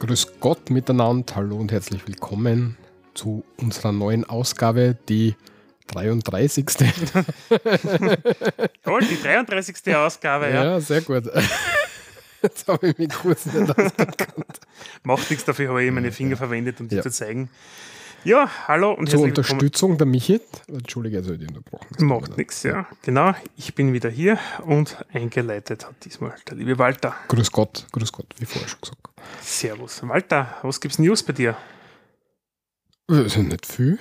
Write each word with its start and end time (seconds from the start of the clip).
Grüß 0.00 0.38
Gott 0.40 0.70
miteinander, 0.70 1.34
hallo 1.36 1.56
und 1.56 1.72
herzlich 1.72 2.06
willkommen 2.06 2.76
zu 3.14 3.44
unserer 3.56 3.92
neuen 3.92 4.24
Ausgabe, 4.24 4.96
die 5.08 5.34
33. 5.88 6.66
Toll, 8.84 9.00
die 9.10 9.20
33. 9.22 9.96
Ausgabe, 9.96 10.46
ja. 10.50 10.64
Ja, 10.64 10.80
sehr 10.80 11.00
gut. 11.00 11.24
Jetzt 12.42 12.68
habe 12.68 12.88
ich 12.88 12.98
mich 12.98 13.08
kurz 13.08 13.46
nicht 13.46 13.56
ausgekannt. 13.70 14.60
Macht 15.02 15.28
nichts, 15.30 15.44
dafür 15.44 15.70
habe 15.70 15.82
ich 15.84 15.90
meine 15.90 16.12
Finger 16.12 16.36
verwendet, 16.36 16.80
um 16.80 16.88
dir 16.88 16.96
Ja. 16.96 17.02
zu 17.02 17.10
zeigen. 17.10 17.50
Ja, 18.24 18.50
hallo 18.66 18.92
und 18.92 19.08
Zur 19.08 19.20
herzlich 19.20 19.36
willkommen. 19.36 19.60
Unterstützung 19.60 19.96
der 19.98 20.06
Michi. 20.06 20.40
Entschuldige, 20.66 21.18
also 21.18 21.36
die 21.36 21.46
unterbrochen. 21.46 21.86
Macht 22.04 22.36
nichts, 22.36 22.62
ja. 22.62 22.86
Genau, 23.02 23.34
ich 23.56 23.74
bin 23.74 23.92
wieder 23.92 24.10
hier 24.10 24.38
und 24.66 24.96
eingeleitet 25.12 25.86
hat 25.86 26.04
diesmal 26.04 26.34
der 26.48 26.56
liebe 26.56 26.78
Walter. 26.78 27.14
Grüß 27.28 27.50
Gott, 27.52 27.86
grüß 27.92 28.12
Gott, 28.12 28.26
wie 28.38 28.44
vorher 28.44 28.68
schon 28.68 28.80
gesagt. 28.80 29.00
Servus. 29.40 30.02
Walter, 30.06 30.56
was 30.62 30.80
gibt's 30.80 30.98
News 30.98 31.22
bei 31.22 31.32
dir? 31.32 31.56
Ist 33.08 33.36
nicht 33.38 33.64
viel, 33.66 33.98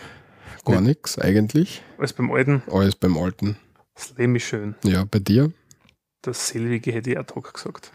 gar 0.65 0.81
nichts 0.81 1.17
eigentlich. 1.19 1.81
Alles 1.97 2.11
beim 2.13 2.31
Alten, 2.31 2.63
Alles 2.71 2.95
beim 2.95 3.17
Alten. 3.17 3.57
das 3.95 4.13
Leben 4.17 4.35
ist 4.35 4.43
schön. 4.43 4.75
Ja, 4.83 5.05
bei 5.09 5.19
dir. 5.19 5.51
Das 6.23 6.49
selbige 6.49 6.91
hätte 6.91 7.11
ich 7.11 7.17
auch 7.19 7.53
gesagt. 7.53 7.91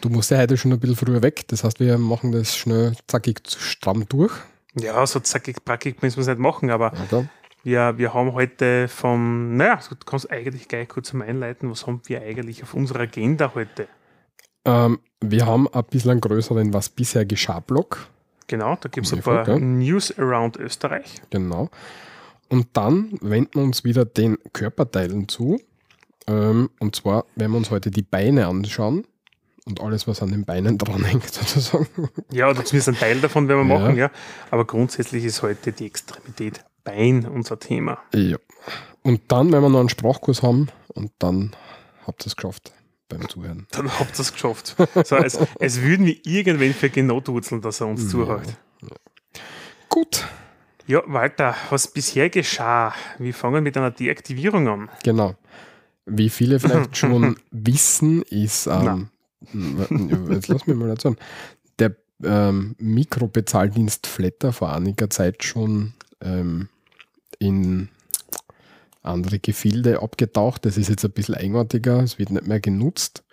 Du 0.00 0.08
musst 0.08 0.30
ja 0.30 0.38
heute 0.38 0.56
schon 0.56 0.72
ein 0.72 0.80
bisschen 0.80 0.96
früher 0.96 1.20
weg. 1.22 1.46
Das 1.48 1.64
heißt, 1.64 1.80
wir 1.80 1.98
machen 1.98 2.30
das 2.32 2.56
schnell 2.56 2.94
zackig 3.08 3.40
stramm 3.46 4.06
durch. 4.08 4.32
Ja, 4.74 5.06
so 5.06 5.20
zackig, 5.20 5.64
brackig 5.64 6.02
müssen 6.02 6.16
wir 6.16 6.22
es 6.22 6.28
nicht 6.28 6.38
machen, 6.38 6.70
aber 6.70 6.92
Oder? 7.08 7.28
wir, 7.62 7.98
wir 7.98 8.14
haben 8.14 8.32
heute 8.32 8.88
vom, 8.88 9.56
naja, 9.56 9.78
du 9.88 9.96
kannst 10.06 10.30
eigentlich 10.30 10.68
gleich 10.68 10.88
kurz 10.88 11.12
mal 11.12 11.26
einleiten, 11.26 11.70
was 11.70 11.86
haben 11.86 12.00
wir 12.06 12.22
eigentlich 12.22 12.62
auf 12.62 12.74
unserer 12.74 13.00
Agenda 13.00 13.52
heute? 13.54 13.88
Ähm, 14.64 15.00
wir 15.20 15.46
haben 15.46 15.68
ein 15.68 15.84
bisschen 15.84 16.20
größeren 16.20 16.72
Was 16.72 16.88
bisher 16.88 17.24
geschah 17.24 17.60
Block. 17.60 18.08
Genau, 18.46 18.76
da 18.80 18.88
gibt 18.88 19.06
es 19.06 19.12
ein 19.12 19.20
paar 19.20 19.48
ja. 19.48 19.58
News 19.58 20.16
around 20.18 20.56
Österreich. 20.56 21.22
Genau. 21.30 21.68
Und 22.48 22.68
dann 22.74 23.18
wenden 23.20 23.54
wir 23.54 23.62
uns 23.62 23.84
wieder 23.84 24.04
den 24.04 24.38
Körperteilen 24.52 25.28
zu. 25.28 25.60
Ähm, 26.26 26.70
und 26.78 26.96
zwar 26.96 27.24
werden 27.34 27.52
wir 27.52 27.58
uns 27.58 27.70
heute 27.70 27.90
die 27.90 28.02
Beine 28.02 28.46
anschauen 28.46 29.06
und 29.64 29.80
alles, 29.80 30.06
was 30.08 30.22
an 30.22 30.30
den 30.30 30.44
Beinen 30.44 30.78
dranhängt, 30.78 31.24
sozusagen. 31.32 31.86
Ja, 32.32 32.48
oder 32.50 32.64
zumindest 32.64 32.88
ein 32.88 32.96
Teil 32.96 33.20
davon 33.20 33.48
werden 33.48 33.66
wir 33.68 33.74
Ja. 33.74 33.80
machen, 33.80 33.96
ja. 33.96 34.10
Aber 34.50 34.64
grundsätzlich 34.64 35.24
ist 35.24 35.42
heute 35.42 35.72
die 35.72 35.86
Extremität 35.86 36.64
Bein 36.84 37.26
unser 37.26 37.58
Thema. 37.60 37.98
Ja. 38.12 38.38
Und 39.02 39.20
dann 39.28 39.52
werden 39.52 39.62
wir 39.64 39.68
noch 39.68 39.80
einen 39.80 39.88
Sprachkurs 39.88 40.42
haben 40.42 40.68
und 40.88 41.12
dann 41.20 41.54
habt 42.06 42.24
ihr 42.24 42.26
es 42.26 42.34
geschafft 42.36 42.72
beim 43.08 43.28
Zuhören. 43.28 43.66
Dann 43.72 43.88
habt 43.98 44.18
ihr 44.18 44.20
es 44.22 44.32
geschafft. 44.32 44.74
So, 45.04 45.16
als, 45.16 45.38
als 45.60 45.80
würden 45.82 46.06
wir 46.06 46.16
irgendwen 46.24 46.72
für 46.72 46.88
genotwurzeln, 46.88 47.60
dass 47.60 47.80
er 47.82 47.86
uns 47.88 48.08
zuhört. 48.08 48.48
Gut, 49.88 50.26
Ja, 50.86 51.02
Walter, 51.06 51.54
was 51.70 51.86
bisher 51.88 52.30
geschah? 52.30 52.94
Wir 53.18 53.34
fangen 53.34 53.62
mit 53.62 53.76
einer 53.76 53.90
Deaktivierung 53.90 54.66
an. 54.68 54.88
genau. 55.04 55.34
Wie 56.06 56.30
viele 56.30 56.58
vielleicht 56.58 56.96
schon 56.96 57.36
wissen, 57.52 58.22
ist, 58.22 58.66
ähm, 58.66 59.08
jetzt 60.30 60.48
lass 60.48 60.66
mich 60.66 60.76
mal 60.76 60.90
erzählen, 60.90 61.16
der 61.78 61.96
ähm, 62.24 62.74
Mikrobezahldienst 62.78 64.06
Flatter 64.06 64.52
vor 64.52 64.72
einiger 64.72 65.10
Zeit 65.10 65.44
schon 65.44 65.94
ähm, 66.20 66.68
in 67.38 67.88
andere 69.02 69.38
Gefilde 69.38 70.00
abgetaucht. 70.02 70.64
Das 70.64 70.76
ist 70.76 70.88
jetzt 70.88 71.04
ein 71.04 71.12
bisschen 71.12 71.34
eigenartiger, 71.34 72.02
es 72.02 72.18
wird 72.18 72.30
nicht 72.30 72.46
mehr 72.46 72.60
genutzt. 72.60 73.24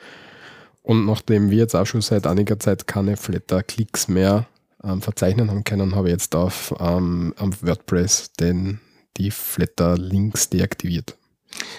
Und 0.82 1.06
nachdem 1.06 1.52
wir 1.52 1.58
jetzt 1.58 1.76
auch 1.76 1.86
schon 1.86 2.02
seit 2.02 2.26
einiger 2.26 2.60
Zeit 2.60 2.88
keine 2.88 3.18
Flatter-Klicks 3.18 4.08
mehr 4.08 4.48
ähm, 4.84 5.02
verzeichnen 5.02 5.50
haben 5.50 5.64
können, 5.64 5.96
habe 5.96 6.08
ich 6.08 6.14
jetzt 6.14 6.36
auf 6.36 6.74
ähm, 6.80 7.34
am 7.38 7.54
WordPress 7.62 8.34
den, 8.34 8.80
die 9.18 9.30
Flatter-Links 9.30 10.50
deaktiviert. 10.50 11.16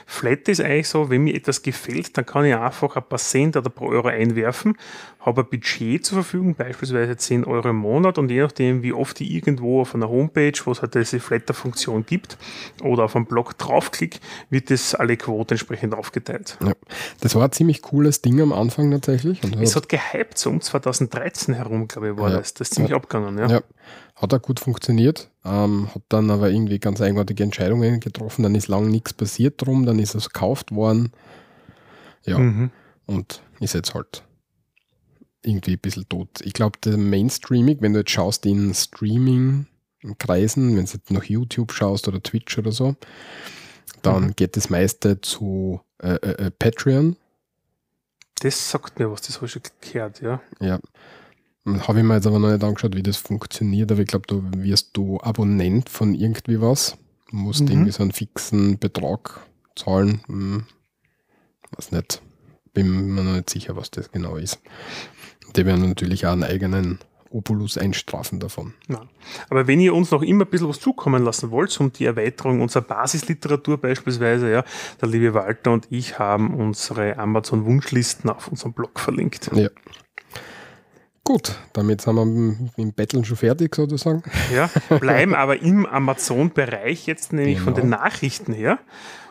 Flat 0.07 0.49
ist 0.49 0.61
eigentlich 0.61 0.89
so, 0.89 1.09
wenn 1.11 1.23
mir 1.23 1.35
etwas 1.35 1.63
gefällt, 1.63 2.17
dann 2.19 2.27
kann 2.27 2.45
ich 2.45 2.55
einfach 2.55 2.97
ein 2.97 3.03
paar 3.09 3.19
Cent 3.19 3.57
oder 3.57 3.71
pro 3.71 3.89
Euro 3.89 4.09
einwerfen, 4.09 4.77
habe 5.21 5.43
ein 5.43 5.49
Budget 5.49 6.05
zur 6.05 6.17
Verfügung, 6.23 6.55
beispielsweise 6.55 7.17
10 7.17 7.45
Euro 7.45 7.69
im 7.71 7.77
Monat 7.77 8.19
und 8.19 8.31
je 8.31 8.41
nachdem, 8.43 8.83
wie 8.83 8.93
oft 8.93 9.21
ich 9.21 9.31
irgendwo 9.31 9.81
auf 9.83 9.95
einer 9.95 10.09
Homepage, 10.09 10.53
wo 10.65 10.73
es 10.73 10.83
halt 10.83 10.95
diese 10.95 11.21
Flatter-Funktion 11.21 12.05
gibt 12.07 12.37
oder 12.83 13.05
auf 13.05 13.15
einem 13.15 13.27
Blog 13.27 13.57
draufklick, 13.59 14.19
wird 14.51 14.71
das 14.71 14.95
alle 14.95 15.17
Quote 15.17 15.55
entsprechend 15.55 15.95
aufgeteilt. 15.95 16.59
Ja. 16.65 16.73
Das 17.21 17.35
war 17.37 17.45
ein 17.45 17.53
ziemlich 17.53 17.81
cooles 17.83 18.21
Ding 18.23 18.41
am 18.41 18.53
Anfang 18.53 18.91
tatsächlich. 18.91 19.43
Und 19.45 19.61
Es 19.63 19.77
hat, 19.77 19.89
gehypt, 19.89 20.37
so 20.39 20.51
um 20.51 20.61
2013 20.61 21.55
herum, 21.55 21.87
glaube 21.87 22.11
ich, 22.11 22.17
war 22.17 22.31
Ja. 22.31 22.39
das. 22.39 22.55
Das 22.55 22.69
ist 22.69 22.75
ziemlich 22.75 22.95
abgegangen, 22.95 23.39
ja. 23.39 23.63
Hat 24.21 24.35
auch 24.35 24.43
gut 24.43 24.61
funktioniert, 24.61 25.31
ähm, 25.45 25.89
hat 25.95 26.03
dann 26.09 26.31
aber 26.31 26.51
irgendwie 26.51 26.79
ganz 26.79 27.01
eigenartige 27.01 27.43
Entscheidungen 27.43 28.01
getroffen, 28.01 28.43
dann 28.43 28.55
ist 28.55 28.69
lang 28.69 28.89
nichts 28.91 29.13
passiert 29.13 29.65
drum, 29.65 29.87
dann 29.87 29.99
ist 29.99 30.15
es 30.15 30.31
gekauft 30.31 30.73
worden. 30.73 31.13
Ja, 32.25 32.39
Mhm. 32.39 32.71
und 33.07 33.43
ist 33.61 33.75
jetzt 33.75 33.95
halt 33.95 34.23
irgendwie 35.43 35.73
ein 35.73 35.79
bisschen 35.79 36.07
tot. 36.09 36.29
Ich 36.43 36.53
glaube, 36.53 36.79
der 36.85 36.99
Mainstreaming, 36.99 37.79
wenn 37.81 37.95
du 37.95 38.01
jetzt 38.01 38.11
schaust 38.11 38.45
in 38.45 38.75
Streaming-Kreisen, 38.75 40.77
wenn 40.77 40.85
du 40.85 40.93
jetzt 40.93 41.11
nach 41.11 41.25
YouTube 41.25 41.73
schaust 41.73 42.09
oder 42.09 42.23
Twitch 42.23 42.59
oder 42.59 42.73
so, 42.73 42.95
dann 44.03 44.27
Mhm. 44.27 44.37
geht 44.37 44.57
das 44.57 44.69
meiste 44.71 45.21
zu 45.23 45.81
äh, 46.03 46.15
äh, 46.15 46.47
äh, 46.47 46.51
Patreon. 46.51 47.17
Das 48.43 48.71
sagt 48.71 48.99
mir 48.99 49.11
was, 49.11 49.23
das 49.23 49.37
habe 49.37 49.47
ich 49.47 49.53
schon 49.53 49.63
gehört, 49.81 50.21
ja. 50.23 50.41
Ja. 50.61 50.79
Habe 51.87 51.99
ich 51.99 52.05
mir 52.05 52.15
jetzt 52.15 52.27
aber 52.27 52.39
noch 52.39 52.51
nicht 52.51 52.65
angeschaut, 52.65 52.97
wie 52.97 53.03
das 53.03 53.17
funktioniert, 53.17 53.91
aber 53.93 54.01
ich 54.01 54.09
glaube, 54.09 54.27
du 54.27 54.43
wirst 54.63 54.91
du 54.97 55.21
Abonnent 55.21 55.89
von 55.89 56.15
irgendwie 56.15 56.61
was. 56.61 56.97
Musst 57.31 57.63
Mhm. 57.63 57.69
irgendwie 57.69 57.93
so 57.93 58.03
einen 58.03 58.13
fixen 58.13 58.79
Betrag 58.79 59.41
zahlen. 59.77 60.21
Hm, 60.27 60.65
weiß 61.77 61.93
nicht. 61.93 62.23
Bin 62.73 63.15
mir 63.15 63.23
noch 63.23 63.35
nicht 63.35 63.51
sicher, 63.51 63.77
was 63.77 63.91
das 63.91 64.11
genau 64.11 64.37
ist. 64.37 64.59
Die 65.57 65.67
werden 65.67 65.89
natürlich 65.89 66.27
auch 66.27 66.33
einen 66.33 66.45
eigenen 66.45 66.99
Opulus 67.33 67.79
einstrafen 67.79 68.41
davon. 68.41 68.75
Ja. 68.89 69.03
Aber 69.51 69.67
wenn 69.69 69.79
ihr 69.81 69.95
uns 69.95 70.11
noch 70.11 70.23
immer 70.23 70.45
ein 70.45 70.51
bisschen 70.51 70.69
was 70.69 70.81
zukommen 70.81 71.23
lassen 71.23 71.51
wollt, 71.53 71.79
um 71.81 71.93
die 71.93 72.05
Erweiterung 72.05 72.61
unserer 72.61 72.83
Basisliteratur 72.83 73.79
beispielsweise, 73.79 74.51
ja, 74.51 74.65
der 75.01 75.09
liebe 75.09 75.33
Walter 75.35 75.73
und 75.73 75.87
ich 75.91 76.19
haben 76.19 76.53
unsere 76.55 77.17
Amazon-Wunschlisten 77.19 78.31
auf 78.31 78.49
unserem 78.49 78.73
Blog 78.73 78.99
verlinkt. 78.99 79.51
Ja. 79.55 79.69
Gut, 81.31 81.55
damit 81.75 82.01
sind 82.01 82.17
wir 82.17 82.25
mit 82.25 82.77
dem 82.77 82.93
Betteln 82.93 83.25
schon 83.25 83.37
fertig 83.37 83.73
sozusagen. 83.77 84.25
Ja, 84.53 84.69
bleiben 84.99 85.33
aber 85.37 85.63
im 85.63 85.87
Amazon-Bereich 85.87 87.07
jetzt 87.07 87.33
nämlich 87.33 87.61
von 87.61 87.73
Genau. 87.73 87.83
den 87.83 87.91
Nachrichten 87.91 88.53
her. 88.53 88.81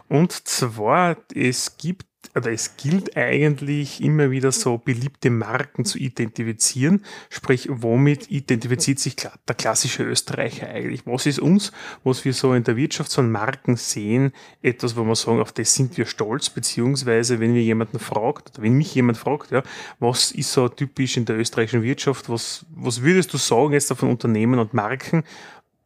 Und 0.08 0.32
zwar, 0.48 1.18
es 1.36 1.76
gibt, 1.76 2.06
oder 2.36 2.52
es 2.52 2.78
gilt 2.78 3.18
eigentlich 3.18 4.02
immer 4.02 4.30
wieder 4.30 4.52
so 4.52 4.78
beliebte 4.78 5.30
Marken 5.30 5.86
zu 5.86 5.98
identifizieren. 5.98 7.04
Sprich, 7.30 7.68
womit 7.72 8.30
identifiziert 8.30 9.00
sich 9.00 9.16
der 9.16 9.56
klassische 9.58 10.04
Österreicher 10.04 10.68
eigentlich? 10.68 11.06
Was 11.06 11.26
ist 11.26 11.40
uns, 11.40 11.72
was 12.04 12.26
wir 12.26 12.34
so 12.34 12.54
in 12.54 12.64
der 12.64 12.76
Wirtschaft 12.76 13.12
so 13.12 13.22
an 13.22 13.32
Marken 13.32 13.78
sehen, 13.78 14.32
etwas, 14.62 14.96
wo 14.96 15.04
wir 15.04 15.16
sagen, 15.16 15.40
auf 15.40 15.52
das 15.52 15.74
sind 15.74 15.98
wir 15.98 16.06
stolz, 16.06 16.50
beziehungsweise 16.50 17.40
wenn 17.40 17.54
wir 17.54 17.64
jemanden 17.64 18.00
fragt, 18.00 18.52
oder 18.52 18.64
wenn 18.64 18.74
mich 18.74 18.94
jemand 18.94 19.18
fragt, 19.18 19.52
ja, 19.52 19.64
was 20.00 20.32
ist 20.32 20.52
so 20.52 20.70
typisch 20.70 21.18
in 21.18 21.26
der 21.26 21.38
österreichischen 21.38 21.84
Wirtschaft, 21.84 22.30
was, 22.30 22.66
was 22.76 23.02
würdest 23.02 23.34
du 23.34 23.38
sagen 23.38 23.74
jetzt 23.74 23.92
von 23.94 24.10
Unternehmen 24.10 24.60
und 24.60 24.74
Marken, 24.74 25.24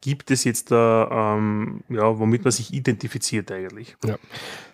gibt 0.00 0.30
es 0.30 0.44
jetzt 0.44 0.70
da, 0.70 1.36
ähm, 1.36 1.82
ja, 1.88 2.18
womit 2.18 2.44
man 2.44 2.52
sich 2.52 2.74
identifiziert 2.74 3.50
eigentlich? 3.50 3.96
Ja, 4.04 4.18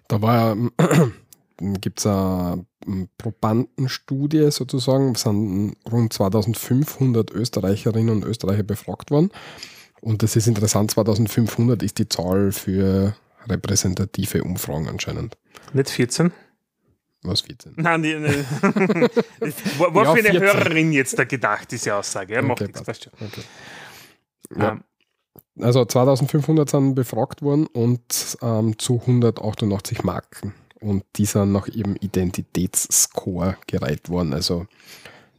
da 0.09 0.21
war 0.21 0.57
gibt 1.61 2.01
es 2.01 2.07
eine 2.07 2.65
Probandenstudie 3.19 4.51
sozusagen, 4.51 5.13
es 5.13 5.23
sind 5.23 5.77
rund 5.91 6.13
2500 6.13 7.31
Österreicherinnen 7.31 8.15
und 8.17 8.25
Österreicher 8.25 8.63
befragt 8.63 9.11
worden. 9.11 9.31
Und 10.01 10.23
das 10.23 10.37
ist 10.37 10.47
interessant, 10.47 10.91
2500 10.93 11.83
ist 11.83 11.99
die 11.99 12.09
Zahl 12.09 12.53
für 12.53 13.15
repräsentative 13.49 14.43
Umfragen 14.43 14.89
anscheinend. 14.89 15.37
Nicht 15.73 15.91
14? 15.91 16.33
Was 17.23 17.43
14? 17.43 17.75
Nein, 17.77 18.03
die, 18.03 18.15
die, 18.15 18.19
war, 19.79 19.95
Ja, 20.05 20.15
für 20.15 20.21
eine 20.21 20.31
14. 20.31 20.41
Hörerin 20.41 20.93
jetzt 20.93 21.19
da 21.19 21.25
gedacht, 21.25 21.71
diese 21.71 21.95
Aussage. 21.95 22.35
Ja, 22.35 22.41
macht 22.43 22.63
Okay, 22.63 22.65
nichts, 22.69 22.83
passt. 22.83 23.05
schon. 23.05 23.13
Okay. 23.21 23.43
Ja. 24.59 24.71
Ähm, 24.73 24.85
Also 25.61 25.85
2500 25.85 26.71
sind 26.71 26.95
befragt 26.95 27.43
worden 27.43 27.67
und 27.67 28.39
ähm, 28.41 28.79
zu 28.79 29.01
188 29.01 30.03
Marken. 30.03 30.55
Und 30.81 31.05
die 31.17 31.27
sind 31.27 31.53
nach 31.53 31.69
ihrem 31.69 31.97
Identitätsscore 31.97 33.57
gereiht 33.67 34.09
worden. 34.09 34.33
Also 34.33 34.67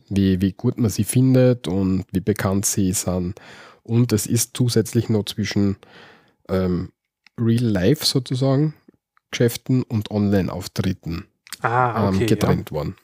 wie, 0.10 0.42
wie 0.42 0.52
gut 0.52 0.78
man 0.78 0.92
sie 0.92 1.04
findet 1.04 1.68
und 1.68 2.06
wie 2.12 2.20
bekannt 2.20 2.66
sie 2.66 2.92
sind. 2.94 3.40
Und 3.84 4.14
es 4.14 4.28
ist 4.28 4.56
zusätzlich 4.56 5.10
noch 5.10 5.26
zwischen 5.26 5.78
ähm, 6.50 6.92
Real 7.40 7.64
Life 7.64 8.06
sozusagen 8.06 8.76
Geschäften 9.32 9.84
und 9.84 10.12
Online-Auftritten 10.12 11.26
ah, 11.62 12.10
ähm, 12.10 12.16
okay. 12.16 12.26
getrennt 12.26 12.72
worden. 12.72 12.96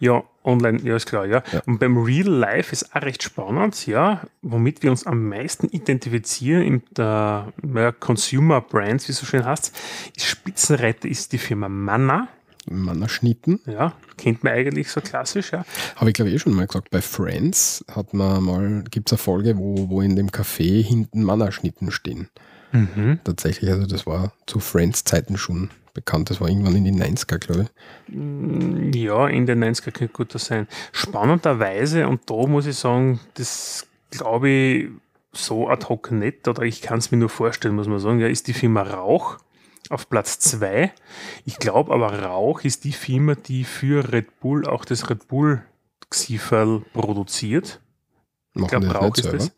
Ja, 0.00 0.24
online, 0.44 0.80
ja, 0.82 0.96
ist 0.96 1.06
klar, 1.06 1.26
ja. 1.26 1.42
Ja. 1.52 1.62
Und 1.66 1.78
beim 1.78 1.96
Real 1.96 2.28
Life 2.28 2.72
ist 2.72 2.94
auch 2.94 3.02
recht 3.02 3.22
spannend, 3.22 3.86
ja, 3.86 4.22
womit 4.42 4.82
wir 4.82 4.90
uns 4.90 5.06
am 5.06 5.28
meisten 5.28 5.68
identifizieren 5.68 6.62
in 6.62 6.82
der 6.96 7.52
ja, 7.74 7.92
Consumer 7.92 8.60
Brands, 8.60 9.08
wie 9.08 9.12
es 9.12 9.18
so 9.18 9.26
schön 9.26 9.44
heißt, 9.44 9.72
ist 10.16 10.26
Spitzenreiter 10.26 11.08
ist 11.08 11.32
die 11.32 11.38
Firma 11.38 11.68
Manna, 11.68 12.28
Mannerschnitten. 12.70 13.60
ja, 13.66 13.94
kennt 14.16 14.44
man 14.44 14.52
eigentlich 14.52 14.90
so 14.90 15.00
klassisch, 15.00 15.52
ja. 15.52 15.64
Habe 15.96 16.10
ich 16.10 16.14
glaube 16.14 16.30
ich 16.30 16.36
eh 16.36 16.38
schon 16.38 16.54
mal 16.54 16.66
gesagt. 16.66 16.90
Bei 16.90 17.02
Friends 17.02 17.84
hat 17.90 18.14
man 18.14 18.42
mal, 18.42 18.84
gibt 18.90 19.08
es 19.08 19.12
eine 19.12 19.18
Folge, 19.18 19.56
wo, 19.58 19.88
wo 19.88 20.00
in 20.00 20.16
dem 20.16 20.30
Café 20.30 20.82
hinten 20.82 21.22
Mannerschnitten 21.22 21.90
stehen. 21.90 22.28
Mhm. 22.72 23.20
Tatsächlich, 23.24 23.70
also 23.70 23.86
das 23.86 24.06
war 24.06 24.32
zu 24.46 24.60
Friends-Zeiten 24.60 25.36
schon 25.36 25.70
bekannt. 25.94 26.30
Das 26.30 26.40
war 26.40 26.48
irgendwann 26.48 26.74
in 26.76 26.84
den 26.84 26.98
90er, 27.02 27.38
glaube 27.38 27.62
ich. 28.08 28.14
Mm, 28.14 28.92
Ja, 28.94 29.28
in 29.28 29.46
den 29.46 29.62
90er 29.62 29.90
könnte 29.92 30.12
gut 30.12 30.34
das 30.34 30.46
sein. 30.46 30.66
Spannenderweise, 30.92 32.08
und 32.08 32.28
da 32.30 32.46
muss 32.46 32.66
ich 32.66 32.76
sagen, 32.76 33.20
das 33.34 33.86
glaube 34.10 34.48
ich 34.48 34.88
so 35.32 35.68
ad 35.68 35.86
hoc 35.88 36.10
nicht, 36.10 36.48
oder 36.48 36.62
ich 36.62 36.82
kann 36.82 36.98
es 36.98 37.10
mir 37.10 37.18
nur 37.18 37.28
vorstellen, 37.28 37.74
muss 37.74 37.88
man 37.88 37.98
sagen, 37.98 38.20
ja, 38.20 38.26
ist 38.28 38.46
die 38.48 38.52
Firma 38.54 38.82
Rauch 38.82 39.38
auf 39.90 40.08
Platz 40.08 40.38
2. 40.38 40.92
Ich 41.44 41.58
glaube 41.58 41.92
aber, 41.92 42.22
Rauch 42.22 42.62
ist 42.62 42.84
die 42.84 42.92
Firma, 42.92 43.34
die 43.34 43.64
für 43.64 44.12
Red 44.12 44.40
Bull 44.40 44.66
auch 44.66 44.84
das 44.86 45.10
Red 45.10 45.28
Bull 45.28 45.62
Xifel 46.08 46.82
produziert. 46.94 47.80
Ich 48.54 48.60
Machen 48.62 48.68
glaube, 48.70 48.86
die 48.86 48.92
das 48.92 49.02
Rauch 49.02 49.16
ist 49.16 49.22
selber? 49.24 49.38
das. 49.38 49.52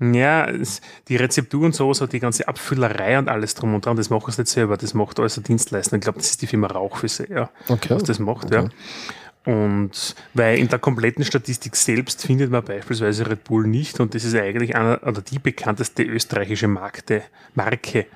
Ja, 0.00 0.48
es, 0.48 0.80
die 1.08 1.16
Rezeptur 1.16 1.64
und 1.64 1.74
sowas, 1.74 2.02
die 2.10 2.20
ganze 2.20 2.46
Abfüllerei 2.46 3.18
und 3.18 3.28
alles 3.28 3.54
drum 3.54 3.74
und 3.74 3.84
dran, 3.84 3.96
das 3.96 4.10
machen 4.10 4.30
sie 4.30 4.42
nicht 4.42 4.50
selber, 4.50 4.76
das 4.76 4.94
macht 4.94 5.18
alles 5.18 5.36
ein 5.38 5.42
Dienstleister. 5.42 5.96
Ich 5.96 6.02
glaube, 6.02 6.18
das 6.18 6.30
ist 6.30 6.40
die 6.42 6.46
Firma 6.46 6.68
Rauch 6.68 6.98
für 6.98 7.08
sie, 7.08 7.26
ja, 7.28 7.50
Okay. 7.68 7.90
was 7.94 8.04
das 8.04 8.18
macht, 8.20 8.46
Okay. 8.46 8.54
ja. 8.64 9.52
Und 9.52 10.14
weil 10.34 10.58
in 10.58 10.68
der 10.68 10.78
kompletten 10.78 11.24
Statistik 11.24 11.74
selbst 11.74 12.24
findet 12.26 12.50
man 12.50 12.62
beispielsweise 12.62 13.28
Red 13.30 13.44
Bull 13.44 13.66
nicht 13.66 13.98
und 13.98 14.14
das 14.14 14.24
ist 14.24 14.34
eigentlich 14.34 14.76
einer 14.76 15.00
oder 15.06 15.22
die 15.22 15.38
bekannteste 15.38 16.02
österreichische 16.02 16.68
Markte, 16.68 17.22
Marke, 17.54 18.06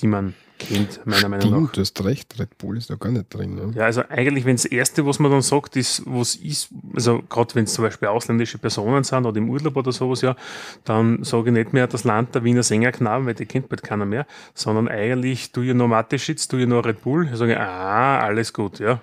die 0.00 0.06
man 0.06 0.34
kennt, 0.68 1.00
meiner 1.04 1.28
Meinung 1.28 1.50
nach. 1.50 1.56
Stimmt, 1.58 1.76
du 1.76 1.80
hast 1.80 2.04
recht. 2.04 2.38
Red 2.38 2.58
Bull 2.58 2.76
ist 2.78 2.90
da 2.90 2.94
gar 2.94 3.10
nicht 3.10 3.32
drin. 3.32 3.54
Ne? 3.54 3.72
Ja, 3.74 3.84
also 3.84 4.02
eigentlich, 4.08 4.44
wenn 4.44 4.56
das 4.56 4.64
Erste, 4.64 5.06
was 5.06 5.18
man 5.18 5.30
dann 5.30 5.42
sagt, 5.42 5.76
ist, 5.76 6.02
was 6.06 6.36
ist, 6.36 6.68
also 6.94 7.22
gerade 7.28 7.54
wenn 7.54 7.64
es 7.64 7.74
zum 7.74 7.84
Beispiel 7.84 8.08
ausländische 8.08 8.58
Personen 8.58 9.04
sind 9.04 9.26
oder 9.26 9.36
im 9.36 9.50
Urlaub 9.50 9.76
oder 9.76 9.92
sowas, 9.92 10.20
ja, 10.22 10.36
dann 10.84 11.24
sage 11.24 11.50
ich 11.50 11.54
nicht 11.54 11.72
mehr 11.72 11.86
das 11.86 12.04
Land 12.04 12.34
der 12.34 12.44
Wiener 12.44 12.62
Sängerknaben, 12.62 13.26
weil 13.26 13.34
die 13.34 13.46
kennt 13.46 13.68
bald 13.68 13.82
keiner 13.82 14.06
mehr, 14.06 14.26
sondern 14.54 14.88
eigentlich, 14.88 15.52
du 15.52 15.62
ihr 15.62 15.74
noch 15.74 15.88
Mateschitz, 15.88 16.48
du 16.48 16.56
ihr 16.56 16.66
noch 16.66 16.84
Red 16.84 17.02
Bull, 17.02 17.28
ich 17.30 17.38
sage, 17.38 17.58
ah, 17.60 18.20
alles 18.20 18.52
gut, 18.52 18.78
ja, 18.78 19.00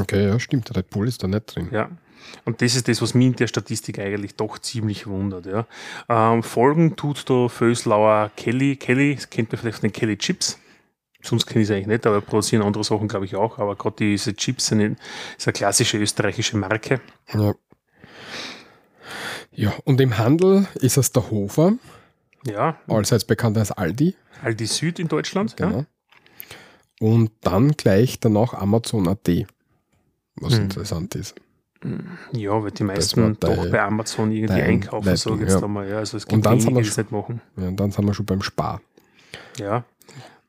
Okay, 0.00 0.26
ja, 0.26 0.38
stimmt. 0.40 0.74
Red 0.76 0.90
Bull 0.90 1.08
ist 1.08 1.22
da 1.22 1.28
nicht 1.28 1.54
drin. 1.54 1.68
ja. 1.72 1.88
Und 2.44 2.62
das 2.62 2.74
ist 2.74 2.88
das, 2.88 3.02
was 3.02 3.14
mich 3.14 3.26
in 3.26 3.36
der 3.36 3.46
Statistik 3.46 3.98
eigentlich 3.98 4.36
doch 4.36 4.58
ziemlich 4.58 5.06
wundert, 5.06 5.44
ja. 5.44 5.66
Ähm, 6.08 6.42
Folgen 6.42 6.96
tut 6.96 7.28
da 7.28 7.48
Föslauer 7.48 8.30
Kelly, 8.36 8.76
Kelly, 8.76 9.16
das 9.16 9.28
kennt 9.28 9.52
man 9.52 9.60
vielleicht 9.60 9.80
von 9.80 9.88
den 9.88 9.92
Kelly 9.92 10.16
Chips, 10.16 10.58
sonst 11.22 11.46
kenne 11.46 11.62
ich 11.62 11.68
es 11.68 11.74
eigentlich 11.74 11.86
nicht, 11.86 12.06
aber 12.06 12.20
produzieren 12.20 12.62
andere 12.62 12.84
Sachen, 12.84 13.08
glaube 13.08 13.24
ich, 13.24 13.36
auch. 13.36 13.58
Aber 13.58 13.76
gerade 13.76 13.96
diese 13.96 14.34
Chips 14.34 14.66
sind 14.66 14.98
ist 15.38 15.46
eine 15.46 15.52
klassische 15.52 15.98
österreichische 15.98 16.56
Marke. 16.56 17.00
Ja. 17.32 17.54
ja, 19.52 19.72
und 19.84 20.00
im 20.00 20.18
Handel 20.18 20.66
ist 20.74 20.96
es 20.98 21.12
der 21.12 21.30
Hofer, 21.30 21.74
Ja, 22.46 22.76
allseits 22.88 23.24
bekannt 23.24 23.56
als 23.58 23.70
Aldi. 23.72 24.14
Aldi 24.42 24.66
Süd 24.66 24.98
in 24.98 25.08
Deutschland. 25.08 25.54
Ja. 25.58 25.68
Genau. 25.68 25.86
Und 27.00 27.30
dann 27.40 27.72
gleich 27.72 28.20
danach 28.20 28.54
Amazon.at, 28.54 29.28
was 30.36 30.54
Hm. 30.54 30.62
interessant 30.62 31.14
ist. 31.14 31.34
ja, 32.32 32.62
weil 32.62 32.70
die 32.70 32.84
meisten 32.84 33.36
doch 33.40 33.70
bei 33.70 33.82
Amazon 33.82 34.30
irgendwie 34.30 34.60
einkaufen, 34.62 35.08
Leitung, 35.08 35.40
jetzt 35.40 35.54
ja. 35.54 35.62
einmal. 35.64 35.88
Ja, 35.88 35.98
also 35.98 36.16
es 36.16 36.24
Und 36.26 36.30
gibt 36.30 36.46
dann 36.46 36.52
wenige, 36.52 36.64
sind 36.64 36.74
wir 36.76 36.82
die 36.82 36.88
das 36.88 36.96
nicht 36.98 37.10
machen. 37.12 37.40
Ja, 37.56 37.68
und 37.68 37.76
dann 37.80 37.90
sind 37.90 38.04
wir 38.04 38.14
schon 38.14 38.26
beim 38.26 38.40
Spar. 38.42 38.80
Ja. 39.58 39.84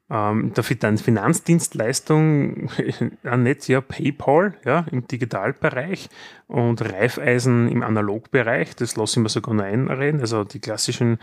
Ähm, 0.09 0.53
der 0.53 0.63
Finan- 0.65 0.97
Finanzdienstleistung, 0.97 2.69
ja 3.23 3.38
nicht, 3.38 3.67
ja, 3.69 3.79
PayPal 3.79 4.53
ja, 4.65 4.85
im 4.91 5.07
Digitalbereich 5.07 6.09
und 6.47 6.81
Raiffeisen 6.81 7.69
im 7.69 7.83
Analogbereich, 7.83 8.75
das 8.75 8.97
lasse 8.97 9.19
ich 9.19 9.23
mir 9.23 9.29
sogar 9.29 9.55
noch 9.55 9.63
einreden, 9.63 10.19
also 10.19 10.44
die 10.44 10.59
klassischen 10.59 11.19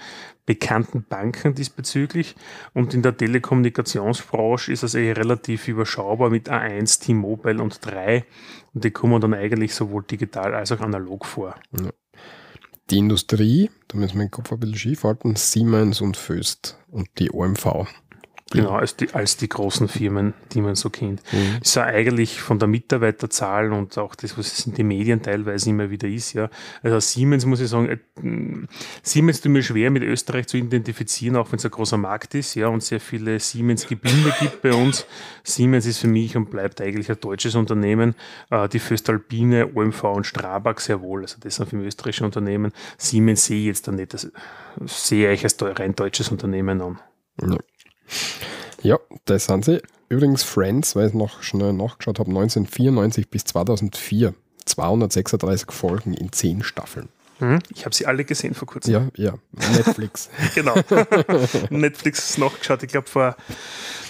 bekannten 0.46 1.04
Banken 1.08 1.54
diesbezüglich. 1.54 2.34
Und 2.72 2.94
in 2.94 3.02
der 3.02 3.16
Telekommunikationsbranche 3.16 4.72
ist 4.72 4.82
es 4.82 4.94
eh 4.94 5.12
relativ 5.12 5.68
überschaubar 5.68 6.30
mit 6.30 6.50
A1, 6.50 7.02
T-Mobile 7.04 7.62
und 7.62 7.84
3. 7.84 8.24
Und 8.72 8.84
die 8.84 8.90
kommen 8.90 9.20
dann 9.20 9.34
eigentlich 9.34 9.74
sowohl 9.74 10.04
digital 10.04 10.54
als 10.54 10.72
auch 10.72 10.80
analog 10.80 11.26
vor. 11.26 11.54
Die 12.90 12.98
Industrie, 12.98 13.70
da 13.88 13.98
müssen 13.98 14.18
wir 14.18 14.24
den 14.24 14.30
Kopf 14.30 14.50
ein 14.50 14.58
bisschen 14.58 14.76
schief 14.78 15.04
halten, 15.04 15.36
Siemens 15.36 16.00
und 16.00 16.16
Föst 16.16 16.78
und 16.88 17.08
die 17.18 17.30
OMV. 17.30 17.86
Genau, 18.52 18.72
als 18.72 18.96
die, 18.96 19.14
als 19.14 19.36
die 19.36 19.48
großen 19.48 19.86
Firmen, 19.86 20.34
die 20.52 20.60
man 20.60 20.74
so 20.74 20.90
kennt. 20.90 21.22
Mhm. 21.32 21.58
ist 21.62 21.76
ja 21.76 21.84
eigentlich 21.84 22.40
von 22.40 22.58
der 22.58 22.66
Mitarbeiterzahl 22.66 23.72
und 23.72 23.96
auch 23.96 24.16
das, 24.16 24.36
was 24.36 24.58
es 24.58 24.66
in 24.66 24.74
den 24.74 24.88
Medien 24.88 25.22
teilweise 25.22 25.70
immer 25.70 25.88
wieder 25.88 26.08
ist, 26.08 26.32
ja. 26.32 26.50
Also 26.82 26.98
Siemens 26.98 27.46
muss 27.46 27.60
ich 27.60 27.68
sagen, 27.68 27.88
äh, 27.88 28.66
Siemens 29.04 29.40
tut 29.40 29.52
mir 29.52 29.62
schwer 29.62 29.92
mit 29.92 30.02
Österreich 30.02 30.48
zu 30.48 30.56
identifizieren, 30.56 31.36
auch 31.36 31.52
wenn 31.52 31.58
es 31.58 31.64
ein 31.64 31.70
großer 31.70 31.96
Markt 31.96 32.34
ist, 32.34 32.56
ja, 32.56 32.66
und 32.66 32.82
sehr 32.82 32.98
viele 32.98 33.38
Siemens-Gebinde 33.38 34.34
gibt 34.40 34.62
bei 34.62 34.72
uns. 34.72 35.06
Siemens 35.44 35.86
ist 35.86 35.98
für 35.98 36.08
mich 36.08 36.36
und 36.36 36.50
bleibt 36.50 36.80
eigentlich 36.80 37.08
ein 37.08 37.20
deutsches 37.20 37.54
Unternehmen. 37.54 38.16
Äh, 38.50 38.68
die 38.68 38.80
Föstalpine, 38.80 39.76
OMV 39.76 40.02
und 40.02 40.26
Strabag 40.26 40.80
sehr 40.80 41.00
wohl. 41.00 41.22
Also 41.22 41.36
das 41.38 41.54
sind 41.54 41.68
für 41.68 41.76
mich 41.76 41.86
österreichische 41.86 42.24
Unternehmen. 42.24 42.72
Siemens 42.98 43.44
sehe 43.44 43.60
ich 43.60 43.66
jetzt 43.66 43.86
da 43.86 43.92
nicht, 43.92 44.12
das 44.12 44.28
sehe 44.86 45.32
ich 45.32 45.44
als 45.44 45.56
rein 45.60 45.94
deutsches 45.94 46.30
Unternehmen 46.30 46.80
an. 46.80 46.98
Ja. 47.40 47.56
Ja, 48.82 48.98
das 49.24 49.46
sind 49.46 49.64
sie. 49.64 49.82
Übrigens 50.08 50.42
Friends, 50.42 50.96
weil 50.96 51.08
ich 51.08 51.14
noch 51.14 51.42
schnell 51.42 51.72
nachgeschaut 51.72 52.18
habe, 52.18 52.30
1994 52.30 53.28
bis 53.30 53.44
2004. 53.44 54.34
236 54.66 55.72
Folgen 55.72 56.14
in 56.14 56.32
10 56.32 56.62
Staffeln. 56.62 57.08
Hm? 57.38 57.58
Ich 57.74 57.84
habe 57.86 57.94
sie 57.94 58.06
alle 58.06 58.24
gesehen 58.24 58.54
vor 58.54 58.68
kurzem. 58.68 58.92
Ja, 58.92 59.08
ja. 59.16 59.34
Netflix. 59.74 60.28
Genau. 60.54 60.74
Netflix 61.70 62.36
nachgeschaut, 62.38 62.82
ich 62.82 62.90
glaube 62.90 63.08
vor, 63.08 63.36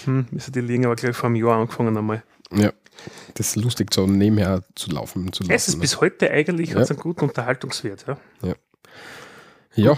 hm, 0.05 0.27
müsste 0.31 0.51
die 0.51 0.59
liegen, 0.61 0.85
aber 0.85 0.95
glaube 0.95 1.11
ich 1.11 1.17
vor 1.17 1.27
einem 1.27 1.35
Jahr 1.37 1.57
angefangen 1.57 1.97
einmal. 1.97 2.23
ja. 2.51 2.71
Das 3.33 3.47
ist 3.47 3.55
lustig, 3.55 3.91
so 3.93 4.05
nebenher 4.05 4.61
zu 4.75 4.91
laufen 4.91 5.33
zu 5.33 5.41
lassen. 5.43 5.53
Es 5.53 5.67
ist 5.69 5.75
ne? 5.75 5.81
bis 5.81 6.01
heute 6.01 6.29
eigentlich 6.29 6.71
Ja. 6.71 6.79
hat's 6.81 6.91
einen 6.91 6.99
guten 6.99 7.21
Unterhaltungswert. 7.21 8.05
Ja. 8.43 8.53
ja, 9.73 9.97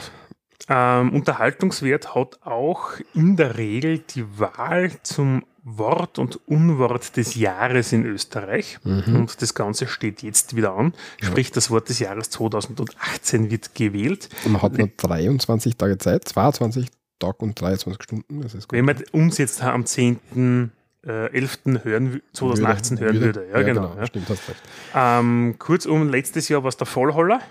Ähm, 0.70 1.14
Unterhaltungswert 1.14 2.16
hat 2.16 2.40
auch 2.44 2.92
in 3.14 3.36
der 3.36 3.58
Regel 3.58 4.00
die 4.00 4.26
Wahl 4.40 4.92
zum 5.04 5.44
Wort 5.66 6.20
und 6.20 6.40
Unwort 6.48 7.16
des 7.18 7.36
Jahres 7.36 7.94
in 7.94 8.06
Österreich. 8.06 8.80
Mhm. 8.84 9.16
Und 9.16 9.42
das 9.42 9.54
Ganze 9.54 9.88
steht 9.88 10.22
jetzt 10.22 10.56
wieder 10.56 10.74
an. 10.76 10.94
Sprich, 11.22 11.52
das 11.52 11.70
Wort 11.70 11.90
des 11.90 12.00
Jahres 12.00 12.30
2018 12.32 13.50
wird 13.52 13.74
gewählt. 13.76 14.30
man 14.46 14.62
hat 14.62 14.78
nur 14.78 14.90
23 14.98 15.78
Tage 15.78 15.98
Zeit, 15.98 16.28
22 16.28 16.88
Tage 17.20 17.38
und 17.40 17.60
23 17.60 18.04
Stunden. 18.04 18.42
Das 18.42 18.54
ist 18.54 18.68
gut. 18.68 18.78
Wenn 18.78 18.86
man 18.86 18.98
uns 19.12 19.38
jetzt 19.38 19.62
am 19.64 19.86
10. 19.86 20.72
Äh, 21.06 21.34
11. 21.34 21.60
hören, 21.84 22.14
wü- 22.16 22.22
2018 22.32 23.00
hören 23.00 23.20
würde. 23.20 23.46
Ja, 23.52 23.62
genau. 23.62 23.94
ja. 23.98 24.06
Stimmt, 24.06 24.30
hast 24.30 24.48
recht. 24.48 24.62
Ähm, 24.96 25.56
kurzum, 25.60 26.08
letztes 26.10 26.48
Jahr 26.48 26.64
war 26.64 26.70
es 26.70 26.78
der 26.78 26.88
Vollholler 26.88 27.42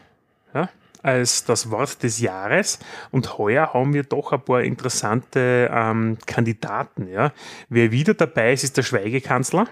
ja, 0.54 0.70
als 1.02 1.44
das 1.44 1.70
Wort 1.70 2.02
des 2.02 2.20
Jahres 2.20 2.78
und 3.10 3.38
heuer 3.38 3.74
haben 3.74 3.92
wir 3.92 4.04
doch 4.04 4.32
ein 4.32 4.44
paar 4.44 4.62
interessante 4.62 5.70
ähm, 5.72 6.18
Kandidaten. 6.26 7.08
Ja. 7.08 7.32
Wer 7.68 7.90
wieder 7.90 8.14
dabei 8.14 8.52
ist, 8.52 8.64
ist 8.64 8.76
der 8.76 8.82
Schweigekanzler. 8.82 9.66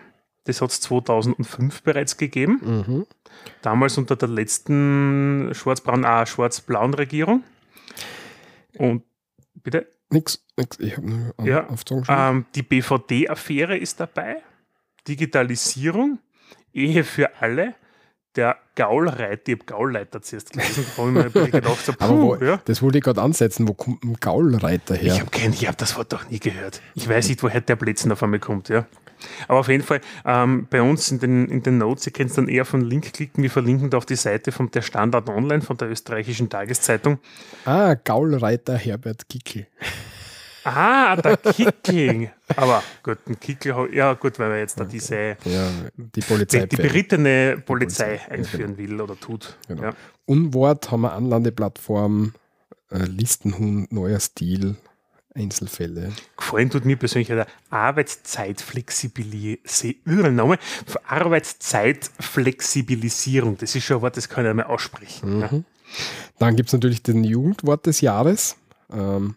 Das 0.44 0.60
hat 0.60 0.70
es 0.70 0.80
2005 0.80 1.82
bereits 1.82 2.16
gegeben. 2.16 2.84
Mhm. 2.86 3.06
Damals 3.62 3.98
unter 3.98 4.16
der 4.16 4.28
letzten 4.28 5.52
ah, 5.52 6.26
schwarz-blauen 6.26 6.94
Regierung. 6.94 7.44
Und 8.76 9.04
bitte? 9.62 9.86
Nix, 10.10 10.44
nix. 10.56 10.78
Ich 10.80 10.96
habe 10.96 11.08
nur 11.08 11.34
Ja, 11.44 11.68
auf. 11.68 11.84
Ähm, 12.08 12.46
die 12.54 12.62
BVD-Affäre 12.62 13.76
ist 13.76 14.00
dabei. 14.00 14.42
Digitalisierung, 15.06 16.18
Ehe 16.72 17.04
für 17.04 17.40
alle, 17.40 17.74
der 18.36 18.56
Gaulreiter, 18.76 19.42
ich 19.46 19.54
habe 19.54 19.64
Gaulleiter 19.66 20.22
zuerst 20.22 20.52
gelesen, 20.52 20.86
habe 20.96 21.28
ich 21.28 21.34
mir 21.34 21.50
gedacht, 21.50 21.84
so, 21.84 21.92
Aber 21.98 22.22
wo, 22.22 22.36
ja. 22.36 22.60
das 22.64 22.80
wollte 22.80 22.98
ich 22.98 23.04
gerade 23.04 23.20
ansetzen. 23.20 23.66
Wo 23.66 23.74
kommt 23.74 24.04
ein 24.04 24.14
Gaulreiter 24.20 24.94
her? 24.94 25.14
Ich 25.14 25.20
habe 25.20 25.66
hab 25.66 25.78
das 25.78 25.96
Wort 25.96 26.12
doch 26.12 26.28
nie 26.30 26.38
gehört. 26.38 26.80
Ich 26.94 27.08
weiß 27.08 27.28
nicht, 27.28 27.42
woher 27.42 27.60
der 27.60 27.76
Blödsinn 27.76 28.12
auf 28.12 28.22
einmal 28.22 28.40
kommt, 28.40 28.68
ja. 28.68 28.86
Aber 29.48 29.60
auf 29.60 29.68
jeden 29.68 29.84
Fall, 29.84 30.00
ähm, 30.24 30.66
bei 30.70 30.80
uns 30.80 31.10
in 31.10 31.18
den, 31.18 31.48
in 31.48 31.62
den 31.62 31.78
Notes, 31.78 32.06
ihr 32.06 32.12
könnt 32.12 32.36
dann 32.38 32.48
eher 32.48 32.64
von 32.64 32.80
Link 32.80 33.12
klicken, 33.12 33.42
wir 33.42 33.50
verlinken 33.50 33.90
da 33.90 33.98
auf 33.98 34.06
die 34.06 34.16
Seite 34.16 34.52
von 34.52 34.70
der 34.70 34.82
Standard 34.82 35.28
Online, 35.28 35.60
von 35.60 35.76
der 35.76 35.90
österreichischen 35.90 36.48
Tageszeitung. 36.48 37.18
ah, 37.66 37.94
Gaulreiter 37.94 38.76
Herbert 38.76 39.28
Kickel. 39.28 39.66
Ah, 40.64 41.16
der 41.16 41.36
Kickel. 41.36 42.30
Aber 42.56 42.82
gut, 43.02 43.18
ein 43.28 43.38
Kickel, 43.40 43.88
ja 43.92 44.12
gut, 44.14 44.38
weil 44.38 44.52
er 44.52 44.58
jetzt 44.58 44.78
da 44.78 44.84
diese 44.84 45.36
Ja, 45.44 45.68
die 45.96 46.20
Polizei. 46.20 46.66
die 46.66 46.76
berittene 46.76 47.60
Polizei 47.64 48.18
Polizei, 48.18 48.30
einführen 48.30 48.76
will 48.78 49.00
oder 49.00 49.18
tut. 49.18 49.56
Genau. 49.68 49.82
Ja. 49.84 49.94
Unwort 50.26 50.90
haben 50.90 51.02
wir 51.02 51.12
Anlandeplattform, 51.12 52.34
äh, 52.90 52.98
Listenhund, 52.98 53.92
neuer 53.92 54.20
Stil, 54.20 54.76
Einzelfälle. 55.34 56.12
Gefallen 56.36 56.70
tut 56.70 56.84
mir 56.84 56.96
persönlich 56.96 57.28
der 57.28 57.46
Arbeitszeitflexibilisierung. 57.70 60.58
Arbeitszeitflexibilisierung. 61.06 63.56
Das 63.58 63.74
ist 63.74 63.84
schon 63.84 63.96
ein 63.98 64.02
Wort, 64.02 64.16
das 64.16 64.28
kann 64.28 64.44
ich 64.44 64.48
nicht 64.48 64.56
mehr 64.56 64.70
aussprechen. 64.70 65.40
Ja. 65.40 65.50
Dann 66.38 66.56
gibt 66.56 66.68
es 66.68 66.72
natürlich 66.72 67.02
den 67.02 67.24
Jugendwort 67.24 67.86
des 67.86 68.00
Jahres. 68.00 68.56
Ähm, 68.92 69.36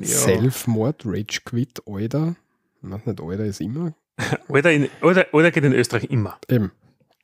Ja. 0.00 0.06
Selfmord, 0.06 1.02
Rage 1.04 1.40
Quit, 1.44 1.82
Alter. 1.86 2.36
Ich 2.82 2.90
weiß 2.90 3.06
nicht, 3.06 3.20
Alter 3.20 3.44
ist 3.44 3.60
immer. 3.60 3.94
Oder, 4.48 4.72
in, 4.72 4.88
oder, 5.02 5.26
oder 5.32 5.50
geht 5.50 5.64
in 5.64 5.74
Österreich 5.74 6.04
immer. 6.04 6.38
Eben. 6.48 6.72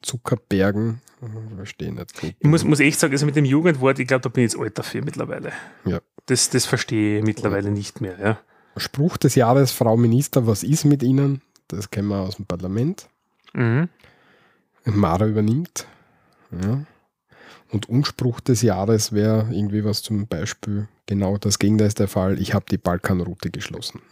Zuckerbergen, 0.02 1.00
äh, 1.22 1.56
verstehe 1.56 1.90
nicht. 1.92 2.20
gut. 2.20 2.34
Ich 2.38 2.46
muss, 2.46 2.64
muss 2.64 2.80
echt 2.80 3.00
sagen, 3.00 3.14
also 3.14 3.24
mit 3.24 3.34
dem 3.36 3.46
Jugendwort, 3.46 3.98
ich 3.98 4.06
glaube, 4.06 4.20
da 4.22 4.28
bin 4.28 4.44
ich 4.44 4.52
jetzt 4.52 4.60
alt 4.60 4.76
dafür 4.76 5.02
mittlerweile. 5.02 5.52
Ja. 5.86 6.00
Das, 6.26 6.50
das 6.50 6.66
verstehe 6.66 7.18
ich 7.20 7.24
mittlerweile 7.24 7.70
nicht 7.70 8.00
mehr. 8.02 8.18
Ja. 8.18 8.38
Spruch 8.76 9.16
des 9.16 9.36
Jahres, 9.36 9.72
Frau 9.72 9.96
Minister, 9.96 10.46
was 10.46 10.64
ist 10.64 10.84
mit 10.84 11.02
Ihnen? 11.02 11.40
Das 11.68 11.90
kennen 11.90 12.08
wir 12.08 12.20
aus 12.20 12.36
dem 12.36 12.46
Parlament. 12.46 13.08
Mhm. 13.54 13.88
Mara 14.84 15.26
übernimmt. 15.26 15.86
Ja. 16.50 16.84
Und 17.72 17.88
Unspruch 17.88 18.40
des 18.40 18.60
Jahres 18.60 19.12
wäre 19.12 19.48
irgendwie 19.50 19.82
was 19.82 20.02
zum 20.02 20.26
Beispiel, 20.26 20.88
genau 21.06 21.38
das 21.38 21.58
Gegenteil 21.58 21.86
ist 21.88 21.98
der 21.98 22.08
Fall, 22.08 22.38
ich 22.38 22.52
habe 22.52 22.66
die 22.70 22.76
Balkanroute 22.76 23.50
geschlossen. 23.50 24.02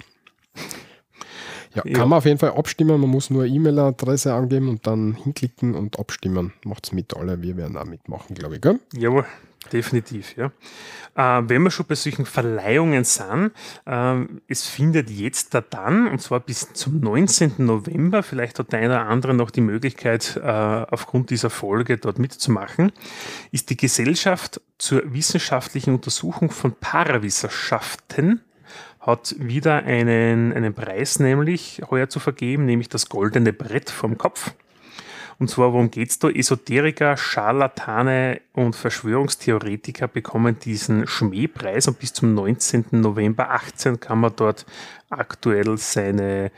Ja, 1.74 1.82
kann 1.82 1.92
Ja. 1.92 2.06
man 2.06 2.18
auf 2.18 2.24
jeden 2.24 2.38
Fall 2.38 2.50
abstimmen, 2.52 3.00
man 3.00 3.10
muss 3.10 3.30
nur 3.30 3.44
E-Mail-Adresse 3.46 4.34
angeben 4.34 4.68
und 4.68 4.86
dann 4.86 5.14
hinklicken 5.14 5.74
und 5.74 5.98
abstimmen. 6.00 6.52
Macht's 6.64 6.92
mit 6.92 7.16
alle, 7.16 7.42
wir 7.42 7.56
werden 7.56 7.76
auch 7.76 7.84
mitmachen, 7.84 8.34
glaube 8.34 8.56
ich. 8.56 8.60
Gell? 8.60 8.80
Jawohl, 8.92 9.24
definitiv, 9.72 10.34
ja. 10.36 10.50
Äh, 11.14 11.42
wenn 11.48 11.62
wir 11.62 11.70
schon 11.70 11.86
bei 11.86 11.94
solchen 11.94 12.26
Verleihungen 12.26 13.04
sind, 13.04 13.52
ähm, 13.86 14.40
es 14.48 14.66
findet 14.66 15.10
jetzt 15.10 15.54
da 15.54 15.60
dann, 15.60 16.08
und 16.08 16.20
zwar 16.20 16.40
bis 16.40 16.72
zum 16.72 16.98
19. 17.00 17.54
November, 17.58 18.24
vielleicht 18.24 18.58
hat 18.58 18.72
der 18.72 18.80
eine 18.80 18.88
oder 18.88 19.06
andere 19.06 19.34
noch 19.34 19.50
die 19.52 19.60
Möglichkeit, 19.60 20.40
äh, 20.42 20.48
aufgrund 20.48 21.30
dieser 21.30 21.50
Folge 21.50 21.98
dort 21.98 22.18
mitzumachen, 22.18 22.90
ist 23.52 23.70
die 23.70 23.76
Gesellschaft 23.76 24.60
zur 24.78 25.02
wissenschaftlichen 25.12 25.94
Untersuchung 25.94 26.50
von 26.50 26.72
Parawissenschaften 26.74 28.40
hat 29.00 29.34
wieder 29.38 29.82
einen, 29.84 30.52
einen 30.52 30.74
Preis 30.74 31.18
nämlich 31.18 31.82
heuer 31.90 32.08
zu 32.08 32.20
vergeben, 32.20 32.66
nämlich 32.66 32.88
das 32.88 33.08
goldene 33.08 33.52
Brett 33.52 33.90
vom 33.90 34.18
Kopf. 34.18 34.52
Und 35.40 35.48
zwar, 35.48 35.72
worum 35.72 35.90
geht's 35.90 36.18
da? 36.18 36.28
Esoteriker, 36.28 37.16
Scharlatane 37.16 38.42
und 38.52 38.76
Verschwörungstheoretiker 38.76 40.06
bekommen 40.06 40.58
diesen 40.58 41.06
Schmähpreis 41.06 41.88
und 41.88 41.98
bis 41.98 42.12
zum 42.12 42.34
19. 42.34 42.84
November 42.90 43.50
18 43.50 44.00
kann 44.00 44.20
man 44.20 44.34
dort 44.36 44.66
aktuell 45.08 45.78
seine, 45.78 46.52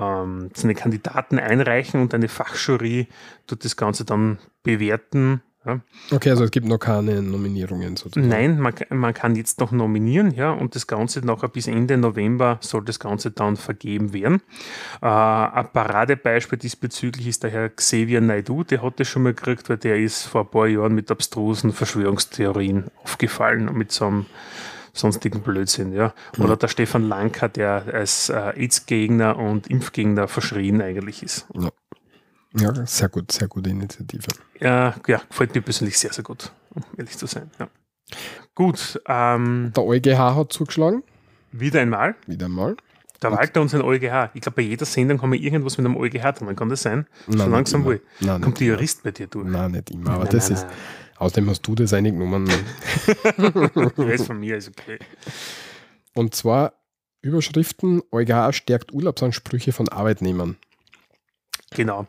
ähm, 0.00 0.50
seine 0.54 0.74
Kandidaten 0.74 1.38
einreichen 1.38 2.00
und 2.00 2.14
eine 2.14 2.28
Fachjury 2.28 3.08
tut 3.46 3.62
das 3.62 3.76
Ganze 3.76 4.06
dann 4.06 4.38
bewerten. 4.62 5.42
Ja. 5.66 5.80
Okay, 6.10 6.30
also 6.30 6.44
es 6.44 6.50
gibt 6.50 6.66
noch 6.66 6.78
keine 6.78 7.22
Nominierungen 7.22 7.96
sozusagen. 7.96 8.28
Nein, 8.28 8.60
man, 8.60 8.74
kann- 8.74 8.98
man 8.98 9.14
kann 9.14 9.34
jetzt 9.36 9.60
noch 9.60 9.72
nominieren, 9.72 10.32
ja, 10.34 10.50
und 10.52 10.74
das 10.74 10.86
Ganze 10.86 11.20
nachher 11.24 11.48
bis 11.48 11.66
Ende 11.66 11.96
November 11.96 12.58
soll 12.60 12.84
das 12.84 13.00
Ganze 13.00 13.30
dann 13.30 13.56
vergeben 13.56 14.12
werden. 14.12 14.42
Äh, 15.00 15.06
ein 15.06 15.72
Paradebeispiel 15.72 16.58
diesbezüglich 16.58 17.26
ist 17.28 17.42
der 17.44 17.50
Herr 17.50 17.68
Xavier 17.70 18.20
Naidu, 18.20 18.64
der 18.64 18.82
hat 18.82 19.00
das 19.00 19.08
schon 19.08 19.22
mal 19.22 19.32
gekriegt, 19.34 19.68
weil 19.70 19.78
der 19.78 19.98
ist 19.98 20.24
vor 20.24 20.42
ein 20.42 20.50
paar 20.50 20.66
Jahren 20.66 20.94
mit 20.94 21.10
abstrusen 21.10 21.72
Verschwörungstheorien 21.72 22.84
aufgefallen 23.02 23.68
und 23.68 23.76
mit 23.76 23.90
so 23.92 24.06
einem 24.06 24.26
sonstigen 24.92 25.40
Blödsinn, 25.40 25.92
ja. 25.92 26.14
Oder 26.38 26.56
der 26.56 26.68
Stefan 26.68 27.08
Lanka, 27.08 27.48
der 27.48 27.84
als 27.92 28.28
äh, 28.28 28.52
AIDS-Gegner 28.54 29.36
und 29.36 29.66
Impfgegner 29.66 30.28
verschrien 30.28 30.80
eigentlich 30.80 31.22
ist. 31.22 31.46
Ja, 31.58 31.70
sehr 32.86 33.08
gut, 33.08 33.32
sehr 33.32 33.48
gute 33.48 33.70
Initiative. 33.70 34.28
Ja, 34.60 34.94
ja, 35.06 35.20
gefällt 35.28 35.54
mir 35.54 35.60
persönlich 35.62 35.98
sehr, 35.98 36.12
sehr 36.12 36.24
gut, 36.24 36.52
um 36.74 36.82
ehrlich 36.96 37.16
zu 37.18 37.26
sein. 37.26 37.50
Ja. 37.58 37.68
Gut, 38.54 39.00
ähm, 39.06 39.72
Der 39.74 39.82
EuGH 39.84 40.18
hat 40.36 40.52
zugeschlagen, 40.52 41.02
wieder 41.52 41.80
einmal. 41.80 42.14
wieder 42.26 42.48
mal. 42.48 42.76
Der 43.22 43.32
Walter 43.32 43.62
und 43.62 43.68
sein 43.68 43.80
EuGH. 43.80 44.30
Ich 44.34 44.42
glaube, 44.42 44.56
bei 44.56 44.62
jeder 44.62 44.84
Sendung 44.84 45.22
haben 45.22 45.32
wir 45.32 45.40
irgendwas 45.40 45.78
mit 45.78 45.86
einem 45.86 45.96
EuGH 45.96 46.32
drin. 46.32 46.54
Kann 46.54 46.68
das 46.68 46.82
sein? 46.82 47.06
Nein, 47.26 47.38
so 47.38 47.46
langsam 47.46 47.84
wohl. 47.84 48.02
Nein, 48.20 48.42
Kommt 48.42 48.60
der 48.60 48.66
immer. 48.66 48.74
Jurist 48.76 49.02
bei 49.02 49.12
dir 49.12 49.28
durch? 49.28 49.48
Nein, 49.48 49.70
nicht 49.72 49.90
immer, 49.90 50.10
aber 50.10 50.24
Nein, 50.24 50.32
das 50.32 50.50
nein, 50.50 50.58
ist, 50.58 50.66
außerdem 51.16 51.48
hast 51.48 51.62
du 51.62 51.74
das 51.74 51.92
eingenommen. 51.94 52.44
nein. 52.44 53.90
Der 53.96 54.12
ist 54.14 54.26
von 54.26 54.38
mir, 54.38 54.56
ist 54.58 54.68
okay. 54.68 54.98
Und 56.12 56.34
zwar 56.34 56.74
Überschriften, 57.22 58.02
EuGH 58.12 58.52
stärkt 58.52 58.92
Urlaubsansprüche 58.92 59.72
von 59.72 59.88
Arbeitnehmern. 59.88 60.56
Genau. 61.70 62.06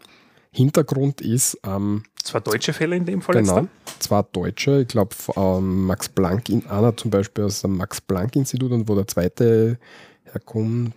Hintergrund 0.56 1.22
ist, 1.22 1.60
ähm, 1.64 2.04
Zwei 2.24 2.40
deutsche 2.40 2.74
Fälle 2.74 2.96
in 2.96 3.06
dem 3.06 3.22
Fall 3.22 3.36
genau, 3.36 3.60
jetzt. 3.60 4.04
zwei 4.04 4.24
Deutsche, 4.24 4.82
ich 4.82 4.88
glaube, 4.88 5.16
ähm, 5.36 5.86
Max 5.86 6.10
Planck, 6.10 6.50
in, 6.50 6.66
einer 6.66 6.98
zum 6.98 7.12
Beispiel 7.12 7.44
aus 7.44 7.62
dem 7.62 7.78
Max-Planck-Institut 7.78 8.72
und 8.72 8.90
wo 8.90 8.96
der 8.96 9.06
zweite 9.06 9.78
herkommt, 10.24 10.94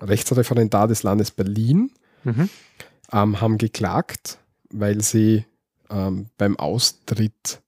Rechtsreferendar 0.00 0.88
des 0.88 1.04
Landes 1.04 1.30
Berlin. 1.30 1.90
Mhm. 2.24 2.50
ähm, 3.12 3.40
haben 3.40 3.58
geklagt, 3.58 4.38
weil 4.70 5.00
sie 5.00 5.44
ähm, 5.90 6.26
beim 6.38 6.56
Austritt 6.56 7.60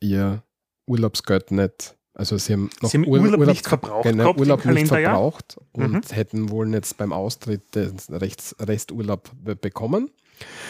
ihr 0.00 0.42
Urlaubsgeld 0.86 1.50
nicht, 1.50 1.96
also 2.18 2.36
sie 2.36 2.52
haben 2.52 2.68
noch 2.82 2.90
Sie 2.90 2.98
haben 2.98 3.06
Ur- 3.06 3.20
Urlaub 3.20 3.40
Urlaub- 3.40 3.48
nicht 3.48 3.66
verbraucht 3.66 4.02
genau, 4.02 4.34
Urlaub 4.34 4.64
nicht 4.66 4.88
verbraucht 4.88 5.56
und 5.72 5.92
Mhm. 5.92 6.00
hätten 6.10 6.50
wohl 6.50 6.70
jetzt 6.74 6.98
beim 6.98 7.12
Austritt 7.14 7.74
den 7.74 7.96
Rechts, 8.10 8.54
Resturlaub 8.60 9.30
be- 9.42 9.56
bekommen 9.56 10.10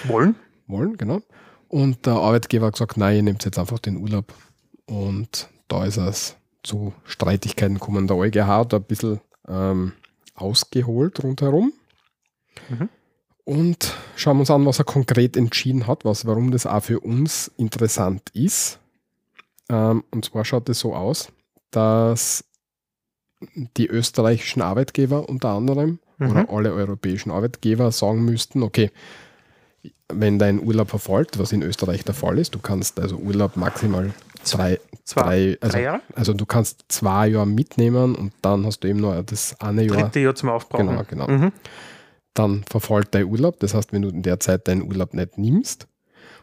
Wollen? 0.04 0.36
wollen, 0.68 0.96
genau. 0.96 1.20
Und 1.68 2.06
der 2.06 2.14
Arbeitgeber 2.14 2.66
hat 2.66 2.74
gesagt, 2.74 2.96
nein, 2.96 3.16
ihr 3.16 3.22
nehmt 3.24 3.44
jetzt 3.44 3.58
einfach 3.58 3.78
den 3.80 3.96
Urlaub. 3.96 4.32
Und 4.86 5.48
da 5.68 5.84
ist 5.84 5.96
es 5.98 6.36
zu 6.62 6.94
Streitigkeiten 7.04 7.74
gekommen. 7.74 8.06
Der 8.06 8.16
EuGH 8.16 8.46
hat 8.46 8.72
ein 8.74 8.82
bisschen 8.84 9.20
ähm, 9.48 9.92
ausgeholt 10.34 11.22
rundherum. 11.22 11.72
Mhm. 12.70 12.88
Und 13.44 13.94
schauen 14.16 14.36
wir 14.36 14.40
uns 14.40 14.50
an, 14.50 14.66
was 14.66 14.78
er 14.78 14.84
konkret 14.84 15.36
entschieden 15.36 15.86
hat, 15.86 16.04
was, 16.04 16.26
warum 16.26 16.50
das 16.50 16.66
auch 16.66 16.82
für 16.82 17.00
uns 17.00 17.50
interessant 17.56 18.28
ist. 18.34 18.78
Ähm, 19.70 20.04
und 20.10 20.24
zwar 20.26 20.44
schaut 20.44 20.68
es 20.68 20.80
so 20.80 20.94
aus, 20.94 21.28
dass 21.70 22.44
die 23.76 23.86
österreichischen 23.86 24.62
Arbeitgeber 24.62 25.28
unter 25.28 25.50
anderem 25.50 25.98
Mhm. 26.18 26.30
oder 26.30 26.50
alle 26.50 26.72
europäischen 26.72 27.30
Arbeitgeber 27.30 27.92
sagen 27.92 28.24
müssten, 28.24 28.64
okay, 28.64 28.90
wenn 30.08 30.38
dein 30.40 30.60
Urlaub 30.60 30.90
verfällt, 30.90 31.38
was 31.38 31.52
in 31.52 31.62
Österreich 31.62 32.02
der 32.04 32.14
Fall 32.14 32.38
ist, 32.38 32.54
du 32.54 32.58
kannst 32.58 32.98
also 32.98 33.16
Urlaub 33.16 33.56
maximal 33.56 34.12
drei, 34.50 34.80
Zwei, 35.04 35.22
drei, 35.22 35.58
also, 35.60 35.72
drei 35.74 35.82
Jahre? 35.82 36.00
also 36.16 36.34
du 36.34 36.44
kannst 36.44 36.84
zwei 36.88 37.28
Jahre 37.28 37.46
mitnehmen 37.46 38.16
und 38.16 38.32
dann 38.42 38.66
hast 38.66 38.80
du 38.80 38.88
eben 38.88 39.00
nur 39.00 39.22
das 39.22 39.54
eine 39.60 39.84
Jahr, 39.84 39.96
Dritte 39.96 40.18
Jahr 40.20 40.34
zum 40.34 40.48
Aufbrauchen. 40.48 40.88
Genau, 40.88 41.04
genau. 41.08 41.28
Mhm. 41.28 41.52
dann 42.34 42.64
verfällt 42.68 43.08
dein 43.14 43.24
Urlaub. 43.26 43.60
Das 43.60 43.74
heißt, 43.74 43.92
wenn 43.92 44.02
du 44.02 44.08
in 44.08 44.22
der 44.22 44.40
Zeit 44.40 44.66
deinen 44.68 44.82
Urlaub 44.82 45.14
nicht 45.14 45.38
nimmst 45.38 45.86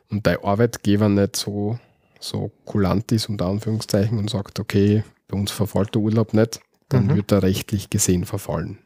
und 0.10 0.26
dein 0.26 0.42
Arbeitgeber 0.44 1.10
nicht 1.10 1.36
so, 1.36 1.78
so 2.20 2.52
kulant 2.66 3.12
ist, 3.12 3.28
unter 3.30 3.48
Anführungszeichen, 3.48 4.18
und 4.18 4.30
sagt, 4.30 4.60
okay, 4.60 5.04
bei 5.28 5.38
uns 5.38 5.52
verfällt 5.52 5.94
der 5.96 6.02
Urlaub 6.02 6.34
nicht, 6.34 6.60
dann 6.90 7.08
Mhm. 7.08 7.16
wird 7.16 7.32
er 7.32 7.44
rechtlich 7.44 7.90
gesehen 7.90 8.26
verfallen. 8.26 8.80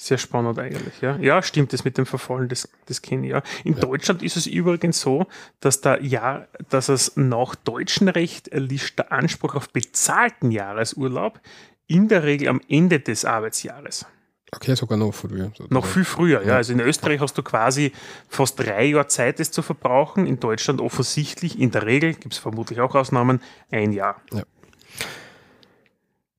Sehr 0.00 0.18
spannend 0.18 0.58
eigentlich, 0.60 1.00
ja. 1.00 1.16
Ja, 1.16 1.42
stimmt, 1.42 1.72
das 1.72 1.84
mit 1.84 1.98
dem 1.98 2.06
Verfallen, 2.06 2.48
das, 2.48 2.68
das 2.86 3.02
kenne 3.02 3.26
ich 3.26 3.32
ja. 3.32 3.42
In 3.64 3.74
Ja. 3.74 3.80
Deutschland 3.80 4.22
ist 4.22 4.36
es 4.36 4.46
übrigens 4.46 5.00
so, 5.00 5.26
dass 5.58 5.80
da 5.80 5.98
ja, 5.98 6.46
dass 6.68 6.88
es 6.88 7.16
nach 7.16 7.56
deutschem 7.56 8.06
Recht 8.08 8.46
erlischt 8.48 8.96
der 8.98 9.10
Anspruch 9.10 9.56
auf 9.56 9.70
bezahlten 9.70 10.52
Jahresurlaub 10.52 11.40
in 11.88 12.06
der 12.06 12.22
Regel 12.22 12.46
am 12.48 12.60
Ende 12.68 13.00
des 13.00 13.24
Arbeitsjahres. 13.24 14.06
Okay, 14.52 14.74
sogar 14.76 14.96
noch 14.96 15.12
früher. 15.12 15.50
Noch 15.68 15.84
viel 15.84 16.04
früher, 16.04 16.42
ja. 16.42 16.48
Ja. 16.48 16.56
Also 16.56 16.72
in 16.74 16.80
Österreich 16.80 17.20
hast 17.20 17.36
du 17.36 17.42
quasi 17.42 17.92
fast 18.28 18.58
drei 18.58 18.84
Jahre 18.84 19.08
Zeit, 19.08 19.40
das 19.40 19.50
zu 19.50 19.62
verbrauchen. 19.62 20.26
In 20.26 20.38
Deutschland 20.38 20.80
offensichtlich, 20.80 21.58
in 21.58 21.70
der 21.72 21.84
Regel, 21.86 22.14
gibt 22.14 22.34
es 22.34 22.38
vermutlich 22.38 22.80
auch 22.80 22.94
Ausnahmen, 22.94 23.40
ein 23.72 23.92
Jahr. 23.92 24.22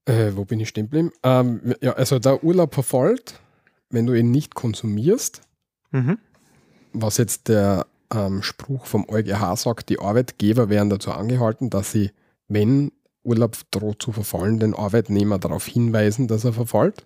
Äh, 0.09 0.35
wo 0.35 0.43
bin 0.45 0.59
ich 0.59 0.69
stehen 0.69 0.85
geblieben? 0.85 1.11
Ähm, 1.23 1.75
ja, 1.81 1.93
also 1.93 2.17
der 2.19 2.43
Urlaub 2.43 2.73
verfällt, 2.73 3.39
wenn 3.89 4.05
du 4.05 4.13
ihn 4.13 4.31
nicht 4.31 4.55
konsumierst, 4.55 5.41
Mhm. 5.91 6.17
was 6.93 7.17
jetzt 7.17 7.47
der 7.47 7.85
ähm, 8.11 8.41
Spruch 8.43 8.85
vom 8.85 9.07
EuGH 9.07 9.55
sagt, 9.55 9.89
die 9.89 9.99
Arbeitgeber 9.99 10.69
werden 10.69 10.89
dazu 10.89 11.11
angehalten, 11.11 11.69
dass 11.69 11.91
sie, 11.91 12.11
wenn 12.47 12.91
Urlaub 13.23 13.57
droht 13.71 14.01
zu 14.01 14.11
verfallen, 14.11 14.59
den 14.59 14.73
Arbeitnehmer 14.73 15.37
darauf 15.39 15.65
hinweisen, 15.65 16.27
dass 16.27 16.43
er 16.45 16.53
verfällt 16.53 17.05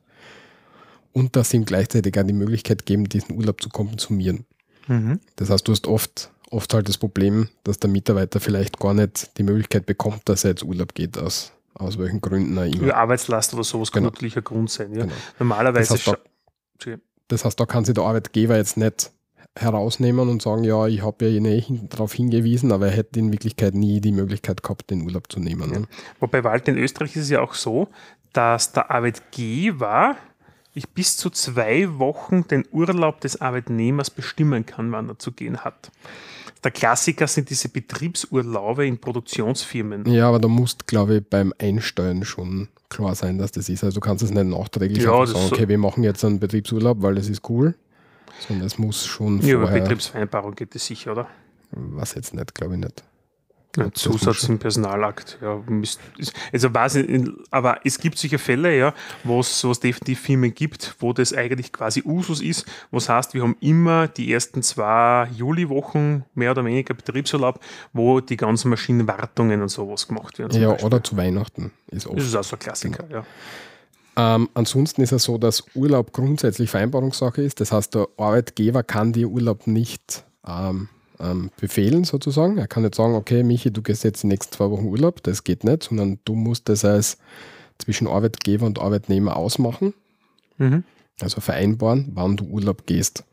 und 1.11 1.35
dass 1.35 1.49
sie 1.49 1.57
ihm 1.57 1.65
gleichzeitig 1.65 2.17
auch 2.17 2.23
die 2.23 2.33
Möglichkeit 2.33 2.85
geben, 2.85 3.09
diesen 3.09 3.35
Urlaub 3.37 3.61
zu 3.61 3.69
konsumieren. 3.69 4.45
Mhm. 4.87 5.19
Das 5.35 5.49
heißt, 5.49 5.67
du 5.67 5.71
hast 5.73 5.87
oft, 5.87 6.31
oft 6.51 6.73
halt 6.73 6.87
das 6.87 6.97
Problem, 6.97 7.49
dass 7.63 7.79
der 7.79 7.89
Mitarbeiter 7.89 8.39
vielleicht 8.39 8.79
gar 8.79 8.93
nicht 8.93 9.37
die 9.37 9.43
Möglichkeit 9.43 9.85
bekommt, 9.85 10.21
dass 10.25 10.43
er 10.43 10.51
jetzt 10.51 10.63
Urlaub 10.63 10.93
geht, 10.93 11.17
aus, 11.17 11.51
aus 11.75 11.97
welchen 11.97 12.21
Gründen 12.21 12.57
er 12.57 12.65
immer. 12.65 12.95
Arbeitslast 12.95 13.53
oder 13.53 13.63
sowas 13.63 13.91
genau. 13.91 14.05
kann 14.07 14.13
natürlich 14.13 14.37
ein 14.37 14.43
Grund 14.43 14.69
sein. 14.69 14.93
Ja. 14.93 15.03
Genau. 15.03 15.15
Normalerweise. 15.39 15.93
Das 15.93 16.07
heißt, 16.07 16.19
da, 16.85 16.95
das 17.27 17.45
heißt, 17.45 17.59
da 17.59 17.65
kann 17.65 17.85
sich 17.85 17.95
der 17.95 18.03
Arbeitgeber 18.03 18.57
jetzt 18.57 18.77
nicht 18.77 19.11
herausnehmen 19.57 20.29
und 20.29 20.41
sagen, 20.41 20.63
ja, 20.63 20.87
ich 20.87 21.03
habe 21.03 21.29
ja 21.29 21.49
eh 21.49 21.63
darauf 21.89 22.13
hingewiesen, 22.13 22.71
aber 22.71 22.87
er 22.87 22.93
hätte 22.93 23.19
in 23.19 23.31
Wirklichkeit 23.31 23.75
nie 23.75 24.01
die 24.01 24.11
Möglichkeit 24.11 24.63
gehabt, 24.63 24.89
den 24.89 25.03
Urlaub 25.03 25.31
zu 25.31 25.39
nehmen. 25.39 25.69
Ne? 25.69 25.87
Wobei, 26.19 26.43
Wald, 26.43 26.67
in 26.67 26.77
Österreich 26.77 27.15
ist 27.15 27.23
es 27.23 27.29
ja 27.29 27.41
auch 27.41 27.53
so, 27.53 27.87
dass 28.33 28.71
der 28.71 28.89
Arbeitgeber 28.89 30.17
ich 30.73 30.89
bis 30.89 31.17
zu 31.17 31.29
zwei 31.29 31.99
Wochen 31.99 32.47
den 32.47 32.65
Urlaub 32.71 33.21
des 33.21 33.41
Arbeitnehmers 33.41 34.09
bestimmen 34.09 34.65
kann, 34.65 34.91
wann 34.91 35.09
er 35.09 35.19
zu 35.19 35.31
gehen 35.31 35.59
hat. 35.59 35.91
Der 36.63 36.71
Klassiker 36.71 37.27
sind 37.27 37.49
diese 37.49 37.67
Betriebsurlaube 37.69 38.87
in 38.87 38.97
Produktionsfirmen. 38.97 40.05
Ja, 40.05 40.29
aber 40.29 40.39
da 40.39 40.47
musst, 40.47 40.87
glaube 40.87 41.17
ich, 41.17 41.23
beim 41.25 41.53
Einsteuern 41.59 42.23
schon 42.23 42.69
klar 42.89 43.15
sein, 43.15 43.37
dass 43.37 43.51
das 43.51 43.67
ist. 43.67 43.83
Also 43.83 43.95
du 43.95 44.01
kannst 44.01 44.23
es 44.23 44.31
nicht 44.31 44.45
nachträglich 44.45 45.03
ja, 45.03 45.25
sagen, 45.25 45.47
okay, 45.51 45.67
wir 45.67 45.77
machen 45.77 46.03
jetzt 46.03 46.23
einen 46.23 46.39
Betriebsurlaub, 46.39 47.01
weil 47.01 47.15
das 47.15 47.27
ist 47.27 47.47
cool. 47.49 47.75
Sondern 48.47 48.65
es 48.65 48.77
muss 48.77 49.05
schon 49.05 49.41
Ja, 49.41 49.55
über 49.55 49.67
Betriebsvereinbarung 49.67 50.55
geht 50.55 50.75
es 50.75 50.85
sicher, 50.85 51.11
oder? 51.11 51.27
Was 51.71 52.15
jetzt 52.15 52.33
nicht, 52.33 52.55
glaube 52.55 52.75
ich 52.75 52.79
nicht. 52.79 53.03
Ein 53.77 53.93
Zusatz 53.93 54.43
im 54.49 54.59
Personalakt, 54.59 55.39
ja. 55.41 55.61
Also 56.51 56.73
weiß 56.73 56.95
ich, 56.95 57.29
aber 57.49 57.79
es 57.83 57.97
gibt 57.97 58.19
sicher 58.19 58.37
Fälle, 58.37 58.77
ja, 58.77 58.93
wo 59.23 59.39
es 59.39 59.61
definitiv 59.79 60.19
Firmen 60.19 60.53
gibt, 60.53 60.95
wo 60.99 61.11
das 61.11 61.33
eigentlich 61.33 61.71
quasi 61.71 62.03
Usus 62.05 62.39
ist, 62.41 62.65
was 62.91 63.09
heißt, 63.09 63.33
wir 63.33 63.41
haben 63.41 63.55
immer 63.61 64.07
die 64.07 64.31
ersten 64.31 64.61
zwei 64.61 65.27
Juliwochen 65.35 66.23
mehr 66.35 66.51
oder 66.51 66.63
weniger 66.63 66.93
Betriebsurlaub, 66.93 67.59
wo 67.93 68.19
die 68.19 68.37
ganzen 68.37 68.69
Maschinenwartungen 68.69 69.61
und 69.61 69.69
sowas 69.69 70.07
gemacht 70.07 70.37
werden. 70.37 70.61
Ja, 70.61 70.69
Beispiel. 70.69 70.85
oder 70.85 71.03
zu 71.03 71.17
Weihnachten 71.17 71.71
ist 71.87 72.05
oft. 72.05 72.17
Das 72.17 72.25
ist 72.25 72.35
auch 72.35 72.43
so 72.43 72.55
ein 72.55 72.59
Klassiker, 72.59 73.03
genau. 73.03 73.15
ja. 73.19 73.25
Ähm, 74.15 74.49
ansonsten 74.53 75.01
ist 75.01 75.11
es 75.11 75.23
so, 75.23 75.39
dass 75.39 75.63
Urlaub 75.73 76.13
grundsätzlich 76.13 76.69
Vereinbarungssache 76.69 77.41
ist. 77.41 77.59
Das 77.59 77.71
heißt, 77.71 77.95
der 77.95 78.07
Arbeitgeber 78.17 78.83
kann 78.83 79.13
dir 79.13 79.27
Urlaub 79.27 79.65
nicht 79.65 80.23
ähm, 80.47 80.89
ähm, 81.19 81.51
befehlen 81.59 82.03
sozusagen. 82.03 82.57
Er 82.57 82.67
kann 82.67 82.83
nicht 82.83 82.95
sagen, 82.95 83.15
okay, 83.15 83.43
Michi, 83.43 83.71
du 83.71 83.81
gehst 83.81 84.03
jetzt 84.03 84.23
die 84.23 84.27
nächsten 84.27 84.53
zwei 84.53 84.69
Wochen 84.69 84.85
Urlaub, 84.85 85.23
das 85.23 85.43
geht 85.43 85.63
nicht, 85.63 85.83
sondern 85.83 86.19
du 86.25 86.35
musst 86.35 86.69
das 86.69 86.85
als 86.85 87.17
zwischen 87.77 88.07
Arbeitgeber 88.07 88.65
und 88.65 88.79
Arbeitnehmer 88.79 89.35
ausmachen. 89.35 89.93
Mhm. 90.57 90.83
Also 91.21 91.41
vereinbaren, 91.41 92.11
wann 92.13 92.37
du 92.37 92.45
Urlaub 92.45 92.85
gehst. 92.85 93.23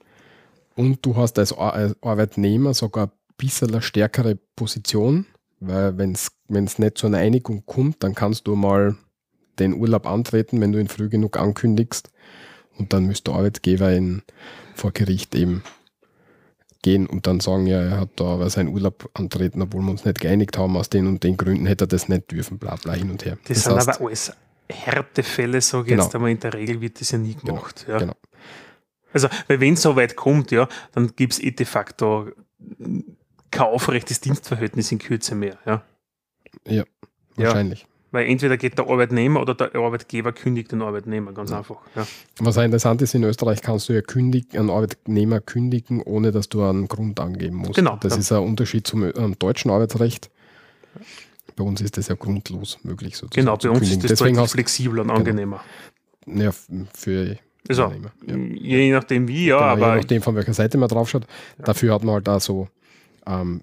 Und 0.76 1.04
du 1.04 1.16
hast 1.16 1.38
als 1.38 1.56
Arbeitnehmer 1.56 2.74
sogar 2.74 3.06
ein 3.06 3.12
bisschen 3.36 3.70
eine 3.70 3.82
stärkere 3.82 4.36
Position, 4.56 5.26
weil 5.60 5.98
wenn 5.98 6.12
es 6.12 6.78
nicht 6.78 6.98
zu 6.98 7.06
einer 7.06 7.18
Einigung 7.18 7.64
kommt, 7.66 8.02
dann 8.02 8.14
kannst 8.14 8.46
du 8.46 8.54
mal 8.54 8.96
den 9.58 9.74
Urlaub 9.74 10.06
antreten, 10.06 10.60
wenn 10.60 10.72
du 10.72 10.78
ihn 10.78 10.88
früh 10.88 11.08
genug 11.08 11.38
ankündigst. 11.38 12.10
Und 12.78 12.92
dann 12.92 13.04
müsste 13.04 13.30
der 13.30 13.34
Arbeitgeber 13.38 13.94
ihn 13.94 14.22
vor 14.74 14.92
Gericht 14.92 15.34
eben 15.34 15.62
gehen 16.82 17.06
und 17.06 17.26
dann 17.26 17.40
sagen, 17.40 17.66
ja, 17.66 17.80
er 17.80 18.00
hat 18.00 18.10
da 18.16 18.24
aber 18.24 18.50
seinen 18.50 18.68
Urlaub 18.68 19.10
antreten, 19.14 19.62
obwohl 19.62 19.82
wir 19.82 19.90
uns 19.90 20.04
nicht 20.04 20.20
geeinigt 20.20 20.56
haben, 20.58 20.76
aus 20.76 20.90
den 20.90 21.06
und 21.06 21.22
den 21.22 21.36
Gründen 21.36 21.66
hätte 21.66 21.84
er 21.84 21.88
das 21.88 22.08
nicht 22.08 22.30
dürfen, 22.30 22.58
bla 22.58 22.76
bla 22.76 22.94
hin 22.94 23.10
und 23.10 23.24
her. 23.24 23.38
Das, 23.46 23.56
das 23.56 23.64
sind 23.64 23.76
heißt, 23.76 23.88
aber 23.88 24.06
alles 24.06 24.32
Härtefälle, 24.70 25.60
sage 25.60 25.84
ich 25.84 25.88
genau. 25.90 26.04
jetzt, 26.04 26.14
aber 26.14 26.28
in 26.28 26.40
der 26.40 26.54
Regel 26.54 26.80
wird 26.80 27.00
das 27.00 27.10
ja 27.10 27.18
nie 27.18 27.34
genau, 27.34 27.54
gemacht. 27.54 27.84
Genau, 27.86 27.92
ja. 27.92 28.04
genau. 28.04 28.16
Also, 29.12 29.28
weil 29.48 29.60
wenn 29.60 29.74
es 29.74 29.82
so 29.82 29.96
weit 29.96 30.16
kommt, 30.16 30.50
ja, 30.52 30.68
dann 30.92 31.14
gibt 31.16 31.32
es 31.34 31.40
eh 31.40 31.50
de 31.50 31.66
facto 31.66 32.30
kein 33.50 33.66
aufrechtes 33.66 34.20
Dienstverhältnis 34.20 34.92
in 34.92 34.98
Kürze 34.98 35.34
mehr. 35.34 35.58
Ja, 35.66 35.82
ja 36.66 36.84
wahrscheinlich. 37.36 37.86
Weil 38.12 38.26
entweder 38.26 38.56
geht 38.56 38.76
der 38.76 38.88
Arbeitnehmer 38.88 39.40
oder 39.40 39.54
der 39.54 39.74
Arbeitgeber 39.74 40.32
kündigt 40.32 40.72
den 40.72 40.82
Arbeitnehmer, 40.82 41.32
ganz 41.32 41.52
einfach. 41.52 41.76
Ja. 41.94 42.06
Was 42.40 42.58
auch 42.58 42.62
interessant 42.62 43.02
ist, 43.02 43.14
in 43.14 43.22
Österreich 43.22 43.62
kannst 43.62 43.88
du 43.88 43.92
ja 43.92 44.02
kündig, 44.02 44.46
einen 44.58 44.70
Arbeitnehmer 44.70 45.40
kündigen, 45.40 46.02
ohne 46.02 46.32
dass 46.32 46.48
du 46.48 46.64
einen 46.64 46.88
Grund 46.88 47.20
angeben 47.20 47.56
musst. 47.56 47.74
Genau. 47.74 47.98
Das 48.00 48.14
ja. 48.14 48.20
ist 48.20 48.32
ein 48.32 48.42
Unterschied 48.42 48.86
zum 48.86 49.04
ähm, 49.04 49.36
deutschen 49.38 49.70
Arbeitsrecht. 49.70 50.30
Bei 51.54 51.62
uns 51.62 51.80
ist 51.80 51.98
das 51.98 52.08
ja 52.08 52.16
grundlos 52.16 52.78
möglich 52.82 53.16
sozusagen. 53.16 53.46
Genau, 53.46 53.56
bei 53.56 53.70
uns 53.70 53.78
kündigen. 53.78 54.00
ist 54.00 54.10
das 54.10 54.18
Deswegen 54.18 54.36
deutlich 54.36 54.52
flexibler 54.52 55.02
und 55.02 55.08
genau. 55.08 55.18
angenehmer. 55.18 55.60
Ja, 56.26 56.50
für 56.94 57.38
also, 57.68 57.92
ja. 58.26 58.36
je 58.36 58.90
nachdem 58.92 59.28
wie, 59.28 59.46
ja. 59.46 59.58
Genau, 59.58 59.70
aber 59.70 59.94
je 59.94 60.00
nachdem, 60.00 60.22
von 60.22 60.34
welcher 60.34 60.54
Seite 60.54 60.78
man 60.78 60.88
draufschaut. 60.88 61.26
Ja. 61.58 61.64
Dafür 61.66 61.94
hat 61.94 62.02
man 62.02 62.14
halt 62.14 62.26
da 62.26 62.40
so 62.40 62.68
ähm, 63.26 63.60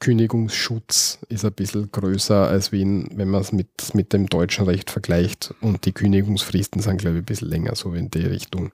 Kündigungsschutz 0.00 1.18
ist 1.28 1.44
ein 1.44 1.52
bisschen 1.52 1.92
größer, 1.92 2.48
als 2.48 2.72
wenn, 2.72 3.08
wenn 3.14 3.28
man 3.28 3.42
es 3.42 3.52
mit, 3.52 3.94
mit 3.94 4.12
dem 4.12 4.28
deutschen 4.28 4.64
Recht 4.64 4.90
vergleicht. 4.90 5.54
Und 5.60 5.84
die 5.84 5.92
Kündigungsfristen 5.92 6.80
sind, 6.80 6.98
glaube 6.98 7.18
ich, 7.18 7.22
ein 7.22 7.26
bisschen 7.26 7.48
länger, 7.48 7.74
so 7.76 7.92
in 7.92 8.10
die 8.10 8.24
Richtung. 8.24 8.72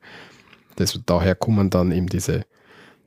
Das, 0.77 0.99
daher 1.05 1.35
kommen 1.35 1.69
dann 1.69 1.91
eben 1.91 2.07
diese 2.07 2.45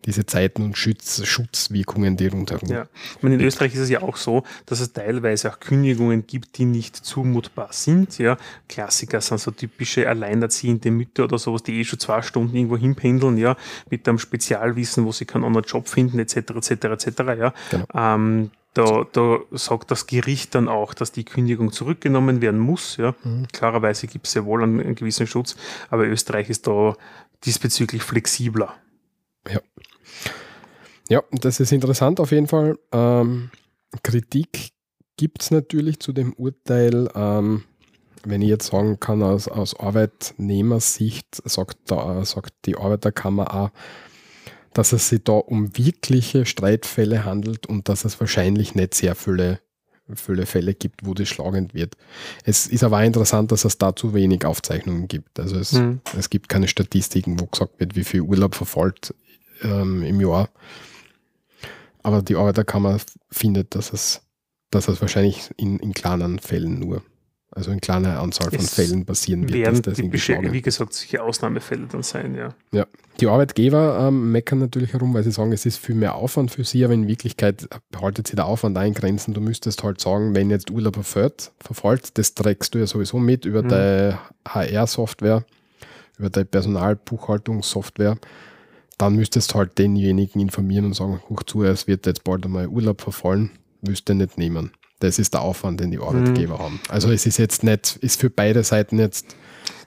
diese 0.05 0.25
Zeiten 0.25 0.63
und 0.63 0.77
Schutz, 0.77 1.25
Schutzwirkungen, 1.25 2.17
die 2.17 2.27
rundherum. 2.27 2.69
Ja, 2.69 2.87
ich 3.17 3.23
meine, 3.23 3.35
in 3.35 3.41
Österreich 3.41 3.73
ist 3.73 3.81
es 3.81 3.89
ja 3.89 4.01
auch 4.01 4.17
so, 4.17 4.43
dass 4.65 4.79
es 4.79 4.93
teilweise 4.93 5.51
auch 5.51 5.59
Kündigungen 5.59 6.25
gibt, 6.25 6.57
die 6.57 6.65
nicht 6.65 6.95
zumutbar 6.95 7.69
sind. 7.71 8.17
Ja, 8.17 8.37
Klassiker 8.67 9.21
sind 9.21 9.39
so 9.39 9.51
typische 9.51 10.07
alleinerziehende 10.07 10.91
Mütter 10.91 11.25
oder 11.25 11.37
sowas, 11.37 11.63
die 11.63 11.79
eh 11.79 11.83
schon 11.83 11.99
zwei 11.99 12.21
Stunden 12.21 12.55
irgendwo 12.55 12.77
hinpendeln, 12.77 13.37
ja, 13.37 13.55
mit 13.89 14.07
einem 14.07 14.19
Spezialwissen, 14.19 15.05
wo 15.05 15.11
sie 15.11 15.25
keinen 15.25 15.43
anderen 15.43 15.65
Job 15.65 15.87
finden, 15.87 16.19
etc., 16.19 16.37
etc., 16.37 16.71
etc., 16.71 17.07
ja. 17.37 17.53
Genau. 17.71 17.85
Ähm, 17.93 18.51
da, 18.73 19.05
da 19.11 19.39
sagt 19.51 19.91
das 19.91 20.07
Gericht 20.07 20.55
dann 20.55 20.67
auch, 20.67 20.93
dass 20.93 21.11
die 21.11 21.25
Kündigung 21.25 21.71
zurückgenommen 21.71 22.41
werden 22.41 22.59
muss. 22.59 22.97
Ja. 22.97 23.15
Mhm. 23.23 23.47
Klarerweise 23.51 24.07
gibt 24.07 24.27
es 24.27 24.35
ja 24.35 24.45
wohl 24.45 24.63
einen, 24.63 24.79
einen 24.79 24.95
gewissen 24.95 25.27
Schutz, 25.27 25.55
aber 25.89 26.05
Österreich 26.07 26.49
ist 26.49 26.67
da 26.67 26.95
diesbezüglich 27.45 28.03
flexibler. 28.03 28.75
Ja. 31.09 31.23
Das 31.31 31.59
ist 31.59 31.71
interessant 31.71 32.19
auf 32.19 32.31
jeden 32.31 32.47
Fall. 32.47 32.77
Ähm, 32.91 33.49
Kritik 34.03 34.69
gibt 35.17 35.41
es 35.41 35.51
natürlich 35.51 35.99
zu 35.99 36.13
dem 36.13 36.33
Urteil. 36.33 37.09
Ähm, 37.15 37.63
wenn 38.23 38.41
ich 38.41 38.49
jetzt 38.49 38.67
sagen 38.67 38.99
kann, 38.99 39.23
aus, 39.23 39.47
aus 39.47 39.79
Arbeitnehmersicht 39.79 41.41
sagt, 41.45 41.77
da, 41.85 42.23
sagt 42.25 42.53
die 42.65 42.77
Arbeiterkammer 42.77 43.53
auch, 43.53 43.69
dass 44.73 44.93
es 44.93 45.09
sich 45.09 45.23
da 45.23 45.33
um 45.33 45.77
wirkliche 45.77 46.45
Streitfälle 46.45 47.25
handelt 47.25 47.65
und 47.65 47.89
dass 47.89 48.05
es 48.05 48.19
wahrscheinlich 48.19 48.75
nicht 48.75 48.93
sehr 48.93 49.15
viele, 49.15 49.59
viele 50.13 50.45
Fälle 50.45 50.73
gibt, 50.73 51.05
wo 51.05 51.13
das 51.13 51.27
schlagend 51.27 51.73
wird. 51.73 51.95
Es 52.43 52.67
ist 52.67 52.83
aber 52.83 52.97
auch 52.97 53.03
interessant, 53.03 53.51
dass 53.51 53.65
es 53.65 53.77
da 53.77 53.95
zu 53.95 54.13
wenig 54.13 54.45
Aufzeichnungen 54.45 55.07
gibt. 55.07 55.39
Also 55.39 55.57
es, 55.57 55.73
mhm. 55.73 56.01
es 56.17 56.29
gibt 56.29 56.49
keine 56.49 56.67
Statistiken, 56.67 57.39
wo 57.39 57.45
gesagt 57.45 57.79
wird, 57.79 57.95
wie 57.95 58.03
viel 58.03 58.21
Urlaub 58.21 58.55
verfolgt 58.55 59.13
ähm, 59.63 60.03
im 60.03 60.21
Jahr. 60.21 60.49
Aber 62.03 62.21
die 62.21 62.35
Arbeiterkammer 62.35 62.97
findet, 63.29 63.75
dass 63.75 63.93
es, 63.93 64.21
dass 64.71 64.87
es 64.87 65.01
wahrscheinlich 65.01 65.49
in, 65.57 65.79
in 65.79 65.93
kleinen 65.93 66.39
Fällen 66.39 66.79
nur, 66.79 67.03
also 67.51 67.71
in 67.71 67.81
kleiner 67.81 68.19
Anzahl 68.19 68.49
von 68.49 68.59
es 68.59 68.73
Fällen 68.73 69.05
passieren 69.05 69.43
wird. 69.43 69.53
Werden 69.53 69.75
dass 69.75 69.81
das 69.81 69.97
typische, 69.97 70.39
wie 70.51 70.61
gesagt, 70.61 70.93
solche 70.93 71.21
Ausnahmefälle 71.21 71.87
dann 71.87 72.03
sein, 72.03 72.35
ja. 72.35 72.49
Ja, 72.71 72.85
die 73.19 73.27
Arbeitgeber 73.27 74.07
ähm, 74.07 74.31
meckern 74.31 74.59
natürlich 74.59 74.93
herum, 74.93 75.13
weil 75.13 75.23
sie 75.23 75.31
sagen, 75.31 75.51
es 75.51 75.65
ist 75.65 75.77
viel 75.77 75.95
mehr 75.95 76.15
Aufwand 76.15 76.51
für 76.51 76.63
sie, 76.63 76.85
aber 76.85 76.93
in 76.93 77.07
Wirklichkeit 77.07 77.67
haltet 77.99 78.27
sie 78.27 78.35
der 78.35 78.45
Aufwand 78.45 78.77
eingrenzen. 78.77 79.33
Du 79.33 79.41
müsstest 79.41 79.83
halt 79.83 79.99
sagen, 79.99 80.35
wenn 80.35 80.49
jetzt 80.49 80.71
Urlaub 80.71 80.95
verfällt, 80.95 81.51
verfällt, 81.59 82.17
das 82.17 82.33
trägst 82.33 82.73
du 82.75 82.79
ja 82.79 82.87
sowieso 82.87 83.19
mit 83.19 83.43
über 83.45 83.61
mhm. 83.61 83.69
deine 83.69 84.19
HR-Software, 84.47 85.43
über 86.17 86.29
deine 86.29 86.45
Personalbuchhaltungssoftware 86.45 88.17
dann 88.99 89.15
müsstest 89.15 89.53
du 89.53 89.55
halt 89.55 89.79
denjenigen 89.79 90.41
informieren 90.41 90.85
und 90.85 90.93
sagen, 90.93 91.19
hoch 91.29 91.41
zu, 91.43 91.63
es 91.63 91.87
wird 91.87 92.05
jetzt 92.05 92.23
bald 92.23 92.45
einmal 92.45 92.67
Urlaub 92.67 93.01
verfallen, 93.01 93.49
müsste 93.81 94.13
nicht 94.13 94.37
nehmen. 94.37 94.71
Das 94.99 95.17
ist 95.17 95.33
der 95.33 95.41
Aufwand, 95.41 95.79
den 95.79 95.91
die 95.91 95.99
Arbeitgeber 95.99 96.55
mhm. 96.55 96.59
haben. 96.59 96.79
Also 96.89 97.09
es 97.09 97.25
ist 97.25 97.37
jetzt 97.37 97.63
nicht, 97.63 97.95
ist 97.95 98.19
für 98.19 98.29
beide 98.29 98.63
Seiten 98.63 98.99
jetzt 98.99 99.35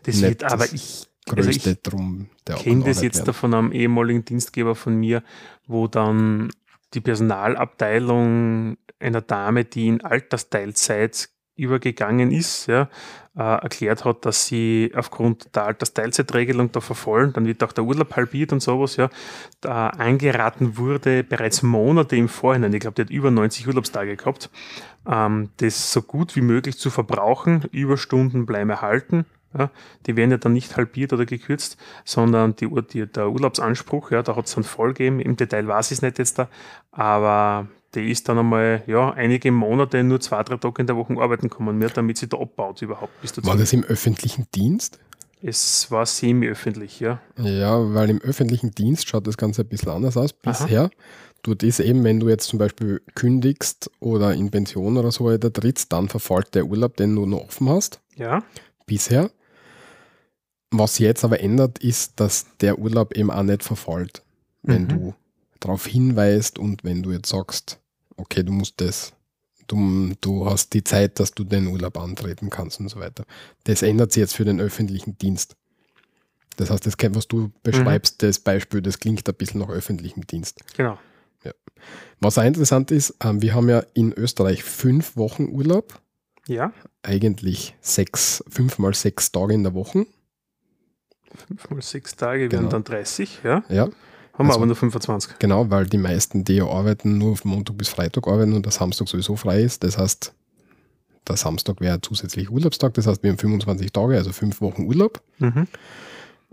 das 0.05 0.17
nicht 0.17 0.41
wird, 0.41 0.45
aber 0.45 0.65
ich, 0.65 1.07
also 1.29 1.43
größte 1.43 1.71
also 1.71 1.81
drum 1.83 2.31
der 2.47 2.57
kenne 2.57 2.85
das 2.85 3.03
jetzt 3.03 3.19
werden. 3.19 3.35
von 3.35 3.55
einem 3.55 3.73
ehemaligen 3.73 4.25
Dienstgeber 4.25 4.75
von 4.75 4.97
mir, 4.97 5.23
wo 5.67 5.87
dann 5.89 6.51
die 6.95 7.03
Personalabteilung 7.03 8.79
einer 8.99 9.21
Dame, 9.21 9.67
die 9.67 9.89
in 9.89 10.01
Altersteilzeit 10.01 11.29
übergegangen 11.63 12.31
ist, 12.31 12.67
ja, 12.67 12.89
äh, 13.37 13.43
erklärt 13.43 14.05
hat, 14.05 14.27
dass 14.27 14.47
sie 14.47 14.93
aufgrund 14.95 15.55
der 15.57 15.65
Altersteilzeitregelung 15.65 16.73
da 16.73 16.81
verfallen, 16.81 17.33
dann 17.33 17.47
wird 17.47 17.63
auch 17.63 17.73
der 17.73 17.85
Urlaub 17.85 18.15
halbiert 18.15 18.53
und 18.53 18.61
sowas, 18.61 18.97
ja, 18.97 19.09
da 19.61 19.89
eingeraten 19.89 20.77
wurde, 20.77 21.25
bereits 21.25 21.63
Monate 21.63 22.17
im 22.17 22.29
Vorhinein, 22.29 22.73
ich 22.73 22.81
glaube, 22.81 22.95
die 22.97 23.03
hat 23.03 23.11
über 23.11 23.31
90 23.31 23.67
Urlaubstage 23.69 24.17
gehabt, 24.17 24.51
ähm, 25.09 25.51
das 25.59 25.93
so 25.93 26.03
gut 26.03 26.37
wie 26.37 26.43
möglich 26.43 26.79
zu 26.79 26.91
verbrauchen, 26.91 27.65
Überstunden 27.73 28.45
bleiben 28.45 28.71
erhalten, 28.71 29.25
ja, 29.59 29.71
die 30.07 30.17
werden 30.17 30.31
ja 30.31 30.39
dann 30.39 30.55
nicht 30.55 30.77
halbiert 30.77 31.13
oder 31.13 31.27
gekürzt, 31.27 31.77
sondern 32.05 32.57
die, 32.57 32.69
die, 32.93 33.07
der 33.07 33.31
Urlaubsanspruch, 33.31 34.11
ja, 34.11 34.23
da 34.23 34.37
hat 34.37 34.47
es 34.47 34.55
dann 34.55 34.65
voll 34.65 34.95
gegeben. 34.95 35.21
Im 35.21 35.37
Detail 35.37 35.67
weiß 35.67 35.91
ich 35.91 35.99
es 35.99 36.03
nicht 36.03 36.19
jetzt 36.19 36.39
da, 36.39 36.49
aber 36.91 37.69
die 37.95 38.11
ist 38.11 38.29
dann 38.29 38.39
einmal 38.39 38.83
ja, 38.87 39.11
einige 39.11 39.53
Monate 39.53 40.03
nur 40.03 40.21
zwei, 40.21 40.43
drei 40.43 40.57
Tage 40.57 40.81
in 40.83 40.87
der 40.87 40.97
Woche 40.97 41.15
arbeiten 41.19 41.51
kommen 41.51 41.79
mehr, 41.79 41.91
damit 41.91 42.19
sie 42.19 42.29
da 42.29 42.39
abbaut 42.39 42.81
überhaupt. 42.83 43.13
War 43.45 43.57
das 43.57 43.73
im 43.73 43.85
öffentlichen 43.85 44.47
Dienst? 44.55 44.99
Es 45.43 45.91
war 45.91 46.07
semi-öffentlich, 46.07 47.01
ja. 47.01 47.21
Ja, 47.37 47.95
weil 47.95 48.11
im 48.11 48.21
öffentlichen 48.21 48.71
Dienst 48.71 49.09
schaut 49.09 49.27
das 49.27 49.37
Ganze 49.37 49.63
ein 49.63 49.69
bisschen 49.69 49.91
anders 49.91 50.17
aus 50.17 50.33
bisher. 50.33 50.83
Aha. 50.83 50.91
Dort 51.43 51.65
ist 51.65 51.81
eben, 51.81 52.05
wenn 52.05 52.21
du 52.21 52.29
jetzt 52.29 52.47
zum 52.47 52.61
Beispiel 52.61 53.03
kündigst 53.17 53.91
oder 53.99 54.33
in 54.33 54.53
Pension 54.53 54.97
oder 54.97 55.11
so 55.11 55.25
weiter 55.25 55.53
trittst, 55.53 55.93
dann 55.93 56.09
verfällt 56.09 56.55
der 56.55 56.67
Urlaub, 56.67 56.97
den 56.97 57.17
du 57.17 57.27
noch 57.27 57.47
offen 57.47 57.69
hast. 57.69 58.01
Ja. 58.15 58.45
Bisher. 58.87 59.31
Was 60.71 61.01
jetzt 61.01 61.25
aber 61.25 61.41
ändert, 61.41 61.81
ist, 61.81 62.21
dass 62.21 62.47
der 62.61 62.79
Urlaub 62.79 63.15
eben 63.17 63.31
auch 63.31 63.43
nicht 63.43 63.65
verfällt. 63.65 64.23
Wenn 64.63 64.85
mhm. 64.85 64.89
du 64.89 65.15
darauf 65.59 65.87
hinweist 65.87 66.61
und 66.61 66.85
wenn 66.85 67.03
du 67.03 67.11
jetzt 67.11 67.31
sagst, 67.31 67.81
okay, 68.23 68.43
du 68.43 68.53
musst 68.53 68.81
das, 68.81 69.13
du, 69.67 70.15
du 70.21 70.47
hast 70.47 70.73
die 70.73 70.85
Zeit, 70.85 71.21
dass 71.21 71.33
du 71.33 71.45
den 71.45 71.67
Urlaub 71.67 71.99
antreten 71.99 72.51
kannst 72.51 72.81
und 72.81 72.89
so 72.89 72.99
weiter. 72.99 73.25
Das 73.65 73.83
ändert 73.83 74.13
sich 74.13 74.21
jetzt 74.23 74.37
für 74.37 74.45
den 74.45 74.61
öffentlichen 74.61 75.19
Dienst. 75.19 75.57
Das 76.57 76.71
heißt, 76.71 76.87
das, 76.87 76.95
was 77.15 77.29
du 77.29 77.51
beschreibst, 77.63 78.23
mhm. 78.23 78.27
das 78.27 78.39
Beispiel, 78.39 78.83
das 78.83 78.99
klingt 78.99 79.29
ein 79.29 79.35
bisschen 79.35 79.61
nach 79.61 79.69
öffentlichem 79.69 80.27
Dienst. 80.27 80.61
Genau. 80.77 80.99
Ja. 81.45 81.53
Was 82.21 82.39
auch 82.39 82.45
interessant 82.45 82.91
ist, 82.91 83.17
ähm, 83.23 83.43
wir 83.43 83.55
haben 83.55 83.69
ja 83.69 83.83
in 83.95 84.13
Österreich 84.13 84.63
fünf 84.63 85.17
Wochen 85.17 85.49
Urlaub. 85.49 86.01
Ja. 86.47 86.73
Eigentlich 87.03 87.75
sechs, 87.81 88.45
fünf 88.49 88.79
mal 88.79 88.95
sechs 88.95 89.33
Tage 89.33 89.55
in 89.55 89.63
der 89.63 89.75
Woche. 89.75 90.07
Fünf 91.47 91.71
mal 91.71 91.83
sechs 91.83 92.15
Tage 92.15 92.49
genau. 92.49 92.63
wären 92.63 92.71
dann 92.71 92.85
30, 92.85 93.41
ja. 93.43 93.65
Ja. 93.69 93.89
Haben 94.33 94.47
also, 94.47 94.51
wir 94.51 94.55
aber 94.55 94.67
nur 94.67 94.77
25. 94.77 95.39
Genau, 95.39 95.71
weil 95.71 95.87
die 95.87 95.99
meisten, 95.99 96.45
die 96.45 96.55
ja 96.55 96.67
arbeiten, 96.67 97.19
nur 97.19 97.37
von 97.37 97.51
Montag 97.51 97.77
bis 97.77 97.89
Freitag 97.89 98.27
arbeiten 98.27 98.55
und 98.55 98.65
der 98.65 98.73
Samstag 98.73 99.09
sowieso 99.09 99.37
frei 99.37 99.63
ist. 99.63 99.85
Das 99.85 99.99
heißt, 99.99 100.33
der 101.29 101.37
Samstag 101.37 101.81
wäre 101.81 102.01
zusätzlich 102.01 102.51
Urlaubstag. 102.51 102.95
Das 102.95 103.07
heißt, 103.07 103.23
wir 103.23 103.31
haben 103.31 103.39
25 103.39 103.93
Tage, 103.93 104.17
also 104.17 104.33
fünf 104.33 104.61
Wochen 104.61 104.85
Urlaub. 104.85 105.23
Mhm. 105.39 105.69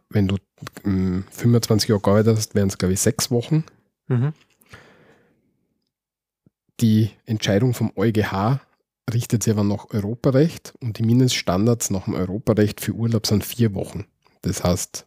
Wenn 0.10 0.28
du 0.28 0.38
ähm, 0.84 1.24
25 1.32 1.90
Jahre 1.90 2.02
gearbeitet 2.02 2.38
hast, 2.38 2.56
wären 2.56 2.68
es, 2.68 2.78
glaube 2.78 2.94
ich, 2.94 3.00
sechs 3.00 3.32
Wochen. 3.32 3.64
Mhm. 4.08 4.34
Die 6.82 7.12
Entscheidung 7.26 7.74
vom 7.74 7.92
EuGH 7.96 8.60
richtet 9.14 9.44
sich 9.44 9.54
aber 9.54 9.64
nach 9.64 9.90
Europarecht 9.90 10.74
und 10.82 10.98
die 10.98 11.04
Mindeststandards 11.04 11.90
nach 11.90 12.06
dem 12.06 12.14
Europarecht 12.14 12.82
für 12.82 12.94
Urlaub 12.94 13.26
sind 13.26 13.44
vier 13.44 13.74
Wochen. 13.74 14.06
Das 14.42 14.64
heißt, 14.64 15.06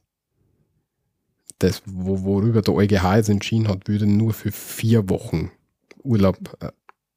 das, 1.62 1.82
worüber 1.86 2.62
der 2.62 2.74
EuGH 2.74 3.16
jetzt 3.16 3.28
entschieden 3.28 3.68
hat, 3.68 3.88
würde 3.88 4.06
nur 4.06 4.32
für 4.32 4.52
vier 4.52 5.08
Wochen 5.08 5.50
Urlaub 6.02 6.38
äh, 6.60 6.70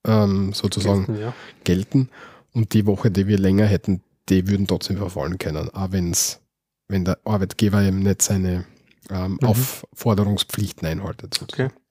ähm, 0.06 0.54
sozusagen 0.54 1.06
gelten, 1.06 1.22
ja. 1.22 1.34
gelten, 1.64 2.10
Und 2.54 2.74
die 2.74 2.86
Woche, 2.86 3.12
die 3.12 3.28
wir 3.28 3.38
länger 3.38 3.66
hätten, 3.66 4.02
die 4.30 4.48
würden 4.48 4.68
trotzdem 4.68 4.98
verfallen 4.98 5.38
können, 5.38 5.70
auch 5.70 5.92
wenn's, 5.92 6.42
wenn 6.88 7.06
der 7.06 7.20
Arbeitgeber 7.26 7.82
eben 7.82 8.00
nicht 8.00 8.22
seine 8.22 8.66
ähm, 9.10 9.38
mhm. 9.42 9.48
Aufforderungspflichten 9.48 10.88
einhaltet. 10.88 11.34
Sozusagen. 11.34 11.72
Okay. 11.72 11.85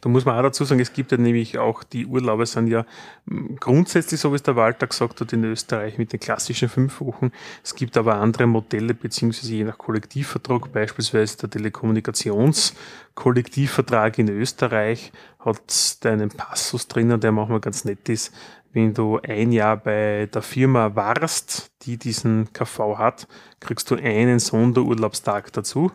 Da 0.00 0.08
muss 0.08 0.24
man 0.24 0.38
auch 0.38 0.42
dazu 0.42 0.64
sagen, 0.64 0.80
es 0.80 0.92
gibt 0.92 1.12
ja 1.12 1.18
nämlich 1.18 1.58
auch, 1.58 1.84
die 1.84 2.06
Urlaube 2.06 2.46
sind 2.46 2.68
ja 2.68 2.86
hm, 3.28 3.56
grundsätzlich, 3.60 4.20
so 4.20 4.32
wie 4.32 4.36
es 4.36 4.42
der 4.42 4.56
Walter 4.56 4.86
gesagt 4.86 5.20
hat, 5.20 5.32
in 5.32 5.44
Österreich 5.44 5.98
mit 5.98 6.12
den 6.12 6.20
klassischen 6.20 6.68
fünf 6.68 7.00
Wochen. 7.00 7.32
Es 7.62 7.74
gibt 7.74 7.96
aber 7.96 8.16
andere 8.16 8.46
Modelle, 8.46 8.92
beziehungsweise 8.94 9.54
je 9.54 9.64
nach 9.64 9.78
Kollektivvertrag, 9.78 10.72
beispielsweise 10.72 11.38
der 11.38 11.50
Telekommunikationskollektivvertrag 11.50 14.18
in 14.18 14.28
Österreich 14.28 15.12
hat 15.40 16.04
da 16.04 16.12
einen 16.12 16.30
Passus 16.30 16.88
drinnen, 16.88 17.20
der 17.20 17.32
manchmal 17.32 17.60
ganz 17.60 17.84
nett 17.84 18.08
ist. 18.08 18.32
Wenn 18.72 18.92
du 18.92 19.18
ein 19.20 19.52
Jahr 19.52 19.78
bei 19.78 20.28
der 20.32 20.42
Firma 20.42 20.94
warst, 20.94 21.70
die 21.82 21.96
diesen 21.96 22.52
KV 22.52 22.98
hat, 22.98 23.26
kriegst 23.58 23.90
du 23.90 23.94
einen 23.94 24.38
Sonderurlaubstag 24.38 25.50
dazu. 25.52 25.90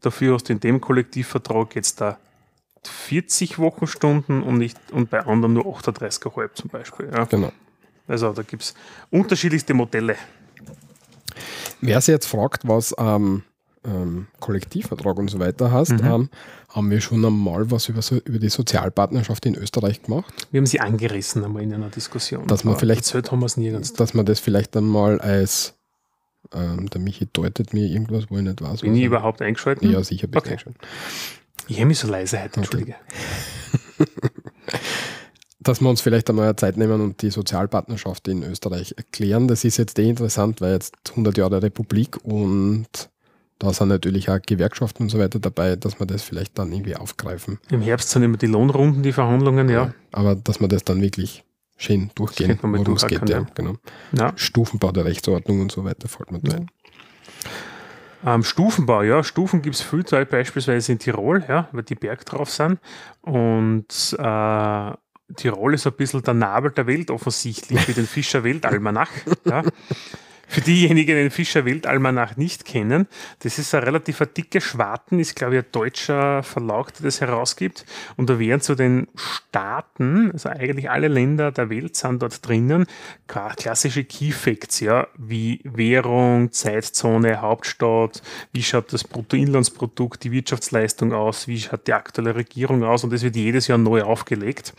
Dafür 0.00 0.34
hast 0.34 0.48
du 0.48 0.52
in 0.52 0.60
dem 0.60 0.80
Kollektivvertrag 0.80 1.74
jetzt 1.74 2.00
da 2.00 2.18
40 2.84 3.58
Wochenstunden 3.58 4.42
und, 4.42 4.58
nicht, 4.58 4.78
und 4.92 5.10
bei 5.10 5.20
anderen 5.20 5.54
nur 5.54 5.66
38,5 5.66 6.54
zum 6.54 6.70
Beispiel. 6.70 7.10
Ja. 7.12 7.24
Genau. 7.24 7.52
Also 8.08 8.32
da 8.32 8.42
gibt 8.42 8.62
es 8.62 8.74
unterschiedlichste 9.10 9.74
Modelle. 9.74 10.16
Wer 11.80 12.00
sich 12.00 12.12
jetzt 12.12 12.26
fragt, 12.26 12.66
was 12.66 12.94
ähm, 12.98 13.42
ähm, 13.84 14.26
Kollektivvertrag 14.40 15.16
und 15.18 15.28
so 15.28 15.38
weiter 15.38 15.70
heißt, 15.72 15.92
mhm. 15.92 16.04
ähm, 16.04 16.28
haben 16.68 16.90
wir 16.90 17.00
schon 17.00 17.24
einmal 17.24 17.70
was 17.70 17.88
über, 17.88 18.02
so, 18.02 18.16
über 18.16 18.38
die 18.38 18.48
Sozialpartnerschaft 18.48 19.46
in 19.46 19.54
Österreich 19.56 20.02
gemacht. 20.02 20.32
Wir 20.50 20.58
haben 20.58 20.66
sie 20.66 20.80
angerissen 20.80 21.44
einmal 21.44 21.62
in 21.62 21.72
einer 21.72 21.88
Diskussion. 21.88 22.46
Dass 22.46 22.64
man 22.64 22.76
vielleicht, 22.76 23.12
haben 23.14 23.46
nirgends. 23.56 23.92
Dass 23.92 24.14
man 24.14 24.26
das 24.26 24.40
vielleicht 24.40 24.76
einmal 24.76 25.20
als 25.20 25.74
ähm, 26.52 26.90
der 26.90 27.00
Michi 27.00 27.28
deutet 27.32 27.72
mir 27.72 27.86
irgendwas, 27.86 28.30
wo 28.30 28.36
ich 28.36 28.42
nicht 28.42 28.60
weiß. 28.60 28.80
Bin 28.80 28.94
ich 28.94 29.04
überhaupt 29.04 29.40
eingeschaltet? 29.42 29.88
Ja, 29.88 30.02
sicher 30.02 30.26
bin 30.26 30.38
okay. 30.38 30.50
eingeschaltet. 30.50 30.82
Ich 31.70 31.76
habe 31.76 31.86
mich 31.86 32.00
so 32.00 32.08
leise 32.08 32.42
heute, 32.42 32.56
entschuldige. 32.56 32.96
Dass 35.60 35.80
wir 35.80 35.88
uns 35.88 36.00
vielleicht 36.00 36.28
einmal 36.28 36.56
Zeit 36.56 36.76
nehmen 36.76 37.00
und 37.00 37.22
die 37.22 37.30
Sozialpartnerschaft 37.30 38.26
in 38.26 38.42
Österreich 38.42 38.94
erklären. 38.96 39.46
Das 39.46 39.62
ist 39.62 39.76
jetzt 39.76 39.96
eh 40.00 40.08
interessant, 40.08 40.60
weil 40.60 40.72
jetzt 40.72 40.96
100 41.10 41.38
Jahre 41.38 41.62
Republik 41.62 42.16
und 42.24 42.88
da 43.60 43.72
sind 43.72 43.86
natürlich 43.86 44.28
auch 44.30 44.40
Gewerkschaften 44.44 45.04
und 45.04 45.10
so 45.10 45.20
weiter 45.20 45.38
dabei, 45.38 45.76
dass 45.76 46.00
wir 46.00 46.06
das 46.06 46.22
vielleicht 46.22 46.58
dann 46.58 46.72
irgendwie 46.72 46.96
aufgreifen. 46.96 47.60
Im 47.70 47.82
Herbst 47.82 48.10
sind 48.10 48.24
immer 48.24 48.36
die 48.36 48.46
Lohnrunden, 48.46 49.04
die 49.04 49.12
Verhandlungen, 49.12 49.68
ja. 49.68 49.84
ja 49.84 49.94
aber 50.10 50.34
dass 50.34 50.60
wir 50.60 50.66
das 50.66 50.82
dann 50.82 51.00
wirklich 51.00 51.44
schön 51.76 52.10
durchgehen, 52.16 52.58
worum 52.62 52.94
es 52.94 53.06
geht. 53.06 53.28
Ja, 53.28 53.46
genau. 53.54 53.76
Ja. 54.10 54.32
Stufenbau 54.34 54.90
der 54.90 55.04
Rechtsordnung 55.04 55.60
und 55.60 55.70
so 55.70 55.84
weiter 55.84 56.08
fällt 56.08 56.32
mir 56.32 56.40
da 56.40 56.56
ein. 56.56 56.70
Ähm, 58.24 58.42
Stufenbau, 58.42 59.02
ja, 59.02 59.22
Stufen 59.24 59.62
gibt 59.62 59.76
es 59.76 59.82
viel, 59.82 60.04
beispielsweise 60.26 60.92
in 60.92 60.98
Tirol, 60.98 61.44
ja, 61.48 61.68
weil 61.72 61.84
die 61.84 61.94
Berg 61.94 62.24
drauf 62.26 62.50
sind. 62.50 62.78
Und 63.22 64.16
äh, 64.18 64.92
Tirol 65.36 65.74
ist 65.74 65.86
ein 65.86 65.92
bisschen 65.94 66.22
der 66.22 66.34
Nabel 66.34 66.70
der 66.72 66.86
Welt 66.86 67.10
offensichtlich 67.10 67.88
mit 67.88 67.96
dem 67.96 68.06
Fischer 68.06 68.44
Weltalmanach. 68.44 69.10
ja. 69.44 69.62
Für 70.50 70.62
diejenigen, 70.62 71.14
die 71.14 71.22
den 71.22 71.30
Fischer 71.30 71.64
Weltalmanach 71.64 72.36
nicht 72.36 72.64
kennen, 72.64 73.06
das 73.38 73.60
ist 73.60 73.72
ein 73.72 73.84
relativ 73.84 74.18
dicke 74.36 74.60
Schwarten, 74.60 75.20
ist 75.20 75.36
glaube 75.36 75.54
ich 75.56 75.64
ein 75.64 75.70
deutscher 75.70 76.42
Verlag, 76.42 76.92
der 76.94 77.04
das 77.04 77.20
herausgibt. 77.20 77.86
Und 78.16 78.28
da 78.28 78.40
werden 78.40 78.60
zu 78.60 78.74
den 78.74 79.06
Staaten, 79.14 80.32
also 80.32 80.48
eigentlich 80.48 80.90
alle 80.90 81.06
Länder 81.06 81.52
der 81.52 81.70
Welt 81.70 81.94
sind 81.94 82.20
dort 82.20 82.44
drinnen, 82.44 82.86
klassische 83.28 84.02
Key 84.02 84.32
Facts, 84.32 84.80
ja, 84.80 85.06
wie 85.16 85.60
Währung, 85.62 86.50
Zeitzone, 86.50 87.40
Hauptstadt, 87.40 88.20
wie 88.52 88.64
schaut 88.64 88.92
das 88.92 89.04
Bruttoinlandsprodukt, 89.04 90.24
die 90.24 90.32
Wirtschaftsleistung 90.32 91.12
aus, 91.12 91.46
wie 91.46 91.60
schaut 91.60 91.86
die 91.86 91.92
aktuelle 91.92 92.34
Regierung 92.34 92.82
aus 92.82 93.04
und 93.04 93.12
das 93.12 93.22
wird 93.22 93.36
jedes 93.36 93.68
Jahr 93.68 93.78
neu 93.78 94.02
aufgelegt. 94.02 94.74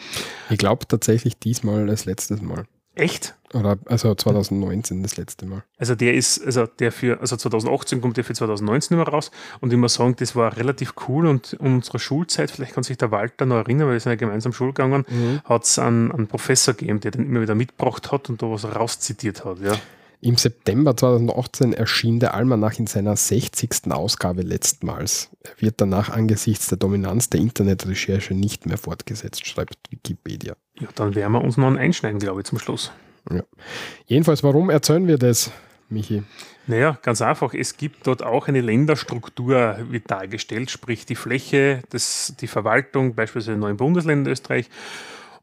Ich 0.50 0.58
glaube 0.58 0.86
tatsächlich 0.86 1.40
diesmal 1.40 1.90
als 1.90 2.04
letztes 2.04 2.42
Mal. 2.42 2.66
Echt? 2.96 3.36
Oder 3.54 3.78
also 3.86 4.14
2019 4.14 5.04
das 5.04 5.18
letzte 5.18 5.46
Mal. 5.46 5.64
Also 5.78 5.96
der 5.96 6.14
ist, 6.14 6.46
also 6.46 6.68
der 6.68 6.92
für, 6.92 7.20
also 7.20 7.36
2018 7.36 8.02
kommt 8.02 8.18
der 8.18 8.24
für 8.24 8.34
2019 8.34 8.96
immer 8.96 9.08
raus 9.08 9.32
und 9.60 9.72
ich 9.72 9.80
muss 9.80 9.96
sagen, 9.96 10.16
das 10.18 10.36
war 10.36 10.56
relativ 10.56 10.94
cool 11.08 11.28
und 11.28 11.54
in 11.54 11.76
unserer 11.76 12.00
Schulzeit, 12.00 12.52
vielleicht 12.52 12.74
kann 12.74 12.84
sich 12.84 12.98
der 12.98 13.12
Walter 13.12 13.46
noch 13.46 13.58
erinnern, 13.58 13.88
weil 13.88 13.94
wir 13.94 14.00
sind 14.00 14.12
ja 14.12 14.16
gemeinsam 14.16 14.54
Schul 14.54 14.70
gegangen, 14.70 15.06
mhm. 15.08 15.42
hat 15.44 15.64
es 15.64 15.80
einen, 15.80 16.12
einen 16.12 16.28
Professor 16.28 16.74
gegeben, 16.74 17.02
der 17.02 17.12
den 17.12 17.26
immer 17.26 17.42
wieder 17.42 17.56
mitgebracht 17.56 18.12
hat 18.12 18.30
und 18.30 18.42
da 18.42 18.50
was 18.50 18.64
rauszitiert 18.66 19.44
hat, 19.44 19.60
ja. 19.60 19.78
Im 20.24 20.38
September 20.38 20.96
2018 20.96 21.74
erschien 21.74 22.20
der 22.20 22.36
Almanach 22.36 22.78
in 22.78 22.86
seiner 22.86 23.16
60. 23.16 23.90
Ausgabe 23.90 24.44
letztmals. 24.44 25.32
Er 25.42 25.60
wird 25.60 25.82
danach 25.82 26.10
angesichts 26.10 26.68
der 26.68 26.78
Dominanz 26.78 27.32
der 27.32 27.42
Internetrecherche 27.42 28.36
nicht 28.36 28.68
mehr 28.68 28.78
fortgesetzt, 28.78 29.48
schreibt 29.48 29.80
Wikipedia. 29.90 30.56
Ja, 30.80 30.90
dann 30.94 31.16
werden 31.16 31.34
wir 31.34 31.42
uns 31.42 31.58
noch 31.58 31.76
einschneiden, 31.76 32.20
glaube 32.20 32.42
ich, 32.42 32.46
zum 32.46 32.60
Schluss. 32.60 32.92
Ja. 33.32 33.42
Jedenfalls, 34.06 34.44
warum 34.44 34.70
erzählen 34.70 35.08
wir 35.08 35.18
das, 35.18 35.52
Michi? 35.90 36.22
Naja, 36.68 37.00
ganz 37.02 37.24
einfach. 37.24 37.56
Es 37.56 37.78
gibt 37.78 38.06
dort 38.06 38.22
auch 38.22 38.48
eine 38.48 38.62
Länderstruktur, 38.62 39.78
wird 39.90 40.12
dargestellt, 40.12 40.70
sprich 40.70 41.08
die 41.08 41.16
Fläche, 41.16 41.82
das, 41.90 42.36
die 42.40 42.48
Verwaltung, 42.48 43.16
beispielsweise 43.16 43.54
in 43.54 43.60
neuen 43.60 43.78
Bundesländern 43.78 44.32
Österreich 44.32 44.70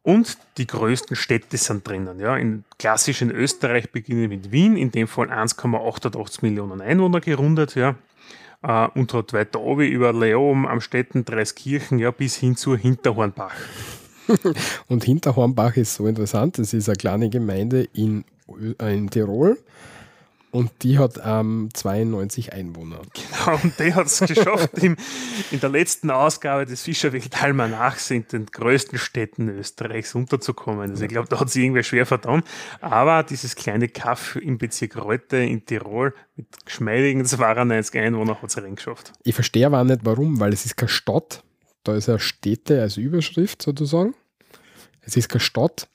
Und 0.02 0.38
die 0.56 0.66
größten 0.66 1.16
Städte 1.16 1.56
sind 1.56 1.86
drinnen. 1.86 2.20
Ja. 2.20 2.36
In, 2.36 2.64
klassisch 2.78 3.22
in 3.22 3.30
Österreich 3.30 3.90
beginnen 3.90 4.28
mit 4.28 4.52
Wien, 4.52 4.76
in 4.76 4.90
dem 4.90 5.06
Fall 5.06 5.30
1,88 5.30 6.38
Millionen 6.42 6.80
Einwohner 6.80 7.20
gerundet. 7.20 7.74
Ja. 7.74 7.96
Uh, 8.60 8.88
und 8.94 9.14
hat 9.14 9.32
weiter 9.32 9.60
oben 9.60 9.86
über 9.86 10.12
Leom, 10.12 10.66
Amstetten, 10.66 11.24
Dreiskirchen, 11.24 12.00
ja, 12.00 12.10
bis 12.10 12.34
hin 12.34 12.56
zu 12.56 12.76
Hinterhornbach. 12.76 13.54
und 14.88 15.04
Hinterhornbach 15.04 15.76
ist 15.76 15.94
so 15.94 16.08
interessant, 16.08 16.58
das 16.58 16.72
ist 16.74 16.88
eine 16.88 16.96
kleine 16.96 17.30
Gemeinde 17.30 17.88
in, 17.92 18.24
in 18.80 19.10
Tirol 19.10 19.58
und 20.58 20.72
die 20.82 20.98
hat 20.98 21.20
ähm, 21.24 21.68
92 21.72 22.52
Einwohner. 22.52 23.00
Genau, 23.14 23.60
und 23.62 23.78
die 23.78 23.94
hat 23.94 24.06
es 24.06 24.18
geschafft, 24.26 24.76
im, 24.78 24.96
in 25.52 25.60
der 25.60 25.68
letzten 25.68 26.10
Ausgabe 26.10 26.66
des 26.66 26.82
Fischerwelt 26.82 27.40
Almanachs 27.40 28.10
in 28.10 28.26
den 28.26 28.46
größten 28.46 28.98
Städten 28.98 29.48
Österreichs 29.48 30.16
unterzukommen. 30.16 30.90
Also 30.90 31.04
ich 31.04 31.10
glaube, 31.10 31.28
da 31.28 31.38
hat 31.38 31.48
sie 31.48 31.64
irgendwie 31.64 31.84
schwer 31.84 32.06
verdammt. 32.06 32.44
Aber 32.80 33.22
dieses 33.22 33.54
kleine 33.54 33.86
Kaff 33.86 34.34
im 34.34 34.58
Bezirk 34.58 34.96
Reute 34.96 35.36
in 35.36 35.64
Tirol 35.64 36.12
mit 36.34 36.48
geschmeidigen 36.66 37.24
92 37.24 38.00
Einwohnern 38.00 38.42
hat 38.42 38.50
es 38.50 38.58
reingeschafft. 38.58 39.12
Ich 39.22 39.36
verstehe 39.36 39.66
aber 39.66 39.84
nicht 39.84 40.00
warum, 40.02 40.40
weil 40.40 40.52
es 40.52 40.66
ist 40.66 40.76
keine 40.76 40.88
Stadt. 40.88 41.44
Da 41.84 41.94
ist 41.94 42.08
ja 42.08 42.18
Städte 42.18 42.82
als 42.82 42.96
Überschrift 42.96 43.62
sozusagen. 43.62 44.16
Es 45.02 45.16
ist 45.16 45.28
keine 45.28 45.40
Stadt 45.40 45.86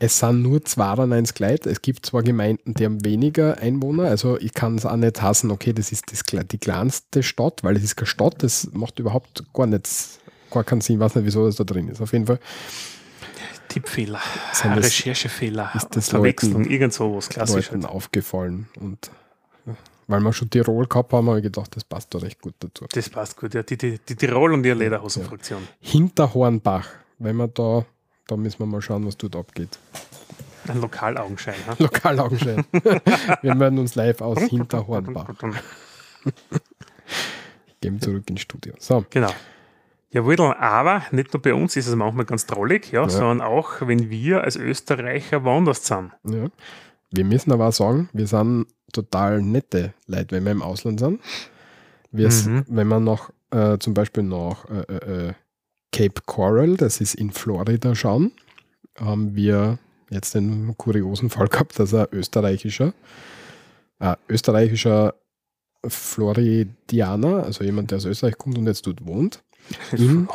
es 0.00 0.18
sind 0.18 0.42
nur 0.42 0.64
92 0.64 1.38
Leute. 1.38 1.70
Es 1.70 1.82
gibt 1.82 2.06
zwar 2.06 2.22
Gemeinden, 2.22 2.74
die 2.74 2.84
haben 2.84 3.04
weniger 3.04 3.58
Einwohner, 3.58 4.04
also 4.04 4.38
ich 4.38 4.54
kann 4.54 4.76
es 4.76 4.86
auch 4.86 4.96
nicht 4.96 5.22
hassen, 5.22 5.50
okay, 5.50 5.72
das 5.72 5.92
ist 5.92 6.12
das, 6.12 6.22
die 6.46 6.58
kleinste 6.58 7.22
Stadt, 7.22 7.64
weil 7.64 7.76
es 7.76 7.82
ist 7.82 7.96
keine 7.96 8.06
Stadt, 8.06 8.42
das 8.42 8.70
macht 8.72 8.98
überhaupt 8.98 9.44
gar 9.52 9.66
nichts, 9.66 10.20
gar 10.50 10.64
keinen 10.64 10.80
Sinn, 10.80 10.96
ich 10.96 11.00
weiß 11.00 11.16
nicht, 11.16 11.24
wieso 11.24 11.46
das 11.46 11.56
da 11.56 11.64
drin 11.64 11.88
ist. 11.88 12.00
Auf 12.00 12.12
jeden 12.12 12.26
Fall. 12.26 12.38
Tippfehler, 13.68 14.20
Recherchefehler, 14.64 15.72
ist 15.74 15.88
das 15.94 16.08
Verwechslung, 16.08 16.62
Leuten, 16.62 16.70
irgend 16.70 16.94
sowas 16.94 17.28
klassisch. 17.28 17.70
Leuten 17.70 17.84
aufgefallen 17.84 18.68
und 18.80 19.10
weil 20.06 20.20
wir 20.20 20.32
schon 20.32 20.48
Tirol 20.48 20.86
gehabt 20.86 21.12
haben, 21.12 21.28
habe 21.28 21.38
ich 21.38 21.42
gedacht, 21.42 21.76
das 21.76 21.84
passt 21.84 22.14
da 22.14 22.18
recht 22.18 22.40
gut 22.40 22.54
dazu. 22.60 22.86
Das 22.90 23.10
passt 23.10 23.36
gut, 23.36 23.52
ja. 23.52 23.62
Die, 23.62 23.76
die, 23.76 23.98
die 23.98 24.16
Tirol 24.16 24.54
und 24.54 24.64
ihre 24.64 24.78
Lederhosenfraktion. 24.78 25.60
Ja. 25.60 25.90
Hinterhornbach, 25.90 26.88
wenn 27.18 27.36
man 27.36 27.52
da 27.52 27.84
da 28.28 28.36
müssen 28.36 28.60
wir 28.60 28.66
mal 28.66 28.80
schauen, 28.80 29.04
was 29.06 29.16
dort 29.16 29.34
abgeht. 29.34 29.78
Ein 30.68 30.80
Lokalaugenschein. 30.80 31.56
Ha? 31.66 31.76
Lokalaugenschein. 31.78 32.64
wir 33.42 33.54
melden 33.54 33.78
uns 33.78 33.94
live 33.94 34.20
aus 34.20 34.38
Hinterhornbach. 34.38 35.30
Gehen 37.80 38.00
zurück 38.00 38.28
ins 38.28 38.42
Studio. 38.42 38.74
So. 38.78 39.04
Genau. 39.10 39.30
Jawohl, 40.10 40.40
aber 40.40 41.02
nicht 41.10 41.32
nur 41.32 41.42
bei 41.42 41.54
uns 41.54 41.76
ist 41.76 41.86
es 41.86 41.94
manchmal 41.94 42.24
ganz 42.24 42.46
trollig, 42.46 42.92
ja, 42.92 43.02
ja. 43.02 43.08
sondern 43.08 43.40
auch, 43.40 43.80
wenn 43.80 44.10
wir 44.10 44.44
als 44.44 44.56
Österreicher 44.56 45.44
woanders 45.44 45.86
sind. 45.86 46.12
Ja. 46.24 46.46
Wir 47.10 47.24
müssen 47.24 47.52
aber 47.52 47.68
auch 47.68 47.72
sagen, 47.72 48.08
wir 48.12 48.26
sind 48.26 48.66
total 48.92 49.42
nette 49.42 49.94
Leute, 50.06 50.36
wenn 50.36 50.44
wir 50.44 50.52
im 50.52 50.62
Ausland 50.62 51.00
sind. 51.00 51.20
Wir, 52.10 52.28
mhm. 52.28 52.64
Wenn 52.68 52.86
man 52.86 53.04
noch 53.04 53.30
äh, 53.50 53.78
zum 53.78 53.94
Beispiel 53.94 54.22
nach 54.22 54.64
äh, 54.68 54.80
äh, 54.80 55.28
äh 55.28 55.32
Cape 55.98 56.22
Coral, 56.26 56.76
das 56.76 57.00
ist 57.00 57.16
in 57.16 57.32
Florida 57.32 57.92
schauen, 57.96 58.30
haben 58.96 59.34
wir 59.34 59.80
jetzt 60.10 60.32
den 60.32 60.76
kuriosen 60.76 61.28
Fall 61.28 61.48
gehabt, 61.48 61.76
dass 61.80 61.92
ein 61.92 62.06
österreichischer, 62.12 62.94
äh, 63.98 64.14
österreichischer 64.28 65.16
Floridianer, 65.84 67.42
also 67.42 67.64
jemand, 67.64 67.90
der 67.90 67.96
aus 67.96 68.04
Österreich 68.04 68.38
kommt 68.38 68.56
und 68.58 68.68
jetzt 68.68 68.86
dort 68.86 69.04
wohnt, 69.06 69.42
in, 69.90 70.28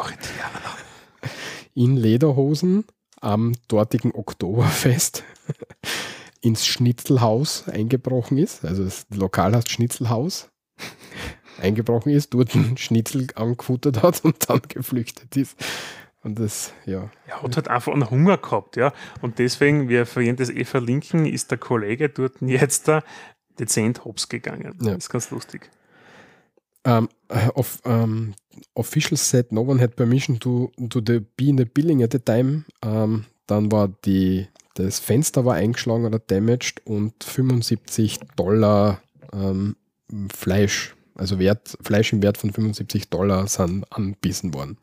in 1.73 1.95
Lederhosen 1.95 2.84
am 3.21 3.54
dortigen 3.69 4.12
Oktoberfest 4.12 5.23
ins 6.41 6.65
Schnitzelhaus 6.65 7.69
eingebrochen 7.69 8.38
ist. 8.38 8.65
Also 8.65 8.84
das 8.84 9.06
Lokal 9.15 9.56
heißt 9.56 9.71
Schnitzelhaus 9.71 10.49
eingebrochen 11.62 12.12
ist, 12.12 12.34
dort 12.34 12.56
einen 12.56 12.78
Schnitzel 12.78 13.28
angefuttert 13.36 14.02
hat 14.04 14.24
und 14.24 14.50
dann 14.50 14.62
geflüchtet 14.68 15.36
ist. 15.36 15.58
Und 16.24 16.39
das, 16.39 16.74
ja. 16.86 17.10
Er 17.28 17.44
hat 17.44 17.56
halt 17.58 17.68
einfach 17.68 17.92
einen 17.92 18.10
Hunger 18.10 18.38
gehabt, 18.38 18.78
ja. 18.78 18.94
Und 19.22 19.39
deswegen, 19.39 19.89
wir 19.89 20.06
vorhin 20.06 20.38
das 20.38 20.50
eh 20.50 20.63
verlinken, 20.63 21.26
ist 21.26 21.52
der 21.52 21.58
Kollege 21.58 22.10
dort 22.10 22.42
jetzt 22.42 22.88
da 22.88 23.04
dezent 23.60 24.06
hops 24.06 24.30
gegangen. 24.30 24.78
Ja. 24.82 24.94
Das 24.94 25.06
ist 25.06 25.10
ganz 25.10 25.32
lustig. 25.32 25.70
Um, 26.86 27.08
of, 27.56 27.82
um, 27.86 28.34
officials 28.74 29.30
said 29.30 29.52
no 29.52 29.62
one 29.62 29.82
had 29.82 29.96
permission 29.96 30.39
to, 30.39 30.70
to 30.89 31.02
the, 31.06 31.20
be 31.20 31.50
in 31.50 31.58
the 31.58 31.66
building 31.66 32.04
at 32.04 32.12
the 32.12 32.20
time. 32.20 32.66
Um, 32.84 33.26
dann 33.48 33.72
war 33.72 33.89
die, 34.06 34.48
das 34.76 35.00
Fenster 35.00 35.44
war 35.44 35.56
eingeschlagen 35.56 36.06
oder 36.06 36.20
damaged 36.20 36.82
und 36.86 37.24
75 37.24 38.20
Dollar 38.36 39.02
Fleisch 40.32 40.96
also 41.15 41.39
Wert, 41.39 41.78
Fleisch 41.82 42.13
im 42.13 42.23
Wert 42.23 42.38
von 42.38 42.52
75 42.52 43.10
Dollar 43.10 43.47
sind 43.47 43.86
anbissen 43.91 44.54
worden. 44.54 44.78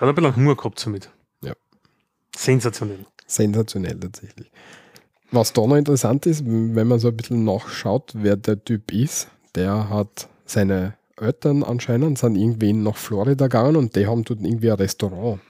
Hat 0.00 0.08
ein 0.08 0.14
bisschen 0.14 0.36
Hunger 0.36 0.56
gehabt 0.56 0.78
somit. 0.78 1.10
Ja. 1.42 1.52
Sensationell. 2.36 3.06
Sensationell 3.26 3.98
tatsächlich. 3.98 4.50
Was 5.30 5.52
da 5.52 5.66
noch 5.66 5.76
interessant 5.76 6.26
ist, 6.26 6.44
wenn 6.46 6.86
man 6.86 6.98
so 6.98 7.08
ein 7.08 7.16
bisschen 7.16 7.44
nachschaut, 7.44 8.12
wer 8.14 8.36
der 8.36 8.62
Typ 8.64 8.92
ist, 8.92 9.28
der 9.54 9.88
hat 9.88 10.28
seine 10.46 10.94
Eltern 11.20 11.62
anscheinend 11.62 12.18
sind 12.18 12.36
irgendwie 12.36 12.72
nach 12.72 12.96
Florida 12.96 13.46
gegangen 13.46 13.76
und 13.76 13.96
die 13.96 14.06
haben 14.06 14.24
dort 14.24 14.40
irgendwie 14.40 14.70
ein 14.70 14.76
Restaurant. 14.76 15.40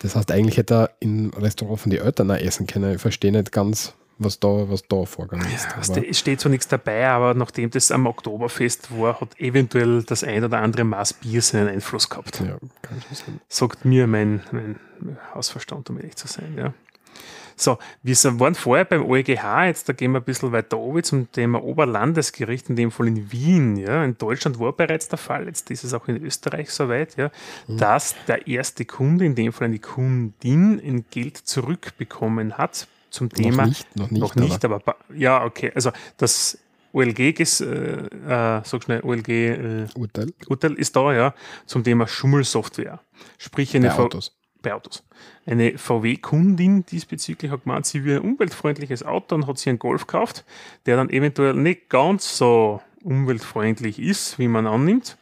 Das 0.00 0.16
heißt, 0.16 0.30
eigentlich 0.30 0.56
hätte 0.56 0.74
er 0.74 0.90
im 1.00 1.30
Restaurant 1.30 1.80
von 1.80 1.90
den 1.90 2.00
Eltern 2.00 2.30
auch 2.30 2.36
essen 2.36 2.66
können. 2.66 2.94
Ich 2.94 3.00
verstehe 3.00 3.32
nicht 3.32 3.52
ganz, 3.52 3.94
was 4.24 4.38
da, 4.38 4.48
was 4.48 4.82
da 4.88 5.04
vorgegangen 5.04 5.52
ist. 5.54 5.68
Ja, 5.88 6.02
es 6.02 6.18
steht 6.18 6.40
so 6.40 6.48
nichts 6.48 6.68
dabei, 6.68 7.08
aber 7.08 7.34
nachdem 7.34 7.70
das 7.70 7.90
am 7.90 8.06
Oktoberfest 8.06 8.96
war, 8.98 9.20
hat 9.20 9.38
eventuell 9.40 10.02
das 10.02 10.24
ein 10.24 10.44
oder 10.44 10.58
andere 10.58 10.84
Maß 10.84 11.14
Bier 11.14 11.42
seinen 11.42 11.68
Einfluss 11.68 12.08
gehabt. 12.08 12.40
Ja, 12.40 12.58
kann 12.82 13.02
schon 13.06 13.16
sein. 13.16 13.40
Sagt 13.48 13.84
mir 13.84 14.06
mein, 14.06 14.42
mein 14.50 14.78
Hausverstand, 15.34 15.90
um 15.90 15.98
ehrlich 15.98 16.16
zu 16.16 16.28
sein. 16.28 16.54
Ja. 16.56 16.72
So, 17.56 17.78
wir 18.02 18.16
waren 18.40 18.54
vorher 18.54 18.84
beim 18.84 19.04
OEGH, 19.04 19.66
jetzt 19.66 19.88
da 19.88 19.92
gehen 19.92 20.12
wir 20.12 20.20
ein 20.20 20.24
bisschen 20.24 20.52
weiter 20.52 20.78
oben 20.78 21.02
zum 21.02 21.30
Thema 21.30 21.62
Oberlandesgericht, 21.62 22.70
in 22.70 22.76
dem 22.76 22.90
Fall 22.90 23.08
in 23.08 23.30
Wien. 23.30 23.76
Ja. 23.76 24.04
In 24.04 24.16
Deutschland 24.18 24.58
war 24.58 24.72
bereits 24.72 25.08
der 25.08 25.18
Fall, 25.18 25.46
jetzt 25.46 25.70
ist 25.70 25.84
es 25.84 25.94
auch 25.94 26.08
in 26.08 26.22
Österreich 26.24 26.70
soweit, 26.70 27.16
ja, 27.16 27.30
mhm. 27.66 27.78
dass 27.78 28.14
der 28.26 28.46
erste 28.46 28.84
Kunde, 28.84 29.24
in 29.24 29.34
dem 29.34 29.52
Fall 29.52 29.66
eine 29.66 29.78
Kundin, 29.78 30.80
ein 30.80 31.04
Geld 31.10 31.36
zurückbekommen 31.36 32.58
hat 32.58 32.88
zum 33.12 33.28
Thema. 33.28 33.62
Noch 33.62 33.66
nicht, 33.66 33.96
noch 33.96 34.10
nicht, 34.10 34.20
noch 34.20 34.34
nicht 34.34 34.64
aber, 34.64 34.76
aber, 34.76 34.96
ja, 35.14 35.44
okay. 35.44 35.70
Also 35.74 35.92
das 36.16 36.58
OLG, 36.92 37.18
äh, 37.20 37.32
äh, 37.34 38.62
sag 38.64 38.82
schnell, 38.82 39.00
OLG 39.02 39.28
äh, 39.28 39.86
Urteil. 39.94 40.32
Urteil 40.48 40.74
ist 40.74 40.96
da, 40.96 41.12
ja, 41.12 41.34
zum 41.66 41.84
Thema 41.84 42.06
Schummelsoftware. 42.06 43.00
Sprich 43.38 43.74
eine 43.76 43.88
bei 43.88 43.98
Autos. 43.98 44.36
Bei 44.60 44.74
Autos. 44.74 45.02
Eine 45.46 45.76
VW-Kundin 45.76 46.86
diesbezüglich 46.86 47.50
hat 47.50 47.64
gemeint, 47.64 47.86
sie 47.86 48.04
will 48.04 48.16
ein 48.16 48.22
umweltfreundliches 48.22 49.02
Auto 49.02 49.34
und 49.34 49.46
hat 49.46 49.58
sie 49.58 49.70
einen 49.70 49.78
Golf 49.78 50.06
gekauft, 50.06 50.44
der 50.86 50.96
dann 50.96 51.10
eventuell 51.10 51.54
nicht 51.54 51.88
ganz 51.88 52.36
so 52.36 52.80
umweltfreundlich 53.02 53.98
ist, 53.98 54.38
wie 54.38 54.48
man 54.48 54.66
annimmt. 54.66 55.16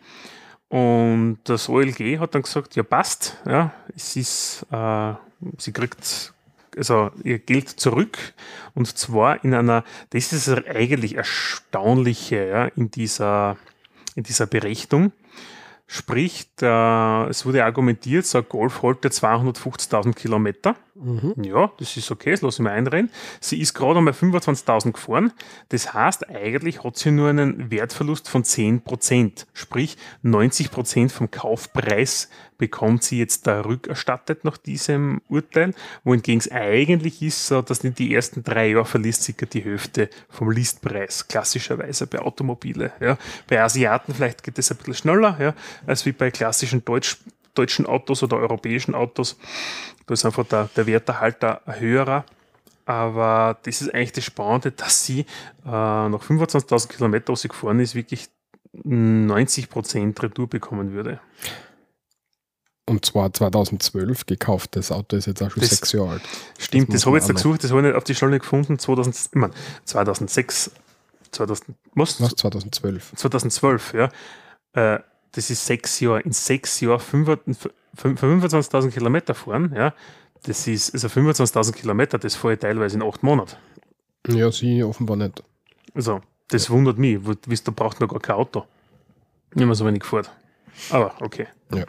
Und 0.68 1.38
das 1.44 1.68
OLG 1.68 2.18
hat 2.20 2.34
dann 2.34 2.42
gesagt, 2.42 2.76
ja 2.76 2.82
passt, 2.82 3.38
ja, 3.46 3.72
es 3.96 4.14
ist, 4.14 4.66
äh, 4.70 5.14
sie 5.58 5.72
kriegt 5.72 6.32
also 6.80 7.10
ihr 7.22 7.38
Geld 7.38 7.68
zurück 7.68 8.18
und 8.74 8.86
zwar 8.96 9.44
in 9.44 9.54
einer, 9.54 9.84
das 10.10 10.32
ist 10.32 10.48
eigentlich 10.48 11.14
erstaunliche 11.14 12.46
ja, 12.46 12.64
in, 12.74 12.90
dieser, 12.90 13.58
in 14.14 14.22
dieser 14.22 14.46
Berechnung. 14.46 15.12
Sprich, 15.86 16.46
der, 16.56 17.26
es 17.28 17.44
wurde 17.44 17.64
argumentiert, 17.64 18.24
so 18.24 18.38
ein 18.38 18.48
Golf 18.48 18.80
holt 18.80 19.04
250.000 19.04 20.14
Kilometer. 20.14 20.76
Mhm. 21.02 21.34
Ja, 21.42 21.72
das 21.78 21.96
ist 21.96 22.10
okay, 22.10 22.32
das 22.32 22.42
lasse 22.42 22.62
ich 22.62 22.64
mir 22.64 22.72
einreden. 22.72 23.10
Sie 23.40 23.60
ist 23.60 23.74
gerade 23.74 23.98
einmal 23.98 24.12
25.000 24.12 24.92
gefahren. 24.92 25.32
Das 25.70 25.94
heißt, 25.94 26.28
eigentlich 26.28 26.84
hat 26.84 26.96
sie 26.96 27.10
nur 27.10 27.28
einen 27.30 27.70
Wertverlust 27.70 28.28
von 28.28 28.44
10%. 28.44 29.46
Sprich, 29.54 29.96
90% 30.24 31.10
vom 31.10 31.30
Kaufpreis 31.30 32.28
bekommt 32.58 33.02
sie 33.02 33.18
jetzt 33.18 33.46
da 33.46 33.62
rückerstattet 33.62 34.44
nach 34.44 34.58
diesem 34.58 35.22
Urteil, 35.28 35.72
wohingegen 36.04 36.40
es 36.40 36.50
eigentlich 36.50 37.22
ist, 37.22 37.46
so, 37.46 37.62
dass 37.62 37.82
in 37.82 37.94
die 37.94 38.14
ersten 38.14 38.44
drei 38.44 38.68
Jahre 38.68 38.84
verliest 38.84 39.22
sie 39.22 39.32
die 39.32 39.64
Hälfte 39.64 40.10
vom 40.28 40.50
Listpreis, 40.50 41.26
klassischerweise 41.26 42.06
bei 42.06 42.18
Automobile. 42.18 42.92
Ja. 43.00 43.16
Bei 43.48 43.62
Asiaten 43.62 44.14
vielleicht 44.14 44.42
geht 44.42 44.58
das 44.58 44.70
ein 44.70 44.76
bisschen 44.76 44.94
schneller, 44.94 45.36
ja, 45.40 45.54
als 45.86 46.04
wie 46.04 46.12
bei 46.12 46.30
klassischen 46.30 46.84
Deutsch, 46.84 47.16
deutschen 47.60 47.86
Autos 47.86 48.22
oder 48.22 48.36
europäischen 48.38 48.94
Autos. 48.94 49.36
Da 50.06 50.14
ist 50.14 50.24
einfach 50.24 50.46
der, 50.46 50.68
der 50.76 50.86
Werterhalter 50.86 51.66
ein 51.66 51.80
höherer. 51.80 52.24
Aber 52.86 53.58
das 53.62 53.80
ist 53.82 53.94
eigentlich 53.94 54.12
das 54.12 54.24
Spannende, 54.24 54.72
dass 54.72 55.04
sie 55.04 55.20
äh, 55.20 55.26
nach 55.64 56.22
25.000 56.22 56.88
Kilometern, 56.88 57.32
wo 57.32 57.36
sie 57.36 57.48
gefahren 57.48 57.78
ist, 57.78 57.94
wirklich 57.94 58.28
90% 58.84 60.22
Retour 60.22 60.48
bekommen 60.48 60.92
würde. 60.92 61.20
Und 62.86 63.04
zwar 63.04 63.32
2012 63.32 64.26
gekauft. 64.26 64.74
Das 64.74 64.90
Auto 64.90 65.16
ist 65.16 65.26
jetzt 65.26 65.42
auch 65.42 65.50
schon 65.50 65.60
Das- 65.60 65.70
sechs 65.70 65.92
Jahre 65.92 66.10
alt. 66.10 66.22
Stimmt, 66.58 66.88
das, 66.88 66.94
muss 66.94 67.06
habe 67.06 67.18
ich 67.18 67.22
jetzt 67.22 67.30
auch 67.30 67.34
gesucht, 67.34 67.62
das 67.64 67.70
habe 67.70 67.80
ich 67.82 67.86
nicht 67.86 67.94
auf 67.96 68.04
die 68.04 68.14
Schnelle 68.16 68.38
gefunden. 68.40 68.78
2000, 68.78 69.16
ich 69.16 69.28
mein, 69.34 69.52
2006, 69.84 70.72
2000, 71.30 71.76
was? 71.94 72.20
Was? 72.20 72.34
2012. 72.34 73.12
2012, 73.14 73.94
ja. 73.94 74.08
Äh, 74.72 75.00
das 75.32 75.50
ist 75.50 75.64
sechs 75.64 76.00
Jahre. 76.00 76.20
In 76.20 76.32
sechs 76.32 76.80
Jahren 76.80 77.00
25.000 77.00 78.90
Kilometer 78.90 79.34
fahren, 79.34 79.72
ja. 79.74 79.94
Das 80.44 80.66
ist, 80.66 80.94
also 80.94 81.08
25.000 81.08 81.72
Kilometer, 81.72 82.18
das 82.18 82.34
fahre 82.34 82.54
ich 82.54 82.60
teilweise 82.60 82.96
in 82.96 83.02
acht 83.02 83.22
Monaten. 83.22 83.56
Ja, 84.26 84.50
sie 84.50 84.82
offenbar 84.82 85.16
nicht. 85.16 85.42
Also, 85.94 86.20
das 86.48 86.70
wundert 86.70 86.98
mich. 86.98 87.18
Wisst 87.46 87.68
ihr, 87.68 87.72
braucht 87.72 88.00
man 88.00 88.08
gar 88.08 88.20
kein 88.20 88.36
Auto. 88.36 88.64
Nicht 89.54 89.66
mehr 89.66 89.74
so 89.74 89.86
wenig 89.86 90.04
fährt. 90.04 90.30
Aber, 90.90 91.14
okay. 91.20 91.46
Ja. 91.74 91.84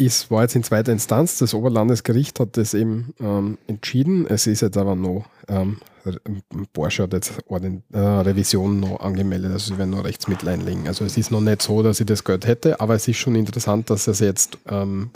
Es 0.00 0.30
war 0.30 0.42
jetzt 0.42 0.54
in 0.54 0.62
zweiter 0.62 0.92
Instanz. 0.92 1.38
Das 1.38 1.54
Oberlandesgericht 1.54 2.38
hat 2.38 2.56
das 2.56 2.72
eben 2.72 3.14
ähm, 3.20 3.58
entschieden. 3.66 4.26
Es 4.28 4.46
ist 4.46 4.60
jetzt 4.62 4.76
aber 4.76 4.94
noch, 4.94 5.26
ähm, 5.48 5.78
Re- 6.06 6.20
Porsche 6.72 7.02
hat 7.02 7.12
jetzt 7.12 7.32
Orden, 7.48 7.82
äh, 7.92 7.98
Revision 7.98 8.78
noch 8.78 9.00
angemeldet, 9.00 9.50
also 9.50 9.72
sie 9.72 9.78
werden 9.78 9.90
noch 9.90 10.04
Rechtsmittel 10.04 10.48
einlegen. 10.48 10.86
Also 10.86 11.04
es 11.04 11.16
ist 11.16 11.32
noch 11.32 11.40
nicht 11.40 11.62
so, 11.62 11.82
dass 11.82 11.98
ich 11.98 12.06
das 12.06 12.22
Geld 12.22 12.46
hätte, 12.46 12.80
aber 12.80 12.94
es 12.94 13.08
ist 13.08 13.16
schon 13.16 13.34
interessant, 13.34 13.90
dass 13.90 14.06
es 14.06 14.20
jetzt 14.20 14.56
ähm, 14.68 15.10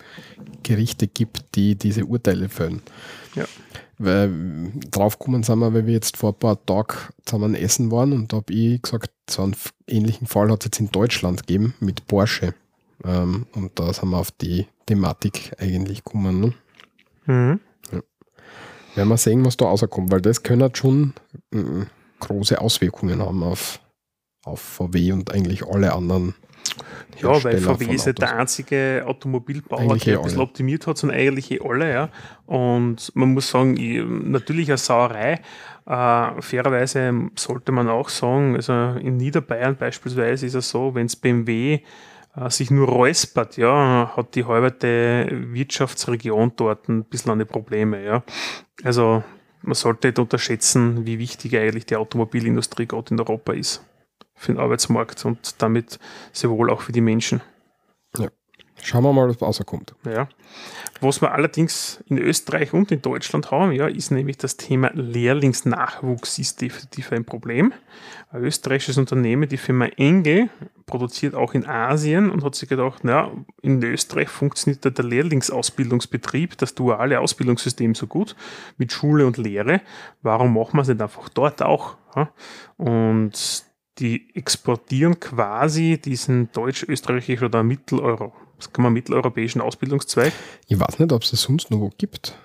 Gerichte 0.64 1.06
gibt, 1.06 1.54
die 1.54 1.76
diese 1.76 2.04
Urteile 2.04 2.48
fällen. 2.48 2.82
Ja. 3.36 3.44
Weil 3.98 4.72
draufgekommen 4.90 5.44
sind 5.44 5.60
wir, 5.60 5.72
weil 5.72 5.86
wir 5.86 5.94
jetzt 5.94 6.16
vor 6.16 6.32
ein 6.32 6.38
paar 6.38 6.66
Tagen 6.66 6.96
zusammen 7.24 7.54
essen 7.54 7.92
waren 7.92 8.12
und 8.12 8.32
da 8.32 8.38
habe 8.38 8.52
ich 8.52 8.82
gesagt, 8.82 9.10
so 9.30 9.42
einen 9.42 9.54
ähnlichen 9.86 10.26
Fall 10.26 10.50
hat 10.50 10.62
es 10.62 10.64
jetzt 10.66 10.80
in 10.80 10.90
Deutschland 10.90 11.46
gegeben 11.46 11.74
mit 11.78 12.08
Porsche. 12.08 12.54
Ähm, 13.04 13.46
und 13.54 13.78
da 13.78 13.92
sind 13.92 14.10
wir 14.10 14.18
auf 14.18 14.30
die 14.30 14.66
Thematik 14.86 15.52
eigentlich 15.58 16.04
gekommen. 16.04 16.40
Ne? 16.40 16.52
Mhm. 17.26 17.60
Werden 18.94 19.08
wir 19.08 19.16
sehen, 19.16 19.44
was 19.44 19.56
da 19.56 19.66
rauskommt, 19.66 20.10
weil 20.10 20.20
das 20.20 20.42
können 20.42 20.62
halt 20.62 20.76
schon 20.76 21.14
äh, 21.52 21.86
große 22.20 22.60
Auswirkungen 22.60 23.22
haben 23.22 23.42
auf, 23.42 23.80
auf 24.44 24.60
VW 24.60 25.12
und 25.12 25.32
eigentlich 25.32 25.66
alle 25.66 25.92
anderen. 25.92 26.34
Ja, 27.20 27.42
weil 27.44 27.58
VW 27.58 27.86
ist 27.94 28.06
ja 28.06 28.12
der 28.12 28.28
Autos. 28.28 28.40
einzige 28.40 29.04
Automobilbauer, 29.06 29.80
Eigentlich 29.80 30.04
der 30.04 30.18
ein 30.18 30.24
bisschen 30.24 30.38
alle. 30.40 30.48
optimiert 30.48 30.86
hat, 30.86 30.98
sondern 30.98 31.18
eigentlich 31.18 31.50
eh 31.50 31.60
alle, 31.62 31.92
ja. 31.92 32.08
Und 32.46 33.12
man 33.14 33.34
muss 33.34 33.50
sagen, 33.50 33.76
ich, 33.76 34.02
natürlich 34.04 34.68
eine 34.68 34.78
Sauerei. 34.78 35.40
Äh, 35.86 36.40
fairerweise 36.40 37.28
sollte 37.34 37.72
man 37.72 37.88
auch 37.88 38.08
sagen, 38.08 38.56
also 38.56 38.72
in 39.00 39.16
Niederbayern 39.16 39.76
beispielsweise 39.76 40.46
ist 40.46 40.54
es 40.54 40.70
so, 40.70 40.94
wenn 40.94 41.06
es 41.06 41.16
BMW 41.16 41.80
äh, 42.36 42.50
sich 42.50 42.70
nur 42.70 42.88
räuspert, 42.88 43.56
ja, 43.56 44.12
hat 44.16 44.34
die 44.34 44.44
halbe 44.44 44.72
Wirtschaftsregion 45.52 46.52
dort 46.56 46.88
ein 46.88 47.04
bisschen 47.04 47.32
eine 47.32 47.46
Probleme, 47.46 48.04
ja. 48.04 48.22
Also 48.82 49.22
man 49.62 49.74
sollte 49.74 50.08
nicht 50.08 50.18
unterschätzen, 50.18 51.06
wie 51.06 51.18
wichtig 51.18 51.56
eigentlich 51.56 51.86
die 51.86 51.96
Automobilindustrie 51.96 52.86
gerade 52.86 53.14
in 53.14 53.20
Europa 53.20 53.52
ist 53.52 53.84
für 54.34 54.52
den 54.52 54.60
Arbeitsmarkt 54.60 55.24
und 55.24 55.62
damit 55.62 56.00
sehr 56.32 56.50
wohl 56.50 56.70
auch 56.70 56.80
für 56.80 56.92
die 56.92 57.00
Menschen. 57.00 57.42
Schauen 58.84 59.04
wir 59.04 59.12
mal, 59.12 59.28
was 59.28 59.40
rauskommt. 59.40 59.94
Ja. 60.04 60.28
Was 61.00 61.22
wir 61.22 61.32
allerdings 61.32 62.02
in 62.06 62.18
Österreich 62.18 62.72
und 62.72 62.90
in 62.90 63.00
Deutschland 63.00 63.52
haben, 63.52 63.70
ja, 63.70 63.86
ist 63.86 64.10
nämlich 64.10 64.38
das 64.38 64.56
Thema 64.56 64.90
Lehrlingsnachwuchs 64.92 66.38
ist 66.40 66.60
definitiv 66.60 67.12
ein 67.12 67.24
Problem. 67.24 67.72
Ein 68.30 68.42
österreichisches 68.42 68.98
Unternehmen, 68.98 69.48
die 69.48 69.56
Firma 69.56 69.86
Engel, 69.86 70.50
produziert 70.86 71.36
auch 71.36 71.54
in 71.54 71.64
Asien 71.64 72.28
und 72.28 72.42
hat 72.42 72.56
sich 72.56 72.68
gedacht, 72.68 73.04
na, 73.04 73.30
in 73.62 73.82
Österreich 73.82 74.28
funktioniert 74.28 74.84
der 74.84 75.04
Lehrlingsausbildungsbetrieb, 75.04 76.58
das 76.58 76.74
duale 76.74 77.20
Ausbildungssystem 77.20 77.94
so 77.94 78.08
gut 78.08 78.34
mit 78.78 78.92
Schule 78.92 79.26
und 79.26 79.36
Lehre. 79.36 79.80
Warum 80.22 80.54
machen 80.54 80.76
wir 80.76 80.82
es 80.82 80.88
nicht 80.88 81.00
einfach 81.00 81.28
dort 81.28 81.62
auch? 81.62 81.96
Und 82.76 83.64
die 83.98 84.34
exportieren 84.34 85.20
quasi 85.20 85.98
diesen 85.98 86.50
deutsch-österreichischen 86.52 87.44
oder 87.46 87.62
Mitteleuropa, 87.62 88.36
das 88.62 88.72
kann 88.72 88.84
man 88.84 88.92
mitteleuropäischen 88.92 89.60
Ausbildungszweig. 89.60 90.32
Ich 90.68 90.78
weiß 90.78 91.00
nicht, 91.00 91.12
ob 91.12 91.22
es 91.22 91.30
das 91.30 91.42
sonst 91.42 91.70
noch 91.70 91.80
wo 91.80 91.90
gibt. 91.98 92.36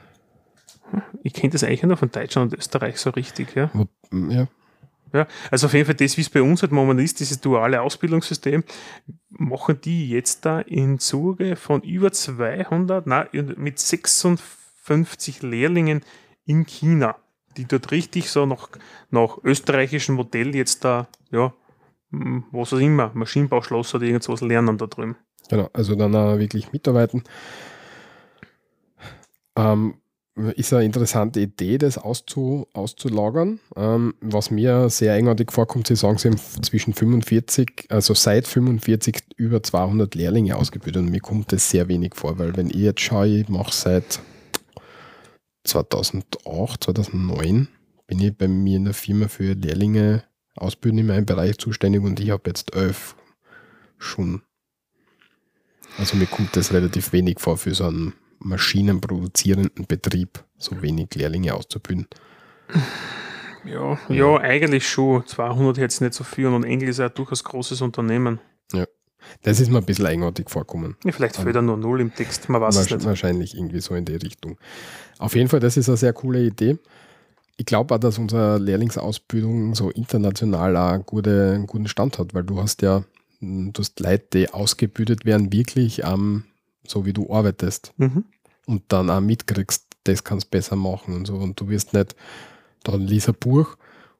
Ich 1.21 1.34
kenne 1.34 1.51
das 1.51 1.63
eigentlich 1.63 1.84
nur 1.84 1.97
von 1.97 2.10
Deutschland 2.10 2.51
und 2.51 2.58
Österreich 2.58 2.97
so 2.97 3.12
richtig, 3.12 3.56
ja. 3.56 3.69
Ja. 4.12 4.47
ja. 5.13 5.27
Also 5.51 5.67
auf 5.67 5.73
jeden 5.73 5.86
Fall 5.86 5.95
das, 5.95 6.17
wie 6.17 6.21
es 6.21 6.30
bei 6.30 6.41
uns 6.41 6.62
halt 6.63 6.71
momentan 6.71 7.06
ist, 7.06 7.19
dieses 7.19 7.39
duale 7.39 7.82
Ausbildungssystem, 7.82 8.63
machen 9.30 9.80
die 9.84 10.10
jetzt 10.10 10.45
da 10.45 10.62
im 10.62 10.97
Zuge 10.97 11.56
von 11.56 11.82
über 11.82 12.12
200, 12.12 13.06
nein, 13.06 13.27
mit 13.58 13.77
56 13.77 15.43
Lehrlingen 15.43 16.03
in 16.45 16.65
China, 16.65 17.17
die 17.58 17.65
dort 17.65 17.91
richtig 17.91 18.32
so 18.32 18.45
nach, 18.45 18.69
nach 19.12 19.38
österreichischem 19.43 20.15
Modell 20.15 20.56
jetzt 20.56 20.84
da, 20.84 21.08
ja, 21.30 21.53
was 22.10 22.73
auch 22.73 22.80
immer, 22.80 23.12
Maschinenbauschloss 23.13 23.93
oder 23.93 24.06
irgendwas 24.06 24.41
lernen 24.41 24.77
da 24.77 24.88
drüben. 24.88 25.17
Genau, 25.49 25.69
also 25.73 25.95
dann 25.95 26.15
auch 26.15 26.38
wirklich 26.38 26.71
mitarbeiten. 26.71 27.23
Ähm, 29.55 29.95
ist 30.55 30.71
eine 30.71 30.86
interessante 30.86 31.39
Idee, 31.39 31.79
das 31.79 31.97
auszu, 31.97 32.67
auszulagern. 32.73 33.60
Ähm, 33.75 34.13
was 34.21 34.51
mir 34.51 34.89
sehr 34.89 35.13
eigenartig 35.13 35.51
vorkommt, 35.51 35.88
Sie 35.88 35.95
sagen, 35.95 36.17
Sie 36.19 36.29
haben 36.29 36.38
zwischen 36.38 36.93
45, 36.93 37.88
also 37.89 38.13
seit 38.13 38.47
45 38.47 39.17
über 39.36 39.63
200 39.63 40.13
Lehrlinge 40.13 40.55
ausgebildet 40.55 41.03
und 41.03 41.10
mir 41.12 41.21
kommt 41.21 41.51
das 41.51 41.69
sehr 41.69 41.88
wenig 41.88 42.13
vor, 42.15 42.38
weil 42.38 42.55
wenn 42.55 42.69
ich 42.69 42.75
jetzt 42.75 43.01
schaue, 43.01 43.27
ich 43.27 43.49
mache 43.49 43.73
seit 43.73 44.19
2008, 45.63 46.83
2009 46.83 47.67
bin 48.05 48.19
ich 48.19 48.38
bei 48.38 48.47
mir 48.47 48.77
in 48.77 48.86
der 48.86 48.93
Firma 48.93 49.27
für 49.27 49.53
Lehrlinge 49.53 50.23
ausbilden 50.55 50.99
in 50.99 51.07
meinem 51.07 51.25
Bereich 51.25 51.57
zuständig 51.57 52.03
und 52.03 52.19
ich 52.19 52.29
habe 52.29 52.43
jetzt 52.47 52.75
elf 52.75 53.15
schon 53.97 54.43
also 55.97 56.17
mir 56.17 56.27
kommt 56.27 56.55
das 56.55 56.73
relativ 56.73 57.13
wenig 57.13 57.39
vor 57.39 57.57
für 57.57 57.73
so 57.73 57.86
einen 57.86 58.13
maschinenproduzierenden 58.39 59.88
Betrieb, 59.88 60.43
so 60.57 60.81
wenig 60.81 61.15
Lehrlinge 61.15 61.53
auszubilden. 61.53 62.07
Ja, 63.65 63.97
ja, 64.10 64.38
eigentlich 64.38 64.88
schon. 64.88 65.25
200 65.25 65.77
jetzt 65.77 66.01
nicht 66.01 66.13
so 66.13 66.23
viel 66.23 66.47
und 66.47 66.63
Engel 66.63 66.89
ist 66.89 66.99
ja 66.99 67.07
ein 67.07 67.13
durchaus 67.13 67.43
großes 67.43 67.81
Unternehmen. 67.81 68.39
Das 69.41 69.60
ist 69.60 69.69
mir 69.69 69.79
ein 69.79 69.86
bisschen 69.86 70.05
eigenartig 70.05 70.49
vorkommen. 70.49 70.95
Ja, 71.03 71.12
vielleicht 71.12 71.36
fehlt 71.36 71.55
da 71.55 71.62
nur 71.62 71.75
Null 71.75 71.99
im 71.99 72.13
Text, 72.13 72.47
man 72.47 72.62
weiß 72.62 72.77
es 72.77 72.89
nicht. 72.89 73.03
Wahrscheinlich 73.03 73.55
irgendwie 73.55 73.81
so 73.81 73.93
in 73.93 74.05
die 74.05 74.15
Richtung. 74.15 74.57
Auf 75.19 75.36
jeden 75.36 75.49
Fall, 75.49 75.60
das 75.60 75.75
ist 75.75 75.89
eine 75.89 75.97
sehr 75.97 76.13
coole 76.13 76.45
Idee. 76.45 76.77
Ich 77.57 77.65
glaube 77.65 77.93
auch, 77.93 77.99
dass 77.99 78.19
unsere 78.19 78.57
Lehrlingsausbildung 78.57 79.75
so 79.75 79.89
international 79.89 80.77
auch 80.77 80.91
einen 80.91 81.67
guten 81.67 81.88
Stand 81.89 82.19
hat, 82.19 82.33
weil 82.33 82.43
du 82.43 82.62
hast 82.62 82.81
ja, 82.83 83.03
du 83.39 83.71
hast 83.80 84.00
Leute, 84.00 84.28
die 84.34 84.50
ausgebildet 84.54 85.26
werden, 85.26 85.52
wirklich 85.52 86.06
am, 86.06 86.43
so 86.86 87.06
wie 87.06 87.13
du 87.13 87.32
arbeitest 87.34 87.93
Mhm. 87.97 88.26
und 88.65 88.84
dann 88.89 89.10
auch 89.10 89.21
mitkriegst, 89.21 89.86
das 90.04 90.23
kannst 90.23 90.47
du 90.47 90.52
besser 90.52 90.76
machen 90.76 91.15
und 91.15 91.26
so. 91.26 91.36
Und 91.36 91.60
du 91.60 91.67
wirst 91.69 91.93
nicht, 91.93 92.15
dann 92.84 93.02
lies 93.02 93.28
ein 93.28 93.36
Buch 93.39 93.76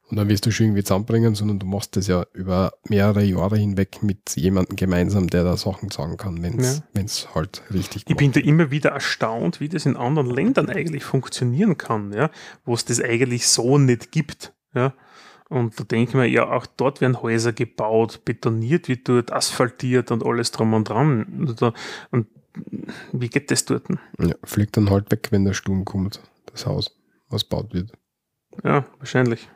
und 0.10 0.18
dann 0.18 0.28
wirst 0.30 0.46
du 0.46 0.52
schon 0.52 0.68
irgendwie 0.68 0.84
zusammenbringen, 0.84 1.34
sondern 1.36 1.60
du 1.60 1.66
machst 1.66 1.96
das 1.96 2.08
ja 2.08 2.26
über 2.34 2.74
mehrere 2.90 3.24
Jahre 3.24 3.58
hinweg 3.58 4.04
mit 4.04 4.36
jemandem 4.36 4.76
gemeinsam, 4.76 5.28
der 5.28 5.44
da 5.46 5.56
Sachen 5.58 5.90
sagen 5.90 6.18
kann, 6.18 6.42
wenn 6.44 6.60
es 6.60 7.24
Ja. 7.24 7.36
halt 7.36 7.64
richtig 7.74 8.04
Ich 8.08 8.16
bin 8.18 8.32
da 8.34 8.40
immer 8.42 8.70
wieder 8.72 8.90
erstaunt, 8.92 9.60
wie 9.62 9.70
das 9.70 9.86
in 9.86 9.96
anderen 9.98 10.30
Ländern 10.30 10.70
eigentlich 10.70 11.04
funktionieren 11.06 11.78
kann, 11.78 12.12
ja, 12.14 12.30
wo 12.66 12.74
es 12.74 12.86
das 12.86 13.02
eigentlich 13.02 13.48
so 13.48 13.78
nicht 13.78 14.12
gibt. 14.12 14.54
Ja. 14.76 14.94
Und 15.50 15.80
da 15.80 15.84
denke 15.86 16.10
ich 16.10 16.16
mir, 16.16 16.28
ja, 16.28 16.52
auch 16.52 16.66
dort 16.66 17.00
werden 17.00 17.22
Häuser 17.22 17.54
gebaut, 17.54 18.26
betoniert 18.26 18.90
wird 18.90 19.08
dort, 19.08 19.32
asphaltiert 19.32 20.12
und 20.12 20.26
alles 20.26 20.52
drum 20.52 20.74
und 20.74 20.90
dran. 20.90 21.24
Und, 21.24 21.62
da, 21.62 21.74
und 22.12 22.28
wie 23.14 23.30
geht 23.30 23.50
das 23.50 23.64
dort? 23.66 23.88
Ja, 24.20 24.36
fliegt 24.44 24.76
dann 24.76 24.90
halt 24.90 25.10
weg, 25.12 25.28
wenn 25.32 25.46
der 25.46 25.54
Sturm 25.54 25.86
kommt, 25.86 26.22
das 26.48 26.66
Haus, 26.66 26.92
was 27.30 27.46
baut 27.46 27.74
wird. 27.74 27.94
Ja, 28.64 28.86
wahrscheinlich. 28.98 29.48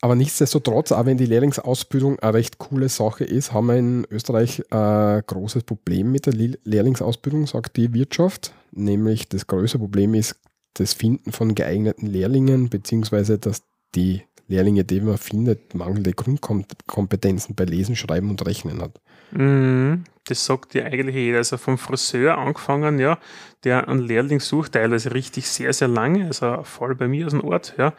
Aber 0.00 0.16
nichtsdestotrotz, 0.16 0.90
auch 0.90 1.06
wenn 1.06 1.16
die 1.16 1.26
Lehrlingsausbildung 1.26 2.18
eine 2.18 2.34
recht 2.34 2.58
coole 2.58 2.88
Sache 2.88 3.22
ist, 3.22 3.52
haben 3.52 3.68
wir 3.68 3.76
in 3.76 4.04
Österreich 4.10 4.60
ein 4.72 5.22
großes 5.24 5.62
Problem 5.62 6.10
mit 6.10 6.26
der 6.26 6.32
Le- 6.32 6.58
Lehrlingsausbildung, 6.64 7.46
sagt 7.46 7.76
die 7.76 7.94
Wirtschaft. 7.94 8.52
Nämlich 8.72 9.28
das 9.28 9.46
größte 9.46 9.78
Problem 9.78 10.14
ist 10.14 10.40
das 10.74 10.94
Finden 10.94 11.32
von 11.32 11.54
geeigneten 11.54 12.06
Lehrlingen, 12.06 12.68
beziehungsweise 12.68 13.38
dass 13.38 13.62
die 13.94 14.22
Lehrlinge, 14.48 14.84
die 14.84 15.00
man 15.00 15.18
findet, 15.18 15.74
mangelnde 15.74 16.12
Grundkompetenzen 16.12 17.54
bei 17.54 17.64
Lesen, 17.64 17.96
Schreiben 17.96 18.30
und 18.30 18.44
Rechnen 18.46 18.82
hat. 18.82 19.00
Mhm, 19.32 20.04
das 20.26 20.44
sagt 20.44 20.74
ja 20.74 20.84
eigentlich 20.84 21.16
jeder. 21.16 21.38
Also 21.38 21.56
vom 21.56 21.78
Friseur 21.78 22.36
angefangen, 22.36 22.98
ja, 22.98 23.18
der 23.64 23.88
einen 23.88 24.00
Lehrling 24.00 24.40
sucht, 24.40 24.72
teilweise 24.72 25.14
richtig 25.14 25.48
sehr, 25.48 25.72
sehr 25.72 25.88
lange, 25.88 26.26
also 26.26 26.46
ein 26.46 26.64
Fall 26.64 26.94
bei 26.94 27.08
mir 27.08 27.26
aus 27.26 27.32
dem 27.32 27.42
Ort, 27.42 27.74
ja, 27.78 27.94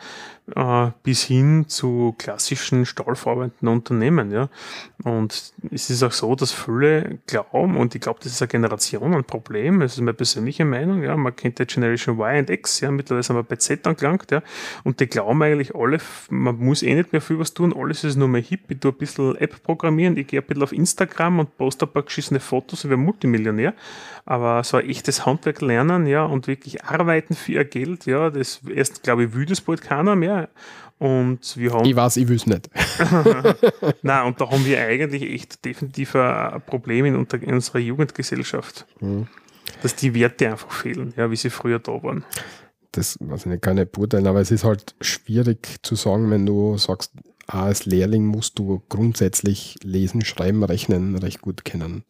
äh, 0.55 0.91
bis 1.03 1.23
hin 1.23 1.65
zu 1.67 2.15
klassischen 2.17 2.85
stahlverarbeitenden 2.85 3.69
Unternehmen. 3.69 4.31
Ja. 4.31 4.49
Und 5.03 5.53
es 5.71 5.89
ist 5.89 6.03
auch 6.03 6.11
so, 6.11 6.35
dass 6.35 6.51
viele 6.51 7.19
glauben, 7.27 7.77
und 7.77 7.95
ich 7.95 8.01
glaube, 8.01 8.19
das 8.21 8.33
ist 8.33 8.41
eine 8.41 8.49
Generation 8.49 9.13
ein 9.13 9.23
Problem, 9.23 9.79
das 9.79 9.93
ist 9.93 9.99
meine 9.99 10.13
persönliche 10.13 10.65
Meinung, 10.65 11.03
ja, 11.03 11.15
man 11.17 11.35
kennt 11.35 11.59
ja 11.59 11.65
Generation 11.65 12.17
Y 12.17 12.39
und 12.39 12.49
X, 12.49 12.79
ja, 12.79 12.91
mittlerweile 12.91 13.23
sind 13.23 13.35
wir 13.35 13.43
bei 13.43 13.57
Z 13.57 13.85
angelangt, 13.85 14.31
ja, 14.31 14.41
und 14.83 14.99
die 14.99 15.07
glauben 15.07 15.41
eigentlich 15.43 15.75
alle, 15.75 15.97
man 16.29 16.57
muss 16.57 16.83
eh 16.83 16.93
nicht 16.93 17.11
mehr 17.11 17.21
viel 17.21 17.39
was 17.39 17.53
tun, 17.53 17.73
alles 17.77 18.03
ist 18.03 18.15
nur 18.15 18.27
mehr 18.29 18.41
hip, 18.41 18.69
ich 18.69 18.79
tue 18.79 18.91
ein 18.91 18.97
bisschen 18.97 19.35
App 19.35 19.61
programmieren, 19.63 20.15
ich 20.15 20.27
gehe 20.27 20.39
ein 20.39 20.45
bisschen 20.45 20.63
auf 20.63 20.71
Instagram 20.71 21.39
und 21.39 21.57
poste 21.57 21.85
ein 21.85 21.91
paar 21.91 22.03
geschissene 22.03 22.39
Fotos, 22.39 22.85
ich 22.85 22.89
werde 22.89 23.01
Multimillionär, 23.01 23.73
aber 24.25 24.63
so 24.63 24.77
ein 24.77 24.89
echtes 24.89 25.25
Handwerk 25.25 25.61
lernen, 25.61 26.05
ja, 26.07 26.23
und 26.23 26.47
wirklich 26.47 26.85
arbeiten 26.85 27.35
für 27.35 27.53
ihr 27.53 27.65
Geld, 27.65 28.05
ja, 28.05 28.29
das 28.29 28.61
erst, 28.73 29.03
glaube 29.03 29.25
ich, 29.25 29.33
will 29.33 29.45
das 29.45 29.59
bald 29.59 29.81
keiner 29.81 30.15
mehr. 30.15 30.32
Und 30.99 31.57
wir 31.57 31.73
haben. 31.73 31.86
Ich 31.86 31.95
weiß, 31.95 32.17
ich 32.17 32.27
will 32.27 32.38
es 32.38 32.45
nicht. 32.45 32.69
Nein, 34.03 34.25
und 34.25 34.39
da 34.39 34.49
haben 34.49 34.65
wir 34.65 34.79
eigentlich 34.79 35.23
echt 35.23 35.65
definitiv 35.65 36.15
ein 36.15 36.61
Problem 36.65 37.05
in, 37.05 37.15
in 37.15 37.53
unserer 37.53 37.79
Jugendgesellschaft. 37.79 38.86
Mhm. 39.01 39.27
Dass 39.81 39.95
die 39.95 40.13
Werte 40.13 40.49
einfach 40.49 40.71
fehlen, 40.71 41.13
ja, 41.17 41.29
wie 41.29 41.36
sie 41.36 41.49
früher 41.49 41.79
da 41.79 42.01
waren. 42.03 42.23
Das 42.93 43.17
weiß 43.19 43.41
ich 43.41 43.45
nicht, 43.47 43.61
kann 43.61 43.77
ich 43.77 43.91
beurteilen, 43.91 44.27
aber 44.27 44.39
es 44.39 44.51
ist 44.51 44.63
halt 44.63 44.95
schwierig 45.01 45.77
zu 45.81 45.95
sagen, 45.95 46.29
wenn 46.29 46.45
du 46.45 46.77
sagst, 46.77 47.11
als 47.47 47.86
Lehrling 47.86 48.25
musst 48.25 48.59
du 48.59 48.81
grundsätzlich 48.88 49.75
lesen, 49.84 50.23
schreiben, 50.23 50.63
rechnen 50.63 51.17
recht 51.17 51.41
gut 51.41 51.65
kennen. 51.65 52.03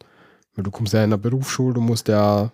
Weil 0.54 0.62
du 0.62 0.70
kommst 0.70 0.92
ja 0.92 1.00
in 1.00 1.06
einer 1.06 1.18
Berufsschule, 1.18 1.74
du 1.74 1.80
musst 1.80 2.08
ja 2.08 2.52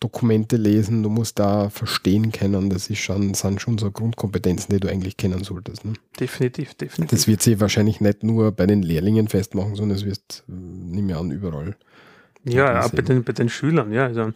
Dokumente 0.00 0.56
lesen, 0.56 1.02
du 1.02 1.10
musst 1.10 1.40
da 1.40 1.70
verstehen 1.70 2.30
können. 2.30 2.70
Das 2.70 2.88
ist 2.88 2.98
schon, 2.98 3.34
sind 3.34 3.60
schon 3.60 3.78
so 3.78 3.90
Grundkompetenzen, 3.90 4.72
die 4.72 4.80
du 4.80 4.88
eigentlich 4.88 5.16
kennen 5.16 5.42
solltest. 5.42 5.84
Ne? 5.84 5.94
Definitiv, 6.20 6.74
definitiv. 6.74 7.10
Das 7.10 7.26
wird 7.26 7.42
sie 7.42 7.60
wahrscheinlich 7.60 8.00
nicht 8.00 8.22
nur 8.22 8.52
bei 8.52 8.66
den 8.66 8.82
Lehrlingen 8.82 9.26
festmachen, 9.26 9.74
sondern 9.74 9.96
es 9.96 10.04
wird, 10.04 10.44
äh, 10.48 10.52
nehme 10.52 11.12
ich 11.12 11.18
an, 11.18 11.30
überall. 11.32 11.76
Ja, 12.44 12.84
auch 12.84 12.90
bei 12.90 13.02
den, 13.02 13.24
bei 13.24 13.32
den 13.32 13.48
Schülern, 13.48 13.92
ja. 13.92 14.06
Also, 14.06 14.30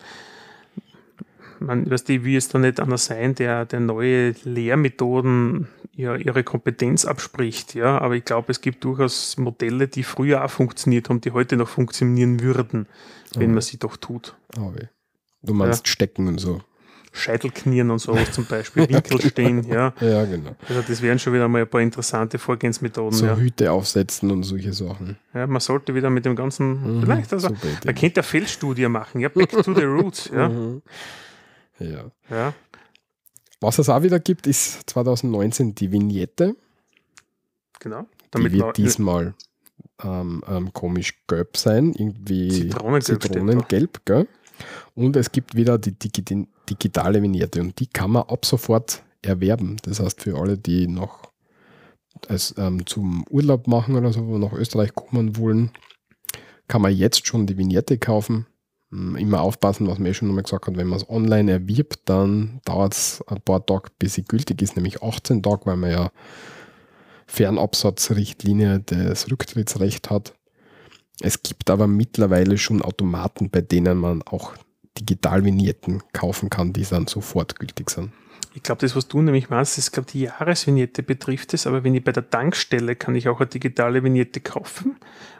man, 1.61 1.89
weißt 1.89 2.09
du, 2.09 2.25
wie 2.25 2.35
es 2.35 2.49
da 2.49 2.59
nicht 2.59 2.81
einer 2.81 2.99
sein, 2.99 3.37
der, 3.37 3.65
der 3.65 3.79
neue 3.79 4.35
Lehrmethoden 4.43 5.69
ja, 5.95 6.17
ihre 6.17 6.43
Kompetenz 6.43 7.05
abspricht, 7.05 7.77
ja. 7.77 8.01
Aber 8.01 8.17
ich 8.17 8.25
glaube, 8.25 8.51
es 8.51 8.61
gibt 8.61 8.83
durchaus 8.83 9.37
Modelle, 9.37 9.87
die 9.87 10.03
früher 10.03 10.45
auch 10.45 10.51
funktioniert 10.51 11.09
haben, 11.09 11.21
die 11.21 11.31
heute 11.31 11.57
noch 11.57 11.69
funktionieren 11.69 12.41
würden, 12.41 12.87
wenn 13.37 13.51
oh. 13.51 13.55
man 13.55 13.63
sie 13.63 13.79
doch 13.79 13.97
tut. 13.97 14.35
Oh, 14.59 14.73
Du 15.43 15.55
meinst 15.55 15.87
ja. 15.87 15.93
Stecken 15.93 16.29
und 16.29 16.39
so. 16.39 16.61
Scheitelknien 17.15 17.91
und 17.91 17.99
so 17.99 18.17
zum 18.33 18.47
Beispiel, 18.47 18.89
Winkelstehen, 18.89 19.65
ja. 19.65 19.93
Ja, 20.01 20.25
genau. 20.25 20.57
Also 20.67 20.81
das 20.81 21.03
wären 21.03 21.19
schon 21.19 21.35
wieder 21.35 21.47
mal 21.47 21.61
ein 21.61 21.69
paar 21.69 21.83
interessante 21.83 22.39
Vorgehensmethoden. 22.39 23.13
So 23.13 23.27
ja. 23.27 23.37
Hüte 23.37 23.71
aufsetzen 23.71 24.31
und 24.31 24.45
solche 24.45 24.73
Sachen. 24.73 25.19
Ja, 25.35 25.47
man 25.47 25.61
sollte 25.61 25.95
wieder 25.95 26.09
mit 26.09 26.25
dem 26.25 26.35
ganzen, 26.35 26.99
mhm, 26.99 27.03
vielleicht, 27.03 27.33
also, 27.33 27.51
man 27.51 27.95
könnte 27.95 28.21
eine 28.21 28.23
Feldstudie 28.23 28.89
machen, 28.89 29.21
ja, 29.21 29.29
back 29.29 29.51
to 29.51 29.75
the 29.75 29.85
roots, 29.85 30.31
ja. 30.35 30.49
Mhm. 30.49 30.83
Ja. 31.79 32.11
ja. 32.31 32.55
Was 33.61 33.79
es 33.79 33.89
auch 33.89 34.03
wieder 34.03 34.19
gibt, 34.19 34.47
ist 34.47 34.89
2019 34.89 35.75
die 35.75 35.93
Vignette. 35.93 36.57
Genau. 37.79 38.07
Damit 38.31 38.53
die 38.53 38.59
wird 38.59 38.77
diesmal 38.79 39.35
ähm, 40.03 40.43
ähm, 40.49 40.73
komisch 40.73 41.15
gelb 41.29 41.57
sein, 41.57 41.93
irgendwie 41.93 42.49
Zitronengelb, 42.49 43.23
Zitronengelb 43.23 44.05
gell? 44.07 44.29
Und 44.95 45.17
es 45.17 45.33
gibt 45.33 45.55
wieder 45.55 45.79
die 45.79 45.95
digitale 45.95 47.23
Vignette 47.23 47.61
und 47.61 47.79
die 47.81 47.87
kann 47.87 48.11
man 48.13 48.25
ab 48.25 48.45
sofort 48.45 49.03
erwerben. 49.23 49.77
Das 49.83 50.01
heißt, 50.01 50.21
für 50.21 50.39
alle, 50.39 50.59
die 50.59 50.87
noch 50.89 51.33
als, 52.29 52.55
ähm, 52.59 52.87
zum 52.87 53.25
Urlaub 53.31 53.67
machen 53.67 53.97
oder 53.97 54.13
so, 54.13 54.27
wo 54.27 54.39
nach 54.39 54.53
Österreich 54.53 54.95
kommen 54.95 55.37
wollen, 55.37 55.71
kann 56.69 56.83
man 56.83 56.95
jetzt 56.95 57.27
schon 57.27 57.47
die 57.47 57.59
Vignette 57.59 57.99
kaufen. 57.99 58.47
Hm, 58.91 59.17
immer 59.17 59.41
aufpassen, 59.41 59.87
was 59.87 59.99
man 59.99 60.07
eh 60.07 60.15
schon 60.15 60.29
nochmal 60.29 60.45
gesagt 60.45 60.67
hat, 60.67 60.77
wenn 60.77 60.87
man 60.87 60.99
es 60.99 61.09
online 61.09 61.51
erwirbt, 61.51 62.01
dann 62.05 62.61
dauert 62.65 62.93
es 62.93 63.25
ein 63.27 63.41
paar 63.41 63.65
Tage, 63.65 63.91
bis 63.99 64.15
sie 64.15 64.25
gültig 64.25 64.61
ist, 64.63 64.77
nämlich 64.77 65.03
18 65.03 65.43
Tage, 65.43 65.67
weil 65.67 65.77
man 65.77 65.91
ja 65.91 66.11
Fernabsatzrichtlinie 67.27 68.81
des 68.81 69.31
Rücktrittsrecht 69.31 70.11
hat. 70.11 70.35
Es 71.21 71.43
gibt 71.43 71.71
aber 71.71 71.87
mittlerweile 71.87 72.59
schon 72.59 72.83
Automaten, 72.83 73.51
bei 73.51 73.61
denen 73.61 73.99
man 73.99 74.23
auch 74.23 74.55
Digitalvignetten 74.99 76.03
kaufen 76.13 76.51
kann, 76.51 76.73
die 76.73 76.85
dann 76.85 77.07
sofort 77.07 77.59
gültig 77.59 77.91
sind. 77.91 78.13
Ich 78.55 78.63
glaube, 78.63 78.81
das, 78.81 78.95
was 78.95 79.09
du 79.09 79.23
nämlich 79.23 79.49
meinst, 79.49 79.79
ist, 79.79 79.93
glaube 79.93 80.11
die 80.11 80.23
Jahresvignette 80.23 81.03
betrifft 81.03 81.55
es, 81.55 81.67
aber 81.67 81.85
wenn 81.85 81.95
ich 81.95 82.05
bei 82.05 82.13
der 82.13 82.29
Tankstelle 82.29 82.97
kann 82.97 83.15
ich 83.15 83.29
auch 83.29 83.41
eine 83.41 83.49
digitale 83.49 84.05
Vignette 84.05 84.41
kaufen 84.41 84.97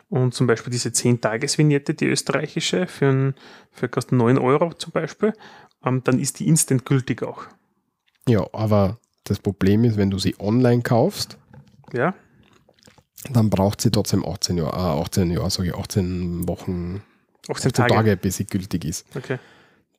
und 0.09 0.33
zum 0.33 0.47
Beispiel 0.47 0.71
diese 0.71 0.91
10-Tages-Vignette, 0.91 1.95
die 1.95 2.07
österreichische, 2.07 2.87
für, 2.87 3.09
ein, 3.09 3.35
für 3.71 3.89
kostet 3.89 4.13
9 4.13 4.39
Euro 4.39 4.73
zum 4.73 4.93
Beispiel, 4.93 5.35
ähm, 5.85 6.03
dann 6.05 6.19
ist 6.19 6.41
die 6.41 6.49
instant 6.49 6.87
gültig 6.87 7.23
auch. 7.23 7.45
Ja, 8.27 8.47
aber 8.55 8.99
das 9.25 9.39
Problem 9.39 9.85
ist, 9.85 9.97
wenn 9.99 10.11
du 10.11 10.19
sie 10.19 10.35
online 10.39 10.83
kaufst, 10.83 11.39
ja. 11.93 12.15
Dann 13.31 13.51
braucht 13.51 13.81
sie 13.81 13.91
trotzdem 13.91 14.25
18 14.25 14.59
Jahre, 14.59 14.77
äh, 14.77 15.03
18 15.03 15.31
Jahre, 15.31 15.51
sage 15.51 15.69
ich, 15.69 15.75
18 15.75 16.49
Wochen 16.49 17.03
18 17.49 17.73
Tage. 17.73 17.95
Tage, 17.95 18.17
bis 18.17 18.37
sie 18.37 18.47
gültig 18.47 18.85
ist. 18.85 19.07
Okay. 19.15 19.39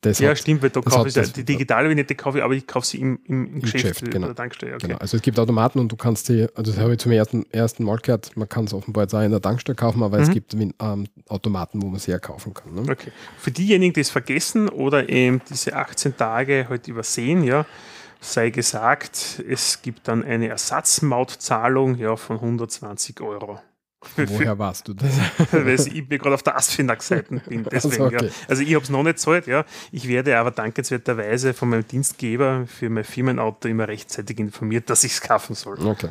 Das 0.04 0.20
ja, 0.20 0.32
hat, 0.32 0.38
stimmt, 0.38 0.62
weil 0.62 0.70
da 0.70 0.82
kaufe 0.82 1.08
ich 1.08 1.32
die 1.32 1.46
digitale 1.46 1.90
Vignette 1.90 2.14
kaufe 2.14 2.38
ich, 2.38 2.44
aber 2.44 2.54
ich 2.54 2.68
kaufe 2.68 2.86
sie 2.86 2.98
im, 2.98 3.20
im, 3.26 3.46
im, 3.46 3.62
Geschäft, 3.62 3.84
Geschäft 3.84 4.12
genau. 4.12 4.28
der 4.28 4.36
Tankstelle. 4.36 4.76
Okay. 4.76 4.88
Genau. 4.88 5.00
Also 5.00 5.16
es 5.16 5.24
gibt 5.24 5.40
Automaten 5.40 5.80
und 5.80 5.90
du 5.90 5.96
kannst 5.96 6.26
sie, 6.26 6.48
also 6.56 6.74
das 6.74 6.82
habe 6.82 6.92
ich 6.92 7.00
zum 7.00 7.14
ersten, 7.14 7.46
ersten 7.52 7.86
Mal 7.86 7.98
gehört, 8.00 8.36
man 8.36 8.50
kann 8.50 8.66
es 8.66 8.74
offenbar 8.74 9.06
jetzt 9.06 9.16
auch 9.16 9.22
in 9.22 9.32
der 9.32 9.42
Tankstelle 9.42 9.78
kaufen, 9.78 10.04
aber 10.04 10.18
mhm. 10.18 10.24
es 10.24 10.32
gibt 10.32 10.54
ähm, 10.54 11.08
Automaten, 11.30 11.82
wo 11.82 11.88
man 11.88 12.02
sie 12.02 12.12
ja 12.12 12.20
kaufen 12.20 12.54
kann. 12.54 12.74
Ne? 12.74 12.82
Okay. 12.82 13.12
Für 13.38 13.52
diejenigen, 13.52 13.94
die 13.94 14.02
es 14.02 14.10
vergessen 14.10 14.68
oder 14.68 15.08
eben 15.08 15.42
diese 15.50 15.74
18 15.74 16.18
Tage 16.18 16.68
halt 16.68 16.90
übersehen, 16.90 17.44
ja, 17.44 17.66
sei 18.24 18.50
gesagt, 18.50 19.44
es 19.48 19.82
gibt 19.82 20.08
dann 20.08 20.24
eine 20.24 20.48
Ersatzmautzahlung 20.48 21.96
ja, 21.96 22.16
von 22.16 22.38
120 22.38 23.22
Euro. 23.22 23.60
Woher 24.16 24.60
warst 24.60 24.88
du 24.88 24.94
das? 24.94 25.12
Weil 25.52 25.70
ich 25.70 26.10
mir 26.10 26.18
gerade 26.18 26.36
auf 26.36 26.44
der 26.44 26.58
Asfinag-Seite 26.58 27.42
bin. 27.48 27.64
Deswegen, 27.72 28.04
also, 28.04 28.16
okay. 28.18 28.26
ja. 28.26 28.32
also 28.48 28.62
ich 28.62 28.74
habe 28.76 28.84
es 28.84 28.90
noch 28.90 29.04
nicht 29.04 29.20
zahlt, 29.20 29.48
ja. 29.48 29.66
Ich 29.92 30.08
werde 30.08 30.38
aber 30.38 30.52
dankenswerterweise 30.52 31.54
von 31.54 31.70
meinem 31.70 31.88
Dienstgeber 31.88 32.66
für 32.68 32.90
mein 32.90 33.04
Firmenauto 33.04 33.68
immer 33.68 33.88
rechtzeitig 33.88 34.40
informiert, 34.40 34.90
dass 34.90 35.04
ich 35.04 35.14
es 35.14 35.22
kaufen 35.22 35.56
soll. 35.56 35.80
Okay. 35.86 36.10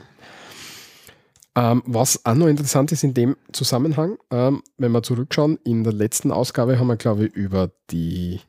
Ähm, 1.54 1.82
was 1.84 2.24
auch 2.24 2.34
noch 2.34 2.46
interessant 2.46 2.92
ist 2.92 3.04
in 3.04 3.12
dem 3.12 3.36
Zusammenhang, 3.52 4.16
ähm, 4.30 4.62
wenn 4.78 4.92
wir 4.92 5.02
zurückschauen, 5.02 5.58
in 5.64 5.84
der 5.84 5.92
letzten 5.92 6.32
Ausgabe 6.32 6.78
haben 6.78 6.86
wir, 6.86 6.96
glaube 6.96 7.26
ich, 7.26 7.34
über 7.34 7.70
die 7.90 8.40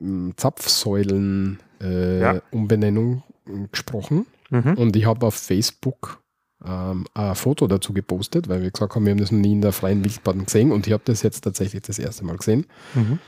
hm, 0.00 0.34
Zapfsäulen-Umbenennung 0.36 1.71
äh, 1.82 2.20
ja. 2.20 2.42
gesprochen. 3.70 4.26
Mhm. 4.50 4.74
Und 4.74 4.96
ich 4.96 5.06
habe 5.06 5.26
auf 5.26 5.34
Facebook 5.34 6.22
ähm, 6.64 7.06
ein 7.14 7.34
Foto 7.34 7.66
dazu 7.66 7.92
gepostet, 7.92 8.48
weil 8.48 8.62
wir 8.62 8.70
gesagt 8.70 8.94
haben, 8.94 9.04
wir 9.04 9.12
haben 9.12 9.18
das 9.18 9.32
noch 9.32 9.40
nie 9.40 9.52
in 9.52 9.62
der 9.62 9.72
freien 9.72 10.04
Wildbahn 10.04 10.44
gesehen 10.44 10.72
und 10.72 10.86
ich 10.86 10.92
habe 10.92 11.02
das 11.04 11.22
jetzt 11.22 11.42
tatsächlich 11.42 11.82
das 11.82 11.98
erste 11.98 12.24
Mal 12.24 12.36
gesehen. 12.36 12.66
Mhm. 12.94 13.18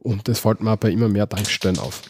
Und 0.00 0.28
das 0.28 0.40
fällt 0.40 0.60
mir 0.60 0.76
bei 0.76 0.90
immer 0.90 1.08
mehr 1.08 1.28
Tankstellen 1.28 1.78
auf. 1.78 2.02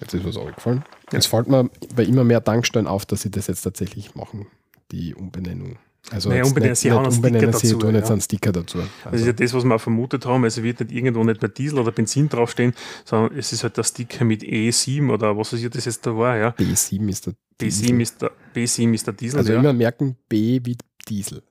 Jetzt 0.00 0.14
ist 0.14 0.24
was 0.24 0.36
aufgefallen. 0.36 0.84
Ja. 1.12 1.18
Es 1.18 1.26
fällt 1.26 1.48
mir 1.48 1.70
bei 1.94 2.04
immer 2.04 2.24
mehr 2.24 2.42
Tankstellen 2.42 2.86
auf, 2.86 3.06
dass 3.06 3.22
sie 3.22 3.30
das 3.30 3.46
jetzt 3.46 3.62
tatsächlich 3.62 4.14
machen, 4.14 4.46
die 4.92 5.14
Umbenennung. 5.14 5.78
Also 6.10 6.30
naja, 6.30 6.44
unbedingt, 6.44 6.70
nicht, 6.70 6.80
sie 6.80 6.92
haben 6.92 7.04
einen 7.04 7.12
Sticker 7.12 7.46
dazu. 7.46 7.66
Sie 7.66 7.78
tun 7.78 7.94
jetzt 7.94 8.10
einen 8.10 8.20
Sticker 8.20 8.52
dazu. 8.52 8.78
Also. 8.78 8.90
Das 9.10 9.20
ist 9.20 9.26
ja 9.26 9.32
das, 9.32 9.54
was 9.54 9.64
wir 9.64 9.74
auch 9.74 9.80
vermutet 9.80 10.24
haben. 10.26 10.44
Also 10.44 10.62
wird 10.62 10.80
nicht 10.80 10.92
irgendwo 10.92 11.22
nicht 11.24 11.42
mehr 11.42 11.50
Diesel 11.50 11.78
oder 11.78 11.92
Benzin 11.92 12.28
draufstehen, 12.28 12.72
sondern 13.04 13.38
es 13.38 13.52
ist 13.52 13.62
halt 13.62 13.76
der 13.76 13.84
Sticker 13.84 14.24
mit 14.24 14.42
E7 14.42 15.12
oder 15.12 15.36
was 15.36 15.52
ich, 15.52 15.68
das 15.68 15.84
jetzt 15.84 16.06
da 16.06 16.16
war. 16.16 16.36
Ja. 16.36 16.50
B7 16.50 17.08
ist 17.08 17.26
der 17.26 17.34
B7 17.60 18.00
ist 18.00 18.22
der, 18.22 18.30
B7 18.54 18.94
ist 18.94 19.06
der 19.06 19.14
Diesel. 19.14 19.38
Also 19.38 19.52
ja. 19.52 19.58
immer 19.58 19.72
merken, 19.72 20.16
B 20.28 20.60
wie 20.62 20.76
Diesel. 21.08 21.42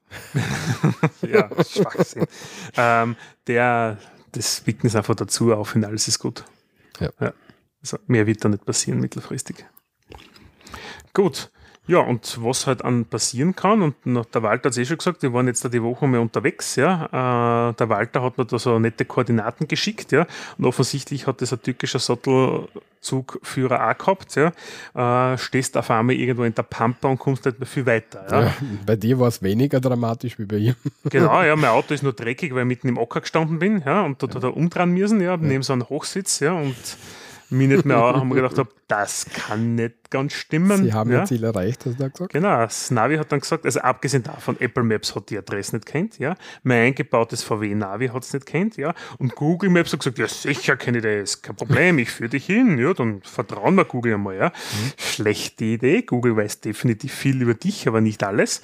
ja, 1.21 1.49
Schwachsinn. 1.63 2.25
ähm, 2.77 3.15
der, 3.47 3.97
das 4.31 4.61
picken 4.61 4.89
sie 4.89 4.97
einfach 4.97 5.15
dazu 5.15 5.53
auf 5.53 5.75
und 5.75 5.83
alles 5.83 6.07
ist 6.07 6.19
gut. 6.19 6.45
Ja. 6.99 7.11
ja. 7.19 7.33
Also 7.81 7.99
mehr 8.07 8.25
wird 8.25 8.43
da 8.43 8.49
nicht 8.49 8.65
passieren 8.65 8.99
mittelfristig. 8.99 9.65
Gut. 11.13 11.51
Ja, 11.87 11.99
und 11.99 12.43
was 12.43 12.67
halt 12.67 12.83
an 12.83 13.05
passieren 13.05 13.55
kann, 13.55 13.81
und 13.81 13.95
der 14.05 14.43
Walter 14.43 14.65
hat 14.65 14.71
es 14.73 14.77
eh 14.77 14.85
schon 14.85 14.97
gesagt, 14.97 15.23
wir 15.23 15.31
waren 15.31 15.47
jetzt 15.47 15.63
da 15.63 15.69
die 15.69 15.81
Woche 15.81 16.05
mal 16.05 16.19
unterwegs, 16.19 16.75
ja. 16.75 17.69
Äh, 17.69 17.73
der 17.75 17.89
Walter 17.89 18.21
hat 18.21 18.37
mir 18.37 18.45
da 18.45 18.59
so 18.59 18.77
nette 18.77 19.05
Koordinaten 19.05 19.69
geschickt, 19.69 20.11
ja. 20.11 20.27
Und 20.57 20.65
offensichtlich 20.65 21.27
hat 21.27 21.41
das 21.41 21.53
ein 21.53 21.61
türkischer 21.61 21.99
Sattelzugführer 21.99 23.89
auch 23.89 23.97
gehabt, 23.97 24.35
ja. 24.35 24.51
Äh, 25.33 25.37
stehst 25.37 25.77
auf 25.77 25.89
einmal 25.89 26.15
irgendwo 26.15 26.43
in 26.43 26.53
der 26.53 26.63
Pampa 26.63 27.07
und 27.07 27.19
kommst 27.19 27.45
nicht 27.45 27.57
mehr 27.57 27.67
viel 27.67 27.85
weiter. 27.85 28.25
Ja. 28.29 28.41
ja 28.43 28.53
bei 28.85 28.97
dir 28.97 29.17
war 29.17 29.29
es 29.29 29.41
weniger 29.41 29.79
dramatisch 29.79 30.37
wie 30.39 30.45
bei 30.45 30.57
ihm. 30.57 30.75
Genau, 31.09 31.41
ja, 31.41 31.55
mein 31.55 31.69
Auto 31.69 31.93
ist 31.93 32.03
nur 32.03 32.11
dreckig, 32.11 32.53
weil 32.53 32.63
ich 32.63 32.67
mitten 32.67 32.89
im 32.89 32.97
Ocker 32.97 33.21
gestanden 33.21 33.59
bin, 33.59 33.81
ja, 33.85 34.01
und 34.01 34.21
dort 34.21 34.33
ja. 34.33 34.37
hat 34.37 34.43
er 34.43 34.57
umdrehen 34.57 34.91
müssen, 34.91 35.21
ja, 35.21 35.31
ja. 35.31 35.37
neben 35.37 35.63
so 35.63 35.71
einem 35.71 35.87
Hochsitz, 35.87 36.41
ja, 36.41 36.51
und 36.51 36.75
mich 37.49 37.67
nicht 37.67 37.85
mehr 37.85 37.97
haben 37.97 38.29
wir 38.29 38.35
gedacht, 38.35 38.57
hab, 38.57 38.69
das 38.87 39.25
kann 39.33 39.75
nicht 39.75 40.09
ganz 40.09 40.33
stimmen. 40.33 40.83
Sie 40.83 40.93
haben 40.93 41.11
ja. 41.11 41.19
ihr 41.19 41.25
Ziel 41.25 41.43
erreicht, 41.43 41.85
hast 41.85 41.99
du 41.99 42.03
da 42.03 42.07
gesagt? 42.09 42.33
Genau, 42.33 42.57
das 42.57 42.91
Navi 42.91 43.17
hat 43.17 43.31
dann 43.31 43.39
gesagt, 43.39 43.65
also 43.65 43.79
abgesehen 43.81 44.23
davon, 44.23 44.59
Apple 44.59 44.83
Maps 44.83 45.15
hat 45.15 45.29
die 45.29 45.37
Adresse 45.37 45.75
nicht 45.75 45.85
kennt, 45.85 46.19
ja. 46.19 46.35
Mein 46.63 46.87
eingebautes 46.87 47.43
VW 47.43 47.75
Navi 47.75 48.07
hat 48.07 48.23
es 48.23 48.33
nicht 48.33 48.45
kennt, 48.45 48.77
ja. 48.77 48.93
Und 49.17 49.35
Google 49.35 49.69
Maps 49.69 49.91
hat 49.91 49.99
gesagt, 49.99 50.17
ja 50.17 50.27
sicher 50.27 50.77
kenne 50.77 50.97
ich 50.99 51.03
das, 51.03 51.41
kein 51.41 51.55
Problem, 51.55 51.99
ich 51.99 52.11
führe 52.11 52.29
dich 52.29 52.45
hin, 52.45 52.77
ja, 52.77 52.93
dann 52.93 53.21
vertrauen 53.21 53.75
wir 53.75 53.85
Google 53.85 54.13
einmal, 54.13 54.37
ja. 54.37 54.47
Mhm. 54.47 54.91
Schlechte 54.97 55.65
Idee, 55.65 56.01
Google 56.01 56.37
weiß 56.37 56.61
definitiv 56.61 57.13
viel 57.13 57.41
über 57.41 57.53
dich, 57.53 57.87
aber 57.87 58.01
nicht 58.01 58.23
alles. 58.23 58.61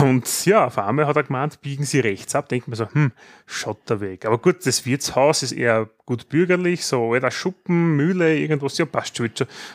Und 0.00 0.46
ja, 0.46 0.66
auf 0.66 0.78
einmal 0.78 1.06
hat 1.06 1.16
er 1.16 1.24
gemeint, 1.24 1.60
biegen 1.60 1.84
Sie 1.84 2.00
rechts 2.00 2.34
ab, 2.34 2.48
denkt 2.48 2.68
man 2.68 2.76
so, 2.76 2.88
hm, 2.92 3.12
Schotterweg. 3.46 4.24
Aber 4.26 4.38
gut, 4.38 4.64
das 4.66 4.86
Wirtshaus 4.86 5.42
ist 5.42 5.52
eher 5.52 5.88
gut 6.06 6.28
bürgerlich, 6.28 6.86
so 6.86 7.12
alter 7.12 7.32
Schuppen, 7.32 7.96
Mühle, 7.96 8.38
irgendwas, 8.38 8.78
ja, 8.78 8.86
passt 8.86 9.16
schon, 9.16 9.30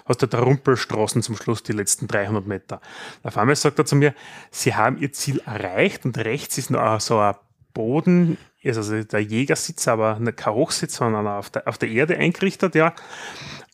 hast 0.05 0.21
du 0.21 0.27
da 0.27 0.39
Rumpelstraßen 0.39 1.21
zum 1.21 1.35
Schluss, 1.35 1.61
die 1.61 1.73
letzten 1.73 2.07
300 2.07 2.47
Meter. 2.47 2.81
Auf 3.21 3.37
einmal 3.37 3.57
sagt 3.57 3.77
er 3.79 3.85
zu 3.85 3.97
mir, 3.97 4.15
sie 4.49 4.73
haben 4.73 4.97
ihr 4.97 5.11
Ziel 5.11 5.41
erreicht 5.45 6.05
und 6.05 6.17
rechts 6.17 6.57
ist 6.57 6.71
noch 6.71 6.99
so 7.01 7.19
ein 7.19 7.35
Boden, 7.73 8.37
also 8.63 9.03
der 9.03 9.21
Jägersitz, 9.21 9.87
aber 9.87 10.19
kein 10.35 10.53
Hochsitz, 10.53 10.95
sondern 10.95 11.27
auf 11.27 11.49
der, 11.49 11.67
auf 11.67 11.77
der 11.77 11.89
Erde 11.89 12.17
eingerichtet, 12.17 12.75
ja. 12.75 12.93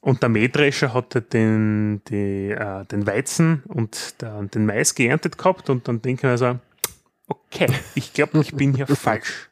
Und 0.01 0.21
der 0.21 0.29
Mähdrescher 0.29 0.93
hat 0.93 1.33
den, 1.33 2.01
die, 2.07 2.49
äh, 2.51 2.85
den 2.85 3.05
Weizen 3.05 3.63
und 3.67 4.21
der, 4.21 4.41
den 4.43 4.65
Mais 4.65 4.95
geerntet 4.95 5.37
gehabt 5.37 5.69
und 5.69 5.87
dann 5.87 6.01
denke 6.01 6.27
ich 6.27 6.31
mir 6.31 6.37
so, 6.37 6.59
okay, 7.27 7.67
ich 7.95 8.13
glaube, 8.13 8.39
ich 8.39 8.55
bin 8.55 8.73
hier 8.73 8.87
falsch. 8.95 9.49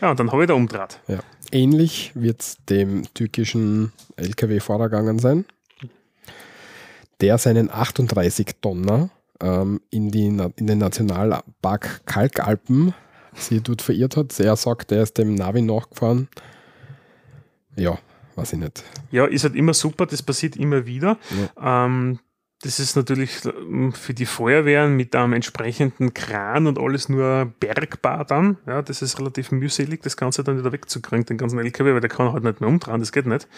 Ja, 0.00 0.10
und 0.10 0.18
dann 0.18 0.32
habe 0.32 0.42
ich 0.42 0.48
da 0.48 0.54
umdraht. 0.54 1.00
Ja. 1.06 1.20
Ähnlich 1.52 2.12
wird 2.14 2.40
es 2.40 2.56
dem 2.68 3.04
türkischen 3.12 3.92
LKW-Fahrer 4.16 4.88
gegangen 4.88 5.18
sein, 5.18 5.44
der 7.20 7.36
seinen 7.36 7.70
38 7.70 8.56
Tonner 8.62 9.10
ähm, 9.40 9.80
in, 9.90 10.10
die, 10.10 10.26
in 10.26 10.66
den 10.66 10.78
Nationalpark 10.78 12.06
Kalkalpen 12.06 12.94
sie 13.34 13.60
dort 13.60 13.82
verirrt 13.82 14.16
hat. 14.16 14.38
Er 14.40 14.56
sagt, 14.56 14.92
er 14.92 15.02
ist 15.02 15.18
dem 15.18 15.34
Navi 15.34 15.60
nachgefahren. 15.60 16.28
Ja, 17.76 17.98
weiß 18.34 18.54
ich 18.54 18.58
nicht. 18.58 18.82
Ja, 19.10 19.26
ist 19.26 19.44
halt 19.44 19.54
immer 19.54 19.74
super, 19.74 20.06
das 20.06 20.22
passiert 20.22 20.56
immer 20.56 20.86
wieder. 20.86 21.18
Ja. 21.56 21.84
Ähm, 21.84 22.18
das 22.62 22.78
ist 22.78 22.94
natürlich 22.94 23.44
ähm, 23.44 23.92
für 23.92 24.14
die 24.14 24.26
Feuerwehren 24.26 24.96
mit 24.96 25.14
einem 25.16 25.32
entsprechenden 25.32 26.14
Kran 26.14 26.66
und 26.68 26.78
alles 26.78 27.08
nur 27.08 27.52
bergbar 27.58 28.24
dann. 28.24 28.56
Ja, 28.66 28.82
das 28.82 29.02
ist 29.02 29.18
relativ 29.18 29.50
mühselig, 29.50 30.02
das 30.02 30.16
Ganze 30.16 30.44
dann 30.44 30.58
wieder 30.58 30.72
wegzukriegen, 30.72 31.26
den 31.26 31.38
ganzen 31.38 31.58
LKW, 31.58 31.92
weil 31.92 32.00
der 32.00 32.08
kann 32.08 32.32
halt 32.32 32.44
nicht 32.44 32.60
mehr 32.60 32.70
umdrehen, 32.70 33.00
das 33.00 33.10
geht 33.10 33.26
nicht. 33.26 33.48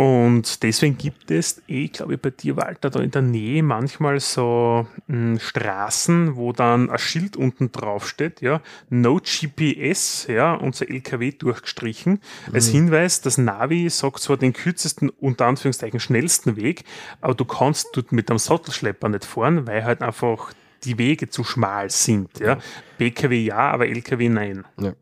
Und 0.00 0.62
deswegen 0.62 0.96
gibt 0.96 1.30
es, 1.30 1.60
eh, 1.68 1.88
glaube 1.88 2.14
ich, 2.14 2.22
bei 2.22 2.30
dir, 2.30 2.56
Walter, 2.56 2.88
da 2.88 3.00
in 3.00 3.10
der 3.10 3.20
Nähe 3.20 3.62
manchmal 3.62 4.18
so 4.18 4.86
m, 5.06 5.32
hm, 5.32 5.38
Straßen, 5.38 6.36
wo 6.36 6.54
dann 6.54 6.88
ein 6.88 6.98
Schild 6.98 7.36
unten 7.36 7.70
drauf 7.70 8.08
steht, 8.08 8.40
ja, 8.40 8.62
No 8.88 9.20
GPS, 9.22 10.26
ja, 10.26 10.54
unser 10.54 10.88
LKW 10.88 11.32
durchgestrichen. 11.32 12.12
Mhm. 12.12 12.54
Als 12.54 12.68
Hinweis, 12.68 13.20
das 13.20 13.36
Navi 13.36 13.90
sagt 13.90 14.20
zwar 14.20 14.38
den 14.38 14.54
kürzesten, 14.54 15.10
unter 15.10 15.44
Anführungszeichen 15.44 16.00
schnellsten 16.00 16.56
Weg, 16.56 16.84
aber 17.20 17.34
du 17.34 17.44
kannst 17.44 17.88
dort 17.92 18.10
mit 18.10 18.30
einem 18.30 18.38
Sattelschlepper 18.38 19.10
nicht 19.10 19.26
fahren, 19.26 19.66
weil 19.66 19.84
halt 19.84 20.00
einfach 20.00 20.54
die 20.84 20.96
Wege 20.96 21.28
zu 21.28 21.44
schmal 21.44 21.90
sind. 21.90 22.40
Ja. 22.40 22.56
BKW 22.96 23.44
ja, 23.44 23.70
aber 23.70 23.86
LKW 23.86 24.30
nein. 24.30 24.64
Ja. 24.80 24.94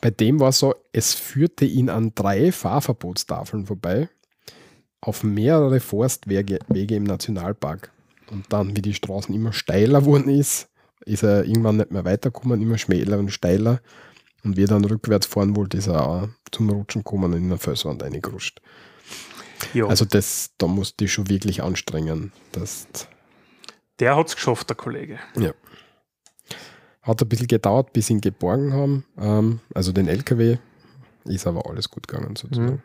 Bei 0.00 0.08
dem 0.08 0.40
war 0.40 0.52
so, 0.52 0.74
es 0.92 1.12
führte 1.12 1.66
ihn 1.66 1.90
an 1.90 2.12
drei 2.14 2.52
Fahrverbotstafeln 2.52 3.66
vorbei 3.66 4.08
auf 5.00 5.22
mehrere 5.22 5.80
Forstwege 5.80 6.58
Wege 6.68 6.96
im 6.96 7.04
Nationalpark. 7.04 7.90
Und 8.30 8.52
dann, 8.52 8.76
wie 8.76 8.82
die 8.82 8.94
Straßen 8.94 9.34
immer 9.34 9.52
steiler 9.52 10.04
wurden 10.04 10.28
ist, 10.28 10.68
ist 11.04 11.22
er 11.22 11.44
irgendwann 11.44 11.76
nicht 11.76 11.92
mehr 11.92 12.04
weitergekommen, 12.04 12.60
immer 12.60 12.78
schmäler 12.78 13.18
und 13.18 13.30
steiler. 13.30 13.80
Und 14.42 14.56
wie 14.56 14.64
er 14.64 14.68
dann 14.68 14.84
rückwärts 14.84 15.26
fahren 15.26 15.56
wollte, 15.56 15.76
ist 15.76 15.86
er 15.86 16.06
auch 16.06 16.28
zum 16.50 16.70
Rutschen 16.70 17.02
gekommen 17.02 17.32
und 17.32 17.38
in 17.38 17.48
der 17.48 17.58
Felswand 17.58 18.02
reingerutscht. 18.02 18.60
Jo. 19.74 19.88
Also 19.88 20.04
das, 20.04 20.50
da 20.58 20.66
musste 20.66 21.04
ich 21.04 21.12
schon 21.12 21.28
wirklich 21.28 21.62
anstrengen. 21.62 22.32
Dass 22.52 22.86
der 23.98 24.16
hat 24.16 24.28
es 24.28 24.34
geschafft, 24.34 24.68
der 24.68 24.76
Kollege. 24.76 25.18
Ja. 25.36 25.52
Hat 27.02 27.22
ein 27.22 27.28
bisschen 27.28 27.46
gedauert, 27.46 27.92
bis 27.92 28.08
sie 28.08 28.14
ihn 28.14 28.20
geborgen 28.20 28.72
haben. 28.72 29.04
Ähm, 29.18 29.60
also 29.74 29.92
den 29.92 30.08
LKW. 30.08 30.58
Ist 31.24 31.46
aber 31.46 31.68
alles 31.68 31.90
gut 31.90 32.06
gegangen 32.06 32.36
sozusagen. 32.36 32.74
Mhm. 32.74 32.82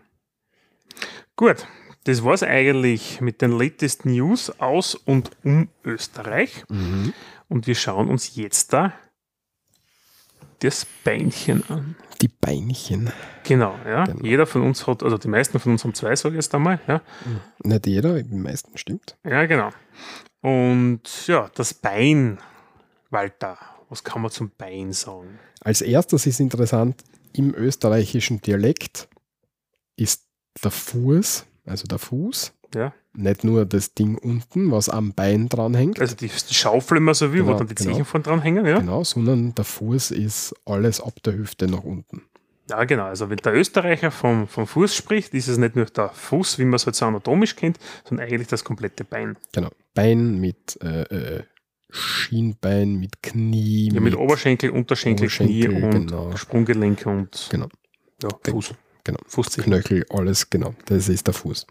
Gut, 1.36 1.68
das 2.04 2.24
war 2.24 2.34
es 2.34 2.44
eigentlich 2.44 3.22
mit 3.22 3.42
den 3.42 3.52
latest 3.52 4.06
News 4.06 4.50
aus 4.60 4.96
und 4.96 5.32
um 5.44 5.70
Österreich. 5.84 6.64
Mhm. 6.70 7.14
Und 7.48 7.68
wir 7.68 7.76
schauen 7.76 8.10
uns 8.10 8.36
jetzt 8.36 8.74
da 8.74 8.94
das 10.60 10.86
Beinchen 11.04 11.64
an. 11.70 11.96
Die 12.22 12.28
Beinchen. 12.28 13.12
Genau, 13.44 13.76
ja. 13.86 14.06
Genau. 14.06 14.24
Jeder 14.24 14.46
von 14.46 14.62
uns 14.62 14.86
hat, 14.86 15.02
also 15.04 15.18
die 15.18 15.28
meisten 15.28 15.60
von 15.60 15.72
uns 15.72 15.84
haben 15.84 15.94
zwei, 15.94 16.16
sage 16.16 16.36
ich 16.36 16.44
jetzt 16.44 16.54
einmal. 16.54 16.80
Ja. 16.88 17.02
Nicht 17.64 17.88
jeder, 17.88 18.22
die 18.22 18.36
meisten 18.36 18.78
stimmt. 18.78 19.18
Ja, 19.24 19.46
genau. 19.46 19.72
Und 20.42 21.28
ja, 21.28 21.50
das 21.56 21.74
Bein, 21.74 22.38
Walter, 23.10 23.58
was 23.90 24.04
kann 24.04 24.22
man 24.22 24.32
zum 24.32 24.52
Bein 24.58 24.94
sagen? 24.94 25.40
Als 25.62 25.82
erstes 25.82 26.26
ist 26.28 26.40
interessant, 26.40 27.04
im 27.34 27.56
österreichischen 27.56 28.42
Dialekt 28.42 29.08
ist 29.96 30.24
der 30.64 30.72
Fuß 30.72 31.46
also 31.66 31.88
der 31.88 32.00
Fuß. 32.00 32.54
Ja. 32.74 32.94
Nicht 33.14 33.44
nur 33.44 33.66
das 33.66 33.94
Ding 33.94 34.18
unten, 34.18 34.72
was 34.72 34.88
am 34.88 35.14
Bein 35.14 35.50
dranhängt. 35.50 36.00
Also 36.00 36.16
die, 36.16 36.28
die 36.28 36.54
Schaufel 36.54 36.98
immer 36.98 37.14
so 37.14 37.34
wie, 37.34 37.40
genau, 37.40 37.54
wo 37.54 37.58
dann 37.58 37.68
die 37.68 37.76
genau. 37.76 37.94
Zehen 37.94 38.06
von 38.06 38.24
dranhängen, 38.24 38.66
ja? 38.66 38.80
Genau, 38.80 39.04
sondern 39.04 39.54
der 39.54 39.66
Fuß 39.66 40.12
ist 40.12 40.56
alles 40.66 41.02
ab 41.02 41.16
der 41.24 41.34
Hüfte 41.34 41.68
nach 41.68 41.84
unten. 41.84 42.22
Ja, 42.70 42.86
genau. 42.86 43.04
Also 43.04 43.30
wenn 43.30 43.38
der 43.38 43.54
Österreicher 43.54 44.12
vom, 44.12 44.48
vom 44.48 44.66
Fuß 44.66 44.96
spricht, 44.96 45.34
ist 45.34 45.50
es 45.50 45.58
nicht 45.58 45.76
nur 45.76 45.86
der 45.86 46.10
Fuß, 46.10 46.58
wie 46.58 46.64
man 46.64 46.76
es 46.76 46.86
halt 46.86 46.96
so 46.96 47.06
anatomisch 47.06 47.58
kennt, 47.58 47.78
sondern 48.06 48.28
eigentlich 48.28 48.48
das 48.48 48.64
komplette 48.64 49.04
Bein. 49.04 49.36
Genau. 49.52 49.70
Bein 49.94 50.40
mit 50.40 50.80
äh, 50.82 51.02
äh, 51.02 51.44
Schienbein, 51.90 52.96
mit 52.96 53.22
Knie. 53.22 53.88
Ja, 53.88 53.96
mit, 53.96 54.04
mit 54.04 54.16
Oberschenkel, 54.16 54.70
Unterschenkel, 54.70 55.26
Oberschenkel, 55.26 55.68
Knie 55.68 55.84
und 55.84 56.08
genau. 56.08 56.36
Sprunggelenke 56.38 57.10
und 57.10 57.48
genau. 57.52 57.68
ja, 58.24 58.30
Fuß. 58.50 58.74
Genau. 59.04 59.20
Fußzehen. 59.28 59.66
Knöchel, 59.66 60.06
alles, 60.10 60.50
genau. 60.50 60.76
Das 60.86 61.10
ist 61.10 61.28
der 61.28 61.34
Fuß. 61.34 61.66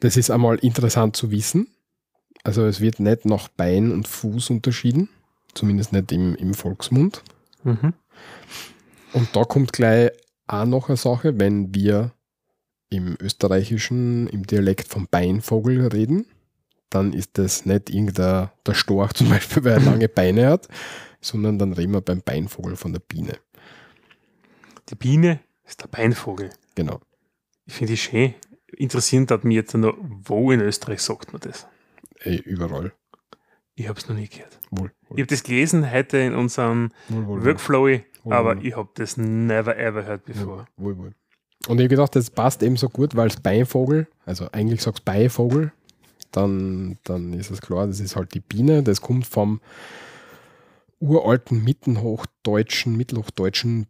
Das 0.00 0.16
ist 0.16 0.30
einmal 0.30 0.56
interessant 0.58 1.16
zu 1.16 1.30
wissen. 1.30 1.68
Also 2.44 2.64
es 2.64 2.80
wird 2.80 3.00
nicht 3.00 3.24
nach 3.24 3.48
Bein 3.48 3.92
und 3.92 4.06
Fuß 4.06 4.50
unterschieden, 4.50 5.08
zumindest 5.54 5.92
nicht 5.92 6.12
im, 6.12 6.34
im 6.36 6.54
Volksmund. 6.54 7.22
Mhm. 7.64 7.92
Und 9.12 9.28
da 9.34 9.44
kommt 9.44 9.72
gleich 9.72 10.10
auch 10.46 10.64
noch 10.64 10.88
eine 10.88 10.96
Sache, 10.96 11.38
wenn 11.38 11.74
wir 11.74 12.12
im 12.90 13.16
österreichischen, 13.20 14.28
im 14.28 14.46
Dialekt 14.46 14.88
vom 14.88 15.08
Beinvogel 15.10 15.88
reden, 15.88 16.26
dann 16.90 17.12
ist 17.12 17.36
das 17.36 17.66
nicht 17.66 17.90
irgendein 17.90 18.50
der 18.66 18.74
Storch 18.74 19.12
zum 19.12 19.28
Beispiel, 19.28 19.64
weil 19.64 19.72
er 19.72 19.80
lange 19.80 20.08
Beine 20.08 20.48
hat, 20.48 20.68
sondern 21.20 21.58
dann 21.58 21.72
reden 21.72 21.92
wir 21.92 22.00
beim 22.00 22.22
Beinvogel 22.22 22.76
von 22.76 22.92
der 22.92 23.00
Biene. 23.00 23.34
Die 24.90 24.94
Biene 24.94 25.40
ist 25.64 25.82
der 25.82 25.88
Beinvogel. 25.88 26.50
Genau. 26.74 27.00
Ich 27.66 27.74
finde 27.74 27.92
die 27.92 27.98
schön. 27.98 28.34
Interessierend 28.76 29.30
hat 29.30 29.44
mich 29.44 29.56
jetzt 29.56 29.74
noch, 29.74 29.94
wo 29.98 30.50
in 30.50 30.60
Österreich 30.60 31.00
sagt 31.00 31.32
man 31.32 31.40
das? 31.40 31.66
Ey, 32.20 32.36
überall. 32.36 32.92
Ich 33.74 33.88
habe 33.88 33.98
es 33.98 34.08
noch 34.08 34.16
nie 34.16 34.28
gehört. 34.28 34.58
Wohl, 34.70 34.90
wohl. 35.08 35.18
Ich 35.18 35.22
habe 35.22 35.26
das 35.26 35.42
gelesen 35.42 35.90
heute 35.90 36.18
in 36.18 36.34
unserem 36.34 36.90
wohl, 37.08 37.44
Workflow, 37.44 38.00
aber 38.24 38.56
ich 38.56 38.76
habe 38.76 38.88
das 38.94 39.16
never 39.16 39.76
ever 39.76 40.04
heard 40.04 40.24
before. 40.24 40.66
Wohl, 40.76 40.98
wohl. 40.98 41.14
Und 41.66 41.78
ich 41.78 41.84
habe 41.84 41.88
gedacht, 41.88 42.16
das 42.16 42.30
passt 42.30 42.62
eben 42.62 42.76
so 42.76 42.88
gut, 42.88 43.14
weil 43.14 43.28
es 43.28 43.36
Beivogel, 43.36 44.08
also 44.24 44.50
eigentlich 44.52 44.82
sagst 44.82 45.00
du 45.00 45.12
Beivogel, 45.12 45.72
dann, 46.32 46.98
dann 47.04 47.32
ist 47.34 47.50
es 47.50 47.60
klar, 47.60 47.86
das 47.86 48.00
ist 48.00 48.16
halt 48.16 48.34
die 48.34 48.40
Biene, 48.40 48.82
das 48.82 49.00
kommt 49.00 49.26
vom 49.26 49.60
uralten 50.98 51.62
Mittenhochdeutschen, 51.62 52.96
Mittelhochdeutschen 52.96 53.86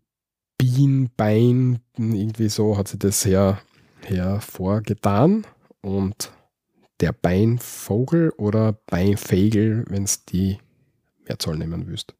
Bien, 0.58 1.10
Bein, 1.16 1.80
irgendwie 1.96 2.48
so 2.48 2.76
hat 2.76 2.88
sie 2.88 2.98
das 2.98 3.24
her, 3.24 3.60
hervorgetan. 4.02 5.46
Und 5.80 6.32
der 7.00 7.12
Beinvogel 7.12 8.30
oder 8.36 8.72
Beinfegel, 8.86 9.84
wenn 9.88 10.02
es 10.02 10.24
die 10.24 10.58
Mehrzahl 11.26 11.56
nehmen 11.56 11.86
willst. 11.86 12.14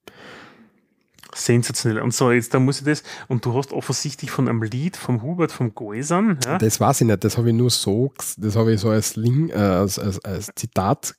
Sensationell. 1.35 2.01
Und 2.01 2.15
so, 2.15 2.31
jetzt 2.31 2.55
da 2.55 2.61
muss 2.61 2.79
ich 2.79 2.85
das, 2.85 3.03
und 3.27 3.45
du 3.45 3.55
hast 3.55 3.73
offensichtlich 3.73 4.31
von 4.31 4.49
einem 4.49 4.63
Lied 4.63 4.97
vom 4.97 5.23
Hubert 5.23 5.53
vom 5.53 5.75
Geusern. 5.75 6.39
Ja? 6.45 6.59
Das 6.59 6.81
weiß 6.81 7.03
ich 7.03 7.07
nicht, 7.07 7.23
das 7.23 7.37
habe 7.37 7.51
ich 7.51 7.55
nur 7.55 7.71
so, 7.71 8.13
das 8.37 8.57
habe 8.57 8.73
ich 8.73 8.81
so 8.81 8.91
als, 8.91 9.17
Link, 9.17 9.51
äh, 9.51 9.57
als, 9.57 9.99
als, 9.99 10.25
als 10.25 10.51
Zitat 10.55 11.15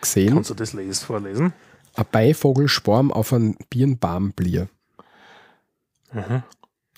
gesehen. 0.00 0.34
Kannst 0.34 0.50
du 0.50 0.54
das 0.54 0.72
lesen, 0.72 1.04
vorlesen? 1.04 1.52
Ein 1.94 2.04
Beivogel 2.10 2.68
schwarm 2.68 3.12
auf 3.12 3.32
ein 3.32 3.56
Birnbaumblier. 3.70 4.68
Mhm. 6.12 6.42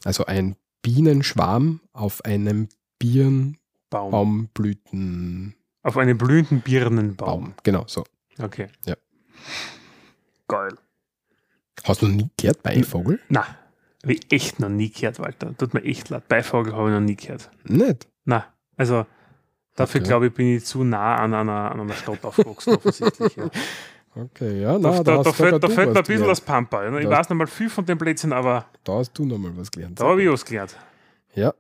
Also 0.05 0.27
ein 0.27 0.57
Bienenschwarm 0.83 1.81
auf 1.93 2.25
einem 2.25 2.69
Birnbaumblüten. 2.99 5.51
Baum. 5.51 5.55
Auf 5.83 5.97
einem 5.97 6.19
blühenden 6.19 6.61
Birnenbaum. 6.61 7.45
Baum. 7.45 7.55
Genau, 7.63 7.85
so. 7.87 8.05
Okay. 8.41 8.69
Ja. 8.87 8.97
Geil. 10.49 10.77
Hast 11.85 12.03
du 12.03 12.09
noch 12.09 12.15
nie 12.17 12.29
gehört, 12.37 12.63
Beifogel? 12.63 13.21
Na, 13.29 13.47
habe 14.03 14.13
ich 14.13 14.33
echt 14.33 14.61
noch 14.61 14.69
nie 14.69 14.91
gehört, 14.91 15.19
Walter. 15.19 15.57
Tut 15.57 15.75
mir 15.75 15.83
echt 15.85 16.09
leid. 16.11 16.29
Beifogel 16.29 16.75
habe 16.75 16.89
ich 16.89 16.95
noch 16.95 17.01
nie 17.01 17.17
gehört. 17.17 17.51
Nicht. 17.65 18.09
Na, 18.25 18.47
also 18.77 19.07
dafür 19.77 20.01
Okay. 20.01 20.09
glaube 20.09 20.27
ich, 20.29 20.35
bin 20.35 20.57
ich 20.57 20.65
zu 20.65 20.85
nah 20.85 21.17
an 21.17 21.35
einer, 21.35 21.71
an 21.73 21.81
einer 21.81 21.95
Stadt 21.95 22.25
aufgewachsen, 22.25 22.75
offensichtlich. 22.77 23.37
Ja. 23.37 23.51
Okay, 24.21 24.63
ja, 24.63 24.73
Da, 24.73 24.79
na, 24.79 24.91
da, 25.03 25.03
da, 25.03 25.25
hast 25.25 25.37
fällt, 25.37 25.63
da 25.63 25.69
fällt 25.69 25.77
mir 25.77 25.97
ein 25.97 26.03
bisschen 26.03 26.05
gelernt. 26.17 26.31
das 26.31 26.41
Pampa. 26.41 26.99
Ich 26.99 27.05
Da- 27.05 27.11
weiß 27.11 27.29
noch 27.29 27.37
mal 27.37 27.47
viel 27.47 27.71
von 27.71 27.85
den 27.87 27.97
Plätzchen, 27.99 28.33
aber 28.33 28.67
Da 28.85 28.95
hast 28.95 29.13
du 29.17 29.25
nochmal 29.25 29.53
was 29.57 29.71
gelernt. 29.71 30.01
da 30.01 30.07
habe 30.09 30.23
ich 30.23 30.29
was 30.31 30.45
gelernt. 30.45 30.77
Ja. 31.35 31.55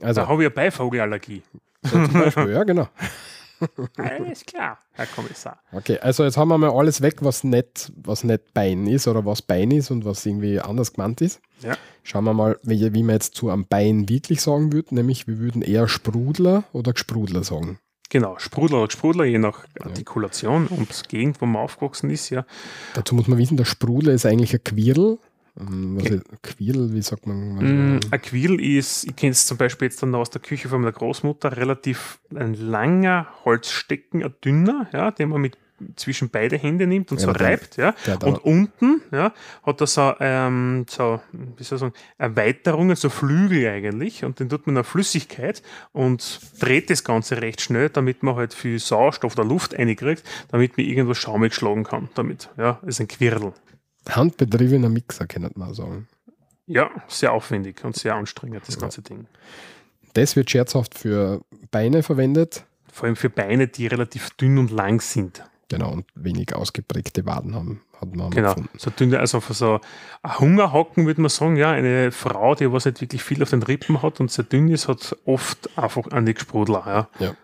Also, 0.00 0.22
Da 0.22 0.28
habe 0.28 0.42
ich 0.42 0.46
eine 0.48 0.54
Beivogelallergie. 0.54 1.42
so 1.82 1.90
zum 1.90 2.12
Beispiel, 2.12 2.50
ja, 2.50 2.64
genau. 2.64 2.88
Alles 3.96 4.44
klar, 4.44 4.78
Herr 4.92 5.06
Kommissar. 5.06 5.58
Okay, 5.72 5.98
also 6.00 6.24
jetzt 6.24 6.36
haben 6.36 6.48
wir 6.48 6.58
mal 6.58 6.70
alles 6.70 7.00
weg, 7.00 7.18
was 7.20 7.44
nicht, 7.44 7.92
was 7.96 8.24
nicht 8.24 8.52
Bein 8.52 8.86
ist 8.88 9.06
oder 9.06 9.24
was 9.24 9.40
Bein 9.42 9.70
ist 9.70 9.90
und 9.90 10.04
was 10.04 10.26
irgendwie 10.26 10.58
anders 10.60 10.92
gemeint 10.92 11.20
ist. 11.20 11.40
Ja. 11.60 11.74
Schauen 12.02 12.24
wir 12.24 12.34
mal, 12.34 12.58
wie, 12.64 12.92
wie 12.92 13.02
man 13.02 13.14
jetzt 13.14 13.36
zu 13.36 13.48
einem 13.50 13.64
Bein 13.66 14.08
wirklich 14.08 14.40
sagen 14.42 14.72
würde, 14.72 14.94
nämlich 14.96 15.28
wir 15.28 15.38
würden 15.38 15.62
eher 15.62 15.88
Sprudler 15.88 16.64
oder 16.72 16.92
Gesprudler 16.92 17.44
sagen. 17.44 17.78
Genau, 18.14 18.38
Sprudler 18.38 18.80
oder 18.80 18.92
Sprudler, 18.92 19.24
je 19.24 19.38
nach 19.38 19.64
Artikulation 19.80 20.68
und 20.68 21.08
Gegend, 21.08 21.40
wo 21.40 21.46
man 21.46 21.62
aufgewachsen 21.62 22.10
ist, 22.10 22.30
ja. 22.30 22.46
Dazu 22.94 23.16
muss 23.16 23.26
man 23.26 23.38
wissen, 23.38 23.56
der 23.56 23.64
Sprudler 23.64 24.12
ist 24.12 24.24
eigentlich 24.24 24.54
ein 24.54 24.62
Quirl. 24.62 25.18
Ähm, 25.58 25.96
Was 25.96 26.04
Okay. 26.04 26.20
Quirl, 26.44 26.92
wie 26.92 27.02
sagt 27.02 27.26
man? 27.26 27.96
Mm, 27.96 28.00
Ein 28.12 28.22
Quirl 28.22 28.60
ist, 28.60 29.02
ich 29.02 29.16
kenne 29.16 29.32
es 29.32 29.46
zum 29.46 29.56
Beispiel 29.56 29.86
jetzt 29.86 30.00
dann 30.00 30.12
noch 30.12 30.20
aus 30.20 30.30
der 30.30 30.40
Küche 30.40 30.68
von 30.68 30.80
meiner 30.80 30.92
Großmutter, 30.92 31.56
relativ 31.56 32.20
ein 32.32 32.54
langer 32.54 33.26
Holzstecken, 33.44 34.22
ein 34.22 34.32
dünner, 34.44 34.88
ja, 34.92 35.10
den 35.10 35.30
man 35.30 35.40
mit 35.40 35.58
zwischen 35.96 36.30
beide 36.30 36.56
Hände 36.56 36.86
nimmt 36.86 37.12
und 37.12 37.18
so 37.18 37.30
reibt, 37.30 37.76
ja. 37.76 37.94
Und 38.22 38.38
unten, 38.44 39.02
ja, 39.12 39.32
hat 39.62 39.80
er 39.80 39.86
so, 39.86 40.14
ähm, 40.20 40.86
so, 40.88 41.20
wie 41.32 41.64
soll 41.64 41.76
ich 41.76 41.80
sagen, 41.80 41.94
Erweiterungen, 42.18 42.96
so 42.96 43.08
Flügel 43.08 43.68
eigentlich, 43.68 44.24
und 44.24 44.40
den 44.40 44.48
tut 44.48 44.66
man 44.66 44.76
in 44.76 44.84
Flüssigkeit 44.84 45.62
und 45.92 46.40
dreht 46.60 46.90
das 46.90 47.04
Ganze 47.04 47.40
recht 47.40 47.60
schnell, 47.60 47.90
damit 47.90 48.22
man 48.22 48.36
halt 48.36 48.54
viel 48.54 48.78
Sauerstoff 48.78 49.34
oder 49.34 49.44
Luft 49.44 49.78
reinkriegt, 49.78 50.22
damit 50.48 50.76
man 50.76 50.86
irgendwas 50.86 51.18
schaumig 51.18 51.54
schlagen 51.54 51.84
kann 51.84 52.08
damit, 52.14 52.50
ja. 52.56 52.78
Das 52.82 52.96
ist 52.96 53.00
ein 53.00 53.08
Quirl. 53.08 53.52
Handbetriebener 54.08 54.88
Mixer, 54.88 55.26
kann 55.26 55.50
man 55.54 55.74
sagen. 55.74 56.08
Ja, 56.66 56.90
sehr 57.08 57.32
aufwendig 57.32 57.84
und 57.84 57.94
sehr 57.96 58.14
anstrengend, 58.14 58.62
das 58.66 58.78
ganze 58.78 59.02
Ding. 59.02 59.26
Das 60.14 60.36
wird 60.36 60.50
scherzhaft 60.50 60.96
für 60.96 61.42
Beine 61.70 62.02
verwendet. 62.02 62.64
Vor 62.90 63.06
allem 63.06 63.16
für 63.16 63.28
Beine, 63.28 63.66
die 63.66 63.86
relativ 63.86 64.30
dünn 64.30 64.58
und 64.58 64.70
lang 64.70 65.00
sind. 65.00 65.44
Genau, 65.78 65.92
und 65.92 66.04
wenig 66.14 66.54
ausgeprägte 66.54 67.24
Waden 67.26 67.54
haben, 67.54 67.80
hat 68.00 68.14
man 68.14 68.30
Genau. 68.30 68.48
gefunden. 68.54 68.70
So 68.78 68.90
dünne, 68.90 69.18
also 69.20 69.40
für 69.40 69.54
so 69.54 69.80
Hungerhocken 70.38 71.06
würde 71.06 71.20
man 71.20 71.28
sagen, 71.30 71.56
ja, 71.56 71.72
eine 71.72 72.12
Frau, 72.12 72.54
die 72.54 72.70
was 72.72 72.84
nicht 72.84 73.00
wirklich 73.00 73.22
viel 73.22 73.42
auf 73.42 73.50
den 73.50 73.62
Rippen 73.62 74.02
hat 74.02 74.20
und 74.20 74.30
sehr 74.30 74.44
dünn 74.44 74.68
ist, 74.68 74.88
hat 74.88 75.16
oft 75.24 75.76
einfach 75.78 76.10
an 76.10 76.26
die 76.26 76.34
Sprudler, 76.38 76.82
ja. 77.18 77.26
Ja. 77.26 77.34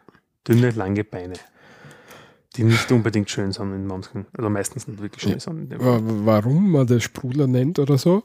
Dünne, 0.49 0.71
lange 0.71 1.05
Beine. 1.05 1.35
Die 2.57 2.65
nicht 2.65 2.91
unbedingt 2.91 3.31
schön 3.31 3.53
sind 3.53 3.73
in 3.73 3.87
manchen, 3.87 4.27
oder 4.37 4.51
meistens 4.51 4.89
nicht 4.89 5.01
wirklich 5.01 5.23
schön 5.23 5.33
Ja. 5.35 5.39
sind. 5.41 5.73
Warum 5.79 6.73
man 6.73 6.87
das 6.87 7.03
Sprudler 7.05 7.47
nennt 7.47 7.79
oder 7.79 7.97
so, 7.97 8.25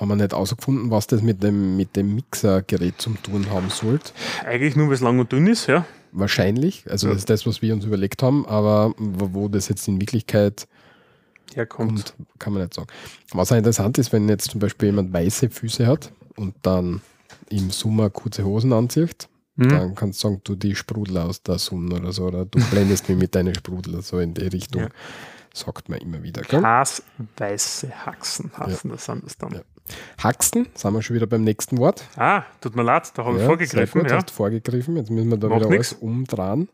haben 0.00 0.08
wir 0.08 0.16
nicht 0.16 0.32
herausgefunden, 0.32 0.90
was 0.90 1.06
das 1.06 1.22
mit 1.22 1.40
dem, 1.42 1.76
mit 1.76 1.94
dem 1.94 2.16
Mixergerät 2.16 3.00
zum 3.00 3.22
tun 3.22 3.48
haben 3.50 3.70
sollte. 3.70 4.12
Eigentlich 4.44 4.74
nur, 4.74 4.88
weil 4.88 4.94
es 4.94 5.00
lang 5.00 5.20
und 5.20 5.30
dünn 5.30 5.46
ist, 5.46 5.68
ja. 5.68 5.84
Wahrscheinlich, 6.16 6.84
also 6.88 7.08
Ja. 7.08 7.12
das 7.12 7.22
ist 7.22 7.30
das, 7.30 7.44
was 7.46 7.60
wir 7.60 7.74
uns 7.74 7.84
überlegt 7.84 8.22
haben, 8.22 8.46
aber 8.46 8.94
wo 8.98 9.34
wo 9.34 9.48
das 9.48 9.68
jetzt 9.68 9.88
in 9.88 10.00
Wirklichkeit 10.00 10.68
Herkommt. 11.54 12.14
kommt, 12.14 12.14
kann 12.38 12.52
man 12.52 12.62
nicht 12.62 12.74
sagen. 12.74 12.86
Was 13.32 13.50
auch 13.52 13.56
interessant 13.56 13.98
ist, 13.98 14.12
wenn 14.12 14.28
jetzt 14.28 14.50
zum 14.50 14.60
Beispiel 14.60 14.86
jemand 14.90 15.12
weiße 15.12 15.50
Füße 15.50 15.86
hat 15.86 16.12
und 16.36 16.54
dann 16.62 17.00
im 17.50 17.70
Sommer 17.70 18.10
kurze 18.10 18.44
Hosen 18.44 18.72
anzieht, 18.72 19.28
Hm? 19.56 19.68
dann 19.68 19.94
kannst 19.94 20.22
du 20.22 20.28
sagen, 20.28 20.40
du 20.44 20.54
die 20.56 20.74
Sprudler 20.74 21.26
aus 21.26 21.42
der 21.42 21.58
Sonne 21.58 21.96
oder 21.96 22.12
so, 22.12 22.24
oder 22.26 22.44
du 22.44 22.58
blendest 22.70 23.08
mich 23.08 23.18
mit 23.18 23.34
deinen 23.36 23.54
Sprudler, 23.54 24.02
so 24.02 24.18
in 24.18 24.34
die 24.34 24.42
Richtung. 24.46 24.82
Ja. 24.82 24.88
Sagt 25.52 25.88
man 25.88 26.00
immer 26.00 26.20
wieder. 26.24 26.42
Gell? 26.42 26.60
Kasweiße 26.60 27.88
Haxen 28.06 28.50
heißen 28.58 28.90
das, 28.90 29.04
sind 29.04 29.24
das 29.24 29.36
dann. 29.38 29.60
Haxen, 30.22 30.66
sind 30.74 30.92
wir 30.94 31.02
schon 31.02 31.16
wieder 31.16 31.26
beim 31.26 31.44
nächsten 31.44 31.78
Wort. 31.78 32.04
Ah, 32.16 32.42
tut 32.60 32.74
mir 32.76 32.82
leid, 32.82 33.10
da 33.16 33.24
habe 33.24 33.34
ich 33.36 33.40
Ja, 33.42 33.46
vorgegriffen. 33.46 34.00
Sehr 34.00 34.02
gut, 34.02 34.10
Ja. 34.10 34.16
hast 34.18 34.30
vorgegriffen. 34.30 34.96
Jetzt 34.96 35.10
müssen 35.10 35.28
wir 35.30 35.36
da 35.36 35.48
Macht 35.48 35.60
wieder 35.60 35.70
nix. 35.70 35.92
alles 35.92 36.02
umdrehen. 36.02 36.68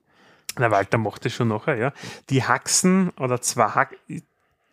Der 0.58 0.70
Walter 0.70 0.98
macht 0.98 1.24
das 1.24 1.32
schon 1.32 1.48
nachher, 1.48 1.76
ja. 1.76 1.92
Die 2.28 2.42
Haxen 2.44 3.10
oder 3.18 3.40
zwei 3.40 3.64
Hack, 3.68 3.96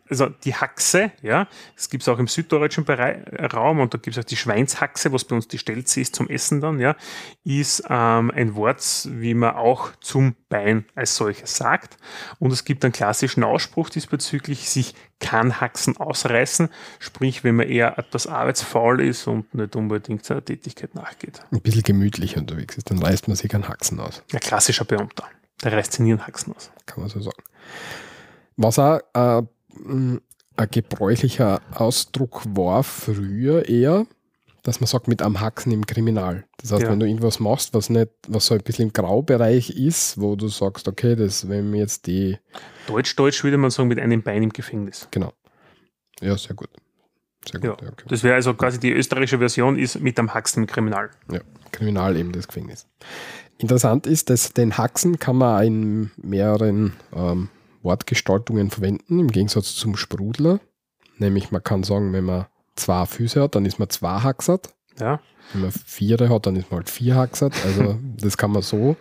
also 0.09 0.27
die 0.29 0.55
Haxe, 0.55 1.11
ja, 1.21 1.47
das 1.75 1.89
gibt 1.89 2.03
es 2.03 2.09
auch 2.09 2.19
im 2.19 2.27
süddeutschen 2.27 2.85
Berei- 2.85 3.23
Raum 3.53 3.79
und 3.79 3.93
da 3.93 3.97
gibt 3.97 4.17
es 4.17 4.23
auch 4.23 4.27
die 4.27 4.37
Schweinshaxe, 4.37 5.11
was 5.11 5.25
bei 5.25 5.35
uns 5.35 5.47
die 5.47 5.57
Stelze 5.57 6.01
ist 6.01 6.15
zum 6.15 6.29
Essen 6.29 6.61
dann, 6.61 6.79
ja, 6.79 6.95
ist 7.43 7.83
ähm, 7.89 8.31
ein 8.31 8.55
Wort, 8.55 9.07
wie 9.11 9.33
man 9.33 9.55
auch 9.55 9.91
zum 10.01 10.35
Bein 10.49 10.85
als 10.95 11.15
solches 11.15 11.57
sagt. 11.57 11.97
Und 12.39 12.51
es 12.51 12.63
gibt 12.65 12.83
einen 12.83 12.93
klassischen 12.93 13.43
Ausspruch 13.43 13.89
diesbezüglich, 13.89 14.69
sich 14.69 14.95
kann 15.19 15.59
Haxen 15.59 15.97
ausreißen, 15.97 16.69
sprich, 16.99 17.43
wenn 17.43 17.55
man 17.55 17.67
eher 17.67 17.97
etwas 17.97 18.27
arbeitsfaul 18.27 19.01
ist 19.01 19.27
und 19.27 19.53
nicht 19.53 19.75
unbedingt 19.75 20.23
seiner 20.25 20.45
Tätigkeit 20.45 20.95
nachgeht. 20.95 21.41
Ein 21.51 21.61
bisschen 21.61 21.83
gemütlich 21.83 22.37
unterwegs 22.37 22.77
ist, 22.77 22.91
dann 22.91 22.99
reißt 23.01 23.27
man 23.27 23.35
sich 23.35 23.53
einen 23.53 23.67
Haxen 23.67 23.99
aus. 23.99 24.23
Ein 24.31 24.39
klassischer 24.39 24.85
Beamter, 24.85 25.27
der 25.63 25.73
reißt 25.73 25.93
sich 25.93 26.01
nie 26.01 26.11
einen 26.11 26.25
Haxen 26.25 26.55
aus. 26.55 26.71
kann 26.85 27.01
man 27.01 27.09
so 27.09 27.19
sagen. 27.19 27.43
Was 28.57 28.79
auch 28.79 28.99
äh, 29.13 29.43
ein 29.85 30.21
gebräuchlicher 30.71 31.61
Ausdruck 31.73 32.43
war 32.55 32.83
früher 32.83 33.67
eher, 33.69 34.05
dass 34.63 34.79
man 34.81 34.87
sagt, 34.87 35.07
mit 35.07 35.21
am 35.21 35.39
Haxen 35.39 35.71
im 35.71 35.85
Kriminal. 35.85 36.45
Das 36.57 36.71
heißt, 36.71 36.83
Ja. 36.83 36.89
wenn 36.89 36.99
du 36.99 37.05
irgendwas 37.07 37.39
machst, 37.39 37.73
was 37.73 37.89
nicht, 37.89 38.09
was 38.27 38.47
so 38.47 38.55
ein 38.55 38.61
bisschen 38.61 38.87
im 38.87 38.93
Graubereich 38.93 39.69
ist, 39.69 40.19
wo 40.19 40.35
du 40.35 40.47
sagst, 40.49 40.87
okay, 40.87 41.15
das, 41.15 41.47
wenn 41.47 41.69
mir 41.69 41.77
jetzt 41.79 42.07
die, 42.07 42.37
Deutsch-Deutsch 42.87 43.43
würde 43.43 43.57
man 43.57 43.69
sagen, 43.71 43.87
mit 43.87 43.99
einem 43.99 44.23
Bein 44.23 44.43
im 44.43 44.49
Gefängnis. 44.51 45.07
genau. 45.11 45.31
Ja, 46.19 46.35
sehr 46.37 46.55
gut. 46.55 46.69
Sehr 47.49 47.61
Ja. 47.63 47.69
gut, 47.71 47.81
ja, 47.83 47.87
okay. 47.89 48.05
Das 48.09 48.23
wäre 48.23 48.35
also 48.35 48.53
quasi 48.55 48.79
die 48.79 48.91
österreichische 48.91 49.37
Version, 49.37 49.77
ist 49.77 49.99
mit 50.01 50.17
am 50.19 50.33
Haxen 50.33 50.63
im 50.63 50.67
Kriminal. 50.67 51.11
Ja, 51.31 51.39
Kriminal 51.71 52.17
eben 52.17 52.31
das 52.31 52.47
Gefängnis. 52.47 52.87
Interessant 53.59 54.05
ist, 54.07 54.29
dass 54.29 54.51
den 54.53 54.77
Haxen 54.77 55.17
kann 55.19 55.37
man 55.37 55.63
in 55.65 56.11
mehreren 56.17 56.93
ähm, 57.15 57.49
Wortgestaltungen 57.87 58.69
verwenden, 58.69 59.19
im 59.19 59.31
Gegensatz 59.31 59.73
zum 59.75 59.95
Sprudler. 59.95 60.59
Nämlich 61.17 61.51
man 61.51 61.63
kann 61.63 61.83
sagen, 61.83 62.11
wenn 62.11 62.25
man 62.25 62.45
zwei 62.75 63.05
Füße 63.05 63.41
hat, 63.41 63.55
dann 63.55 63.65
ist 63.65 63.79
man 63.79 63.89
zwei 63.89 64.19
Haxert. 64.19 64.73
Ja, 64.99 65.19
Wenn 65.53 65.61
man 65.61 65.71
vier 65.71 66.17
hat, 66.29 66.45
dann 66.45 66.55
ist 66.57 66.69
man 66.69 66.79
halt 66.79 66.89
vier 66.89 67.15
Haxert. 67.15 67.53
Also 67.65 67.97
das 68.21 68.37
kann 68.37 68.51
man 68.51 68.61
so 68.61 68.97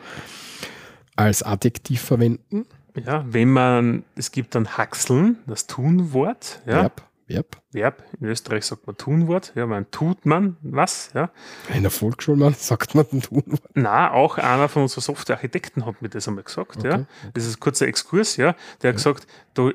als 1.16 1.42
Adjektiv 1.42 2.00
verwenden. 2.00 2.66
ja 2.94 3.24
wenn 3.28 3.50
man, 3.50 4.04
es 4.14 4.30
gibt 4.30 4.54
dann 4.54 4.78
Haxeln, 4.78 5.38
das 5.46 5.66
Tunwort, 5.66 6.62
ja, 6.64 6.82
Verb, 6.82 7.02
Verb. 7.26 7.60
Verb. 7.72 8.04
In 8.20 8.28
Österreich 8.28 8.64
sagt 8.64 8.86
man 8.86 8.96
Tunwort, 8.96 9.52
ja, 9.56 9.66
man 9.66 9.90
tut 9.90 10.26
man 10.26 10.56
was, 10.62 11.10
ja. 11.14 11.30
In 11.74 11.82
der 11.82 11.90
Volksschule 11.90 12.52
sagt 12.56 12.94
man 12.94 13.06
ein 13.12 13.20
Tunwort. 13.20 13.62
Na, 13.74 14.12
auch 14.12 14.38
einer 14.38 14.68
von 14.68 14.82
unseren 14.82 15.02
Softwarearchitekten 15.02 15.86
hat 15.86 16.02
mir 16.02 16.08
das 16.08 16.28
einmal 16.28 16.44
gesagt, 16.44 16.84
ja. 16.84 16.94
Okay. 16.94 17.06
Das 17.34 17.44
ist 17.44 17.56
ein 17.56 17.60
kurzer 17.60 17.88
Exkurs, 17.88 18.36
ja. 18.36 18.54
Der 18.82 18.90
hat 18.90 18.96
gesagt, 18.96 19.26
du, 19.54 19.72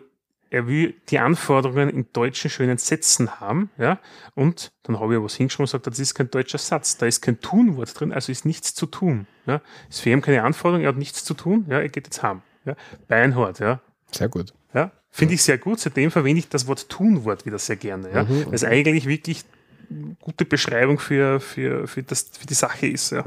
er 0.49 0.67
will 0.67 0.95
die 1.09 1.19
Anforderungen 1.19 1.89
in 1.89 2.07
deutschen 2.13 2.49
schönen 2.49 2.77
Sätzen 2.77 3.41
haben, 3.41 3.69
ja. 3.77 3.99
Und 4.33 4.71
dann 4.83 4.99
habe 4.99 5.15
ich 5.15 5.21
was 5.21 5.35
hingeschrieben 5.35 5.63
und 5.63 5.67
gesagt, 5.67 5.87
das 5.87 5.99
ist 5.99 6.13
kein 6.13 6.31
deutscher 6.31 6.57
Satz, 6.57 6.97
da 6.97 7.05
ist 7.05 7.21
kein 7.21 7.41
Tunwort 7.41 7.99
drin, 7.99 8.13
also 8.13 8.31
ist 8.31 8.45
nichts 8.45 8.73
zu 8.73 8.85
tun, 8.85 9.27
ja. 9.45 9.61
Ist 9.89 10.01
für 10.01 10.09
ihn 10.09 10.21
keine 10.21 10.43
Anforderung, 10.43 10.83
er 10.83 10.89
hat 10.89 10.97
nichts 10.97 11.25
zu 11.25 11.33
tun, 11.33 11.65
ja, 11.69 11.79
er 11.79 11.89
geht 11.89 12.07
jetzt 12.07 12.23
heim, 12.23 12.43
ja. 12.63 12.75
Beinhart, 13.09 13.59
ja. 13.59 13.81
Sehr 14.11 14.29
gut. 14.29 14.53
Ja, 14.73 14.91
finde 15.11 15.33
ich 15.35 15.43
sehr 15.43 15.57
gut. 15.57 15.79
Seitdem 15.79 16.09
verwende 16.11 16.39
ich 16.39 16.49
das 16.49 16.67
Wort 16.67 16.89
Tunwort 16.89 17.45
wieder 17.45 17.59
sehr 17.59 17.75
gerne. 17.75 18.11
Ja? 18.11 18.23
Mhm, 18.23 18.45
Weil 18.47 18.53
es 18.53 18.63
eigentlich 18.63 19.05
wirklich 19.05 19.43
eine 19.89 20.15
gute 20.21 20.45
Beschreibung 20.45 20.99
für, 20.99 21.39
für, 21.39 21.87
für, 21.87 22.01
das, 22.03 22.27
für 22.39 22.47
die 22.47 22.53
Sache 22.53 22.87
ist. 22.87 23.11
Ja. 23.11 23.25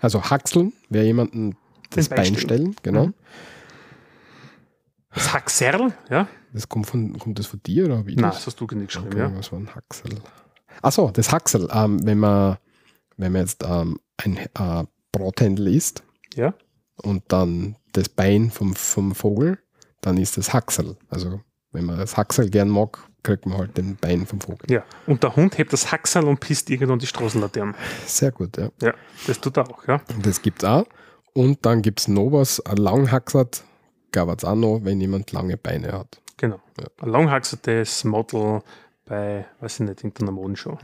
Also 0.00 0.22
Haxeln 0.22 0.72
wäre 0.88 1.04
jemanden 1.04 1.56
das 1.90 2.08
Bein 2.08 2.16
Bein 2.32 2.36
stellen, 2.36 2.76
genau. 2.82 3.06
Mhm. 3.08 3.14
Das 5.14 5.32
Haxerl, 5.32 5.92
ja? 6.10 6.26
Das 6.52 6.68
kommt, 6.68 6.86
von, 6.86 7.18
kommt 7.18 7.38
das 7.38 7.46
von 7.46 7.60
dir 7.62 7.84
oder 7.86 8.00
ich 8.06 8.16
Nein, 8.16 8.30
das? 8.30 8.46
hast 8.46 8.60
du 8.60 8.66
nicht 8.74 8.88
geschrieben. 8.88 9.08
Okay, 9.08 9.18
Ja. 9.18 9.32
was 9.36 9.52
war 9.52 9.58
ein 9.58 9.74
Haxel? 9.74 10.10
Achso, 10.82 11.10
das 11.10 11.30
Haxel. 11.32 11.68
Ähm, 11.72 12.04
wenn, 12.04 12.18
man, 12.18 12.56
wenn 13.16 13.32
man 13.32 13.42
jetzt 13.42 13.62
ähm, 13.62 13.98
ein 14.16 14.36
äh, 14.38 14.84
Brathändel 15.12 15.68
isst 15.68 16.02
ja, 16.34 16.54
und 16.96 17.24
dann 17.28 17.76
das 17.92 18.08
Bein 18.08 18.50
vom, 18.50 18.74
vom 18.74 19.14
Vogel, 19.14 19.58
dann 20.02 20.18
ist 20.18 20.36
das 20.36 20.52
Haxel. 20.52 20.96
Also 21.08 21.40
wenn 21.72 21.86
man 21.86 21.98
das 21.98 22.16
Haxel 22.16 22.50
gern 22.50 22.68
mag, 22.68 22.98
kriegt 23.22 23.46
man 23.46 23.58
halt 23.58 23.78
den 23.78 23.96
Bein 23.96 24.26
vom 24.26 24.40
Vogel. 24.40 24.70
Ja, 24.70 24.84
und 25.06 25.22
der 25.22 25.34
Hund 25.34 25.56
hebt 25.56 25.72
das 25.72 25.90
Hacksal 25.90 26.24
und 26.24 26.40
pisst 26.40 26.68
irgendwann 26.68 26.98
die 26.98 27.06
Straßenlaternen. 27.06 27.74
Sehr 28.04 28.32
gut, 28.32 28.56
ja. 28.58 28.70
Ja, 28.82 28.94
das 29.26 29.40
tut 29.40 29.56
er 29.56 29.70
auch, 29.70 29.86
ja. 29.86 30.02
Das 30.22 30.42
gibt 30.42 30.62
es 30.62 30.68
auch. 30.68 30.84
Und 31.32 31.64
dann 31.64 31.80
gibt 31.80 32.00
es 32.00 32.08
noch 32.08 32.30
was, 32.30 32.60
ein 32.66 32.76
Langhaxert, 32.76 33.64
gab 34.10 34.28
es 34.36 34.44
auch 34.44 34.54
noch, 34.54 34.80
wenn 34.82 35.00
jemand 35.00 35.32
lange 35.32 35.56
Beine 35.56 35.92
hat. 35.92 36.20
Genau. 36.36 36.60
Ja. 36.78 36.88
Ein 37.00 37.08
langhaxertes 37.08 38.04
Model 38.04 38.62
bei, 39.06 39.46
weiß 39.60 39.74
ich 39.74 39.86
nicht, 39.86 40.00
irgendeiner 40.00 40.32
Modenshow. 40.32 40.76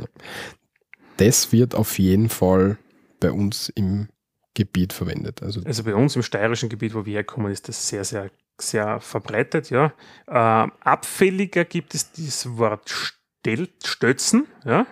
Das 1.18 1.52
wird 1.52 1.74
auf 1.74 1.98
jeden 1.98 2.28
Fall 2.28 2.78
bei 3.20 3.32
uns 3.32 3.68
im 3.70 4.08
Gebiet 4.54 4.92
verwendet. 4.92 5.42
Also 5.42 5.60
Also 5.64 5.84
bei 5.84 5.94
uns 5.94 6.16
im 6.16 6.22
steirischen 6.22 6.68
Gebiet, 6.68 6.94
wo 6.94 7.04
wir 7.04 7.14
herkommen, 7.14 7.52
ist 7.52 7.68
das 7.68 7.88
sehr, 7.88 8.04
sehr, 8.04 8.30
sehr 8.60 9.00
verbreitet, 9.00 9.70
ja. 9.70 9.92
Ähm, 10.28 10.72
abfälliger 10.80 11.64
gibt 11.64 11.94
es 11.94 12.12
das 12.12 12.58
Wort 12.58 12.90
Stel 12.90 13.68
Stötzen, 13.84 14.46
ja, 14.64 14.86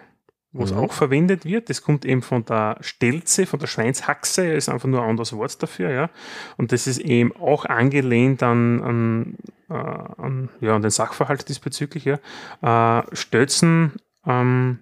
wo 0.52 0.64
es 0.64 0.72
Mhm. 0.72 0.78
auch 0.78 0.92
verwendet 0.92 1.44
wird. 1.44 1.68
Das 1.68 1.82
kommt 1.82 2.04
eben 2.04 2.22
von 2.22 2.44
der 2.44 2.78
Stelze, 2.80 3.46
von 3.46 3.58
der 3.58 3.66
Schweinshaxe, 3.66 4.46
ist 4.46 4.68
einfach 4.68 4.88
nur 4.88 5.02
ein 5.02 5.10
anderes 5.10 5.32
Wort 5.32 5.62
dafür, 5.62 5.90
ja. 5.90 6.10
Und 6.56 6.72
das 6.72 6.86
ist 6.86 6.98
eben 6.98 7.34
auch 7.36 7.64
angelehnt 7.64 8.42
an, 8.42 8.82
an, 8.82 9.36
äh, 9.68 9.74
an, 9.74 10.48
ja, 10.60 10.74
an 10.76 10.82
den 10.82 10.90
Sachverhalt 10.90 11.48
diesbezüglich, 11.48 12.04
ja. 12.04 12.18
Äh, 12.62 13.16
Stötzen 13.16 13.94
ähm, 14.26 14.78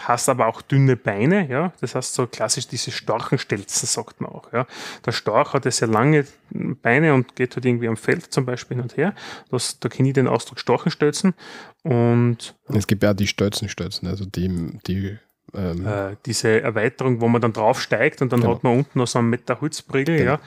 hast 0.00 0.28
aber 0.28 0.46
auch 0.46 0.60
dünne 0.62 0.96
Beine, 0.96 1.48
ja. 1.48 1.72
Das 1.80 1.94
heißt 1.94 2.14
so 2.14 2.26
klassisch 2.26 2.68
diese 2.68 2.90
Storchenstelzen, 2.90 3.86
sagt 3.88 4.20
man 4.20 4.30
auch, 4.30 4.52
ja. 4.52 4.66
Der 5.04 5.12
Storch 5.12 5.52
hat 5.54 5.64
ja 5.64 5.70
sehr 5.70 5.88
lange 5.88 6.26
Beine 6.50 7.14
und 7.14 7.34
geht 7.36 7.56
halt 7.56 7.64
irgendwie 7.64 7.88
am 7.88 7.96
Feld 7.96 8.32
zum 8.32 8.44
Beispiel 8.44 8.76
hin 8.76 8.82
und 8.84 8.96
her. 8.96 9.14
Das, 9.50 9.78
da 9.80 9.88
kenne 9.88 10.08
ich 10.08 10.14
den 10.14 10.28
Ausdruck 10.28 10.58
Storchenstelzen 10.60 11.34
und 11.82 12.54
es 12.68 12.86
gibt 12.86 13.02
ja 13.02 13.10
auch 13.12 13.16
die 13.16 13.26
Stölzenstötzen, 13.26 14.08
also 14.08 14.24
die, 14.26 14.78
die 14.86 15.18
ähm, 15.54 15.86
äh, 15.86 16.16
diese 16.26 16.60
Erweiterung, 16.60 17.20
wo 17.20 17.28
man 17.28 17.40
dann 17.40 17.52
draufsteigt 17.52 18.20
und 18.20 18.32
dann 18.32 18.40
Genau. 18.40 18.54
hat 18.56 18.64
man 18.64 18.78
unten 18.78 18.98
noch 18.98 19.06
so 19.06 19.18
einen 19.20 19.30
Meter 19.30 19.60
Holzbriegel, 19.60 20.18
Genau. 20.18 20.30
ja. 20.32 20.40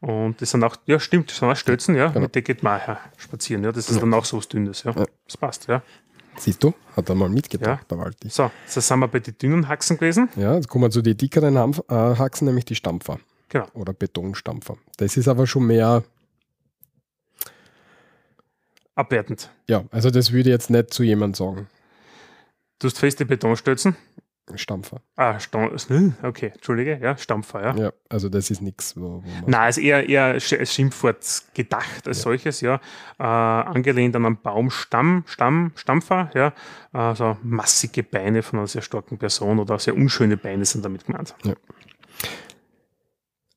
Und 0.00 0.42
das 0.42 0.50
sind 0.50 0.64
auch, 0.64 0.74
ja 0.86 0.98
stimmt, 0.98 1.30
das 1.30 1.38
sind 1.38 1.48
auch 1.48 1.54
Stötzen, 1.56 1.94
ja. 1.94 2.08
Genau. 2.08 2.22
Mit 2.22 2.34
der 2.34 2.42
geht 2.42 2.62
man 2.64 2.80
auch 2.80 2.96
spazieren, 3.16 3.62
ja. 3.64 3.70
Das 3.72 3.88
ist 3.88 3.94
Ja. 3.96 4.00
dann 4.00 4.12
auch 4.14 4.24
so 4.24 4.36
was 4.36 4.48
Dünnes, 4.48 4.82
ja. 4.82 4.92
Ja. 4.96 5.04
Das 5.26 5.36
passt, 5.36 5.68
ja. 5.68 5.82
Siehst 6.36 6.62
du, 6.62 6.74
hat 6.96 7.08
er 7.08 7.14
mal 7.14 7.28
mitgedacht, 7.28 7.90
der 7.90 7.98
Walti. 7.98 8.28
So, 8.28 8.50
jetzt 8.64 8.74
sind 8.74 8.98
wir 8.98 9.08
bei 9.08 9.20
den 9.20 9.36
dünnen 9.38 9.68
Haxen 9.68 9.96
gewesen. 9.96 10.28
Ja, 10.36 10.54
jetzt 10.54 10.68
kommen 10.68 10.84
wir 10.84 10.90
zu 10.90 11.02
den 11.02 11.16
dickeren 11.16 11.56
äh, 11.56 11.92
Haxen, 11.92 12.46
nämlich 12.46 12.64
die 12.64 12.74
Stampfer. 12.74 13.18
Genau. 13.48 13.66
Oder 13.74 13.92
Betonstampfer. 13.92 14.76
Das 14.96 15.16
ist 15.16 15.28
aber 15.28 15.46
schon 15.46 15.66
mehr, 15.66 16.02
Abwertend. 18.94 19.50
ja, 19.68 19.84
also 19.90 20.10
das 20.10 20.32
würde 20.32 20.50
ich 20.50 20.54
jetzt 20.54 20.70
nicht 20.70 20.92
zu 20.92 21.02
jemand 21.02 21.36
sagen. 21.36 21.68
Du 22.78 22.88
hast 22.88 22.98
feste 22.98 23.24
Betonstötzen. 23.24 23.96
Stampfer. 24.54 25.00
Ah, 25.16 25.38
Stamm, 25.38 25.70
okay, 26.22 26.50
Entschuldige, 26.54 26.98
ja, 27.00 27.16
Stampfer, 27.16 27.62
ja. 27.62 27.76
Ja, 27.76 27.92
also 28.08 28.28
das 28.28 28.50
ist 28.50 28.60
nichts, 28.60 28.96
wo, 28.96 29.22
wo. 29.24 29.46
Nein, 29.46 29.70
ist 29.70 29.78
eher, 29.78 30.08
eher 30.08 30.24
als 30.24 30.44
Schimpfwort 30.72 31.24
gedacht 31.54 32.06
als 32.08 32.18
Ja. 32.18 32.22
solches, 32.24 32.60
ja. 32.60 32.80
Äh, 33.18 33.22
angelehnt 33.22 34.16
an 34.16 34.26
einen 34.26 34.36
Baumstamm, 34.42 35.24
Stamm, 35.26 35.72
Stampfer, 35.76 36.30
ja. 36.34 36.52
Äh, 36.92 37.14
so 37.14 37.36
massige 37.42 38.02
Beine 38.02 38.42
von 38.42 38.58
einer 38.58 38.68
sehr 38.68 38.82
starken 38.82 39.16
Person 39.18 39.58
oder 39.58 39.78
sehr 39.78 39.94
unschöne 39.94 40.36
Beine 40.36 40.64
sind 40.64 40.84
damit 40.84 41.06
gemeint. 41.06 41.34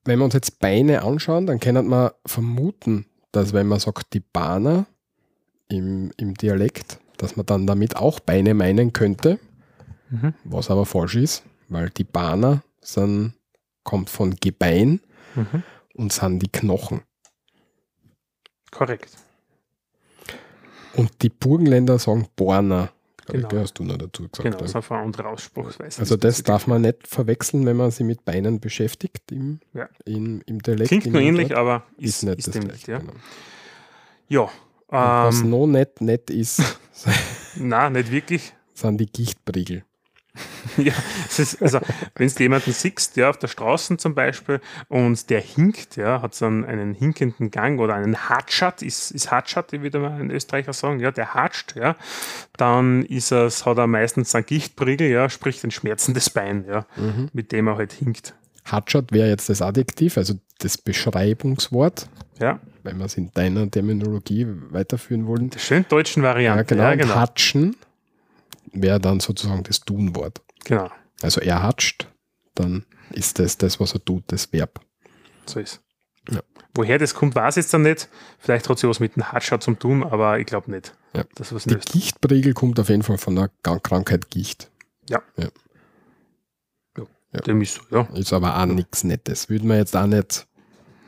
Wenn 0.06 0.20
wir 0.20 0.26
uns 0.26 0.36
jetzt 0.36 0.60
Beine 0.60 1.02
anschauen, 1.04 1.48
dann 1.48 1.60
kann 1.60 1.88
man 1.88 2.12
vermuten, 2.26 3.08
dass 3.32 3.54
wenn 3.54 3.68
man 3.68 3.80
sagt, 3.80 4.14
die 4.14 4.20
Bahner 4.20 4.86
im, 5.68 6.12
im 6.18 6.36
Dialekt, 6.36 7.00
dass 7.18 7.36
man 7.36 7.46
dann 7.46 7.66
damit 7.66 7.96
auch 7.96 8.20
Beine 8.20 8.54
meinen 8.54 8.94
könnte, 8.94 9.40
Mhm. 10.10 10.34
was 10.44 10.70
aber 10.70 10.86
falsch 10.86 11.16
ist, 11.16 11.44
weil 11.70 11.90
die 11.90 12.04
Bahner 12.04 12.62
sind, 12.82 13.34
kommt 13.84 14.10
von 14.10 14.36
Gebein 14.36 15.00
Mhm. 15.36 15.64
und 15.96 16.14
sind 16.14 16.40
die 16.40 16.48
Knochen. 16.52 17.02
Korrekt. 18.72 19.18
Und 20.96 21.12
die 21.22 21.30
Burgenländer 21.30 22.00
sagen 22.00 22.28
Borner. 22.36 22.92
Genau. 23.28 23.48
Ich, 23.50 23.56
hast 23.58 23.74
du 23.80 23.84
noch 23.84 23.98
dazu 23.98 24.24
gesagt. 24.30 24.44
Genau, 24.44 24.58
das 24.58 24.70
ist 24.70 24.76
einfach 24.76 24.98
eine 24.98 25.06
andere 25.06 25.28
Ausspruchsweise. 25.30 26.00
Also 26.00 26.16
das 26.16 26.44
darf 26.44 26.68
man 26.68 26.84
nicht 26.84 27.08
verwechseln, 27.08 27.66
wenn 27.66 27.76
man 27.76 27.90
sich 27.90 28.06
mit 28.06 28.24
Beinen 28.24 28.60
beschäftigt 28.60 29.32
im, 29.32 29.60
Ja. 29.74 29.90
in, 30.06 30.42
im 30.42 30.62
Dialekt. 30.62 30.90
Klingt 30.90 31.08
im 31.08 31.14
nur 31.14 31.22
ähnlich, 31.22 31.50
Wort. 31.50 31.58
aber 31.58 31.84
ist, 31.98 32.18
ist, 32.18 32.24
nicht 32.24 32.38
ist 32.40 32.48
das 32.56 32.60
gleiche. 32.64 32.92
ja. 32.92 33.00
Genau. 33.00 33.14
Ja, 34.28 34.42
Und 34.42 34.50
was 34.90 35.42
ähm, 35.42 35.50
noch 35.50 35.66
nicht 35.68 36.02
nett 36.02 36.30
ist, 36.30 36.62
nein, 37.56 37.94
nicht 37.94 38.12
wirklich. 38.12 38.54
sind 38.76 38.98
die 39.00 39.08
Gichtbriegel. 39.08 39.84
Ja, 40.78 40.94
es 41.28 41.40
ist, 41.40 41.62
also 41.62 41.80
wenn 42.16 42.28
du 42.28 42.44
jemanden 42.44 42.72
siehst, 42.74 43.16
ja, 43.18 43.30
auf 43.30 43.38
der 43.38 43.48
Straße 43.48 43.96
zum 43.98 44.14
Beispiel, 44.16 44.60
und 44.90 45.30
der 45.30 45.40
hinkt, 45.40 45.96
ja, 45.96 46.22
hat 46.22 46.36
so 46.36 46.46
einen, 46.46 46.66
einen 46.66 46.94
hinkenden 46.94 47.50
Gang 47.52 47.80
oder 47.80 47.96
einen 47.96 48.30
Hatschat, 48.30 48.82
ist, 48.82 49.12
ist 49.12 49.32
Hatschat, 49.32 49.72
wie 49.72 49.84
wieder 49.84 50.00
mal 50.00 50.12
ein 50.20 50.32
Österreicher 50.32 50.74
sagen, 50.74 51.00
ja, 51.00 51.12
der 51.12 51.34
hatscht, 51.34 51.76
ja, 51.76 51.96
dann 52.58 53.04
ist 53.06 53.32
es, 53.32 53.66
hat 53.66 53.78
er 53.78 53.88
meistens 53.88 54.36
einen 54.36 54.46
Gichtbriegel, 54.46 55.10
ja, 55.10 55.30
sprich 55.30 55.64
ein 55.64 55.72
schmerzendes 55.72 56.30
Bein, 56.30 56.66
ja, 56.68 56.86
Mhm. 56.98 57.30
mit 57.34 57.52
dem 57.52 57.68
er 57.68 57.78
halt 57.78 57.94
hinkt. 57.94 58.34
Hatschat 58.66 59.12
wäre 59.12 59.30
jetzt 59.30 59.48
das 59.50 59.62
Adjektiv, 59.62 60.18
also 60.18 60.34
das 60.60 60.78
Beschreibungswort, 60.78 62.08
Ja, 62.40 62.60
wenn 62.84 62.98
wir 62.98 63.06
es 63.06 63.16
in 63.18 63.32
deiner 63.34 63.70
Terminologie 63.70 64.48
weiterführen 64.72 65.28
wollen. 65.28 65.50
der 65.52 65.60
schön 65.60 65.86
deutschen 65.88 66.24
Variante. 66.24 66.76
Ja, 66.76 66.82
genau. 66.82 66.84
Ja, 66.84 66.96
genau. 66.96 67.16
Hatschen 67.16 67.76
wäre 68.74 69.00
dann 69.00 69.20
sozusagen 69.20 69.64
das 69.64 69.82
Tunwort. 69.82 70.42
genau. 70.64 70.90
Also 71.22 71.40
er 71.40 71.64
hatscht, 71.64 72.08
dann 72.56 72.86
ist 73.12 73.40
das 73.40 73.58
das, 73.58 73.80
was 73.80 73.94
er 73.94 74.04
tut, 74.04 74.24
das 74.28 74.52
Verb. 74.52 74.82
So 75.46 75.60
ist. 75.62 75.82
Ja. 76.30 76.42
Woher 76.74 76.98
das 76.98 77.14
kommt, 77.14 77.36
weiß 77.36 77.56
ich 77.56 77.64
jetzt 77.64 77.74
dann 77.74 77.84
nicht. 77.84 78.10
Vielleicht 78.38 78.68
hat 78.68 78.80
sie 78.80 78.90
was 78.90 79.00
mit 79.00 79.16
dem 79.16 79.32
Hatschat 79.32 79.64
zum 79.64 79.80
tun, 79.80 80.04
aber 80.04 80.40
ich 80.40 80.46
glaube 80.46 80.70
nicht. 80.72 80.94
Ja. 81.14 81.24
Das 81.36 81.54
was 81.54 81.64
Die 81.64 81.76
nicht. 81.76 81.92
Gichtbriegel 81.92 82.54
kommt 82.54 82.80
auf 82.80 82.90
jeden 82.90 83.04
Fall 83.04 83.18
von 83.18 83.36
der 83.36 83.50
Krankheit 83.64 84.30
Gicht. 84.30 84.70
Dem 87.42 87.62
ist 87.62 87.76
so, 87.76 87.82
ja. 87.92 88.08
Ist 88.14 88.34
aber 88.34 88.58
auch 88.58 88.66
nichts 88.66 89.04
Nettes. 89.04 89.50
Würde 89.50 89.66
man 89.66 89.78
jetzt 89.78 89.96
auch 89.96 90.06
nicht 90.06 90.48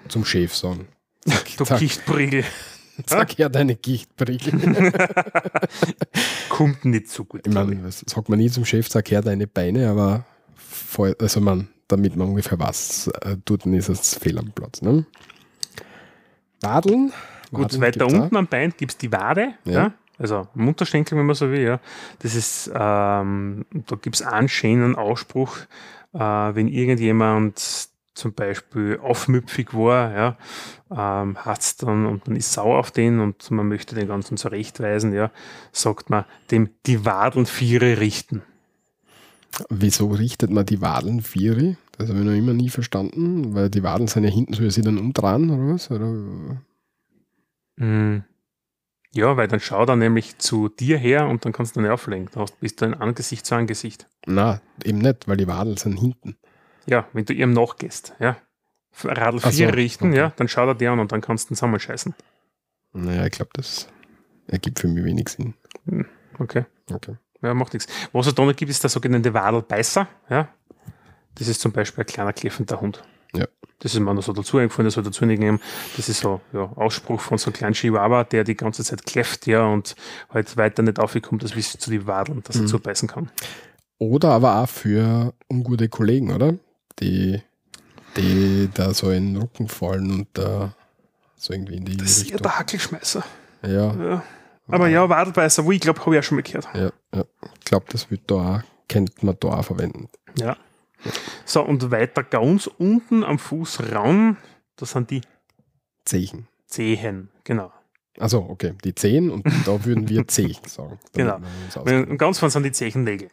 zum 0.10 0.26
Chef 0.26 0.56
sagen. 0.56 0.88
Du. 1.58 2.44
Sag 3.06 3.38
her 3.38 3.50
deine 3.50 3.76
Gichtbriegel. 3.76 4.92
Kommt 6.50 6.86
nicht 6.86 7.10
so 7.10 7.26
gut. 7.26 7.46
Ich 7.46 7.54
meine, 7.54 7.76
das 7.78 8.04
sagt 8.08 8.30
man 8.30 8.40
nie 8.40 8.50
zum 8.50 8.66
Chef, 8.66 8.88
sag 8.88 9.10
her 9.12 9.22
deine 9.22 9.46
Beine, 9.48 9.90
aber 9.90 10.26
voll, 10.56 11.16
also 11.20 11.40
man, 11.40 11.70
damit 11.88 12.16
man 12.16 12.30
ungefähr 12.30 12.60
was 12.60 13.08
äh, 13.22 13.38
tut, 13.46 13.66
dann 13.66 13.74
ist 13.74 13.90
es 13.90 14.16
fehl 14.16 14.40
am 14.40 14.52
Platz. 14.52 14.82
Ne? 14.82 15.06
Wadeln. 16.62 17.14
Gut, 17.52 17.80
weiter 17.80 18.00
gibt's 18.00 18.14
auch. 18.14 18.20
unten 18.24 18.36
am 18.36 18.48
Bein 18.48 18.74
gibt 18.76 18.94
es 18.94 18.98
die 18.98 19.12
Wade, 19.12 19.54
Ja. 19.66 19.72
ja. 19.72 19.94
also 20.18 20.48
Unterschenkel, 20.56 21.18
wenn 21.18 21.26
man 21.26 21.36
so 21.36 21.52
will. 21.52 21.62
Ja. 21.62 21.80
Das 22.20 22.36
ist, 22.36 22.68
ähm, 22.74 23.66
da 23.72 23.96
gibt 24.02 24.16
es 24.16 24.22
einen 24.22 24.50
schönen 24.50 24.96
Ausspruch, 24.96 25.58
äh, 26.14 26.20
wenn 26.20 26.68
irgendjemand 26.68 27.90
zum 28.18 28.34
Beispiel 28.34 29.00
aufmüpfig 29.02 29.74
war, 29.74 30.12
ja, 30.12 30.38
ähm, 30.92 31.38
hat's 31.38 31.78
dann 31.78 32.06
und 32.06 32.28
man 32.28 32.36
ist 32.36 32.52
sauer 32.52 32.80
auf 32.80 32.92
den 32.92 33.20
und 33.20 33.50
man 33.52 33.68
möchte 33.68 33.96
den 33.96 34.08
Ganzen 34.08 34.38
zurechtweisen, 34.38 35.14
ja, 35.14 35.32
sagt 35.72 36.10
man 36.10 36.26
dem 36.52 36.70
die 36.86 37.06
Wadeln 37.06 37.46
Viere 37.46 38.00
richten. 38.00 38.42
Wieso 39.70 40.08
richtet 40.08 40.52
man 40.52 40.66
die 40.66 40.82
Wadeln 40.82 41.22
Vieri? 41.22 41.78
Das 41.98 42.10
habe 42.10 42.20
ich 42.20 42.26
noch 42.26 42.34
immer 42.34 42.54
nie 42.54 42.70
verstanden, 42.70 43.56
weil 43.56 43.70
die 43.70 43.84
Wadeln 43.84 44.08
sind 44.08 44.24
ja 44.24 44.30
hinten, 44.30 44.54
soll 44.54 44.68
ich 44.68 44.74
sie 44.74 44.82
dann 44.82 44.98
umdrehen 44.98 45.50
oder 45.50 45.74
was? 45.74 45.90
Oder? 45.90 46.62
Mm. 47.78 48.24
Ja, 49.14 49.36
weil 49.38 49.48
dann 49.48 49.60
schaut 49.60 49.90
er 49.90 49.96
nämlich 49.96 50.38
zu 50.38 50.70
dir 50.70 50.98
her 50.98 51.28
und 51.28 51.46
dann 51.46 51.54
kannst 51.54 51.76
du 51.76 51.82
nicht 51.82 51.90
auflenken. 51.90 52.30
Da 52.34 52.46
bist 52.60 52.82
du 52.82 52.86
ein 52.86 52.94
Angesicht 52.94 53.46
zu 53.46 53.56
Angesicht. 53.56 54.08
Na, 54.28 54.62
eben 54.84 55.00
nicht, 55.00 55.28
weil 55.28 55.38
die 55.38 55.48
Wadeln 55.48 55.78
sind 55.78 55.98
hinten. 56.00 56.38
Ja, 56.88 57.08
wenn 57.14 57.26
du 57.26 57.34
ihm 57.34 57.54
nachgehst, 57.54 58.14
ja. 58.20 58.38
Radl 59.04 59.40
Ach 59.44 59.52
4 59.52 59.68
so, 59.70 59.74
richten, 59.74 60.08
okay. 60.10 60.18
ja, 60.18 60.34
dann 60.36 60.48
schaut 60.48 60.68
er 60.68 60.76
dir 60.76 60.92
an 60.92 61.00
und 61.00 61.12
dann 61.12 61.22
kannst 61.22 61.50
du 61.50 61.54
ihn 61.54 61.56
zusammenscheißen. 61.56 62.16
Naja, 62.94 63.26
ich 63.26 63.32
glaube, 63.32 63.52
das 63.54 63.88
ergibt 64.48 64.80
für 64.80 64.88
mich 64.88 65.04
wenig 65.04 65.30
Sinn. 65.30 65.54
Okay. 66.40 66.66
Okay. 66.92 67.16
Ja, 67.44 67.54
macht 67.54 67.74
nichts. 67.74 67.88
Was 68.14 68.26
es 68.26 68.34
da 68.34 68.44
noch 68.44 68.56
gibt, 68.56 68.72
ist 68.72 68.82
der 68.82 68.90
sogenannte 68.90 69.34
Wadelbeißer, 69.34 70.08
ja. 70.30 70.48
Das 71.36 71.48
ist 71.48 71.62
zum 71.62 71.72
Beispiel 71.72 72.04
ein 72.04 72.08
kleiner 72.08 72.34
kläffender 72.34 72.82
Hund. 72.82 73.04
Ja. 73.36 73.46
Das 73.80 73.94
ist 73.94 74.00
mir 74.00 74.12
noch 74.14 74.24
so 74.24 74.34
dazu 74.34 74.58
eingefallen, 74.58 74.86
das 74.86 74.96
soll 74.96 75.04
dazu 75.04 75.26
nicht 75.26 75.38
nehmen. 75.40 75.60
Das 75.96 76.10
ist 76.10 76.22
so, 76.22 76.42
ja, 76.52 76.62
Ausspruch 76.76 77.22
von 77.22 77.38
so 77.38 77.48
einem 77.48 77.54
kleinen 77.54 77.74
Chihuahua, 77.74 78.24
der 78.24 78.44
die 78.44 78.56
ganze 78.58 78.84
Zeit 78.84 79.06
kläfft, 79.06 79.46
ja, 79.46 79.66
und 79.66 79.96
halt 80.32 80.58
weiter 80.58 80.82
nicht 80.82 80.98
aufgekommen, 81.00 81.38
dass 81.40 81.52
bis 81.52 81.78
zu 81.78 81.92
die 81.92 82.08
Wadeln, 82.08 82.42
dass 82.44 82.56
er 82.56 82.64
Mhm. 82.64 82.68
zubeißen 82.68 83.08
kann. 83.08 83.30
Oder 84.00 84.30
aber 84.30 84.64
auch 84.64 84.70
für 84.70 85.34
ungute 85.52 85.90
Kollegen, 85.90 86.32
oder? 86.34 86.56
Die, 87.00 87.42
die 88.16 88.70
da 88.74 88.94
so 88.94 89.12
in 89.12 89.34
den 89.34 89.42
Rücken 89.42 89.68
fallen 89.68 90.12
und 90.12 90.28
da 90.34 90.74
so 91.36 91.54
irgendwie 91.54 91.78
in 91.78 91.86
die 91.86 91.98
Das 91.98 92.10
ist 92.10 92.18
ja 92.18 92.24
Richtung. 92.24 92.42
der 92.42 92.60
Hackelschmeißer. 92.60 93.24
Ja, 93.64 93.94
Ja. 93.94 94.24
Aber 94.70 94.90
ja, 94.90 95.08
Wadelbeißer, 95.08 95.64
wo 95.64 95.72
ich 95.72 95.80
glaube, 95.80 96.02
habe 96.02 96.16
ich 96.16 96.20
auch 96.20 96.24
schon 96.24 96.36
mal 96.36 96.42
gehört. 96.42 96.68
Ja, 96.74 96.92
ja. 97.16 97.24
Ich 97.60 97.66
glaube, 97.66 97.86
das 97.90 98.12
wird 98.12 98.30
da 98.30 98.58
auch, 98.58 98.62
könnte 98.90 99.26
man 99.26 99.38
da 99.40 99.48
auch 99.48 99.64
verwenden. 99.64 100.10
Ja. 100.38 100.58
So, 101.46 101.62
und 101.64 101.90
weiter 101.90 102.24
ganz 102.24 102.68
unten 102.68 103.24
am 103.24 103.40
Fußraum, 103.40 104.36
das 104.76 104.92
sind 104.92 105.10
die 105.10 105.22
Zechen. 106.04 106.48
Zehen, 106.66 107.30
genau. 107.46 107.72
Also 108.20 108.40
okay, 108.50 108.74
die 108.84 108.94
Zehen 108.96 109.30
und 109.30 109.46
da 109.66 109.86
würden 109.86 110.10
wir 110.10 110.28
Zehen 110.28 110.58
sagen. 110.66 111.00
Genau. 111.14 111.40
Und 111.76 112.18
ganz 112.18 112.40
vorne 112.40 112.52
sind 112.52 112.64
die 112.64 112.72
Zechennägel. 112.72 113.30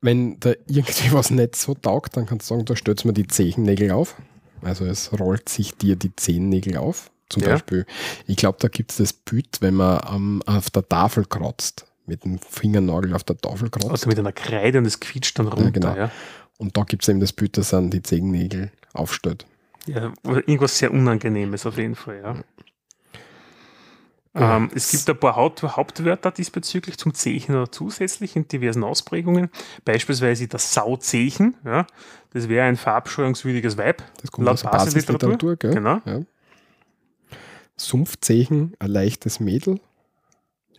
Wenn 0.00 0.40
da 0.40 0.52
irgendwie 0.66 1.12
was 1.12 1.30
nicht 1.30 1.56
so 1.56 1.74
taugt, 1.74 2.16
dann 2.16 2.26
kannst 2.26 2.50
du 2.50 2.54
sagen, 2.54 2.64
da 2.64 2.74
stellst 2.76 3.04
mir 3.04 3.12
die 3.12 3.26
Zehennägel 3.26 3.90
auf. 3.90 4.16
Also 4.62 4.84
es 4.84 5.18
rollt 5.18 5.48
sich 5.48 5.74
dir 5.76 5.96
die 5.96 6.14
Zehennägel 6.16 6.76
auf. 6.78 7.10
Zum 7.28 7.42
Ja. 7.42 7.50
Beispiel, 7.50 7.86
ich 8.26 8.36
glaube, 8.36 8.58
da 8.60 8.68
gibt 8.68 8.90
es 8.90 8.96
das 8.96 9.12
Bild, 9.12 9.58
wenn 9.60 9.74
man 9.74 10.00
am, 10.00 10.42
auf 10.46 10.70
der 10.70 10.88
Tafel 10.88 11.24
kratzt, 11.26 11.86
mit 12.06 12.24
dem 12.24 12.38
Fingernagel 12.40 13.14
auf 13.14 13.22
der 13.24 13.36
Tafel 13.38 13.70
kratzt. 13.70 13.88
Also 13.90 14.08
mit 14.08 14.18
einer 14.18 14.32
Kreide 14.32 14.78
und 14.78 14.86
es 14.86 14.98
quietscht 14.98 15.38
dann 15.38 15.46
runter. 15.46 15.70
genau. 15.70 15.94
Ja, 15.96 16.10
Und 16.58 16.76
da 16.76 16.82
gibt 16.82 17.02
es 17.04 17.08
eben 17.08 17.20
das 17.20 17.32
Bild, 17.32 17.56
dass 17.56 17.72
an 17.72 17.90
die 17.90 18.02
Zehennägel 18.02 18.72
aufstellt. 18.94 19.46
ja. 19.86 20.12
irgendwas 20.24 20.76
sehr 20.78 20.92
Unangenehmes 20.92 21.64
auf 21.66 21.76
jeden 21.78 21.94
Fall, 21.94 22.20
ja. 22.22 22.36
Ja. 24.34 24.58
Ähm, 24.58 24.70
es 24.74 24.90
gibt 24.92 25.08
ein 25.10 25.18
paar 25.18 25.34
Haupt 25.34 25.62
Hauptwörter 25.62 26.30
diesbezüglich 26.30 26.96
zum 26.98 27.14
Zechen 27.14 27.56
oder 27.56 27.70
zusätzlich 27.72 28.36
in 28.36 28.46
diversen 28.46 28.84
Ausprägungen. 28.84 29.50
Beispielsweise 29.84 30.46
das 30.46 30.72
Sauzechen, 30.72 31.56
ja. 31.64 31.86
Das 32.32 32.48
wäre 32.48 32.66
ein 32.66 32.76
verabscheuungswürdiges 32.76 33.76
Weib. 33.76 34.04
Das 34.20 34.30
kommt 34.30 34.44
Laut 34.46 34.54
aus 34.54 34.62
der 34.62 34.68
Basisliteratur, 34.70 35.56
gell? 35.56 35.74
Genau. 35.74 36.00
Ja. 36.04 36.20
Sumpfzehen, 37.76 38.74
ein 38.78 38.90
leichtes 38.90 39.40
Mädel. 39.40 39.80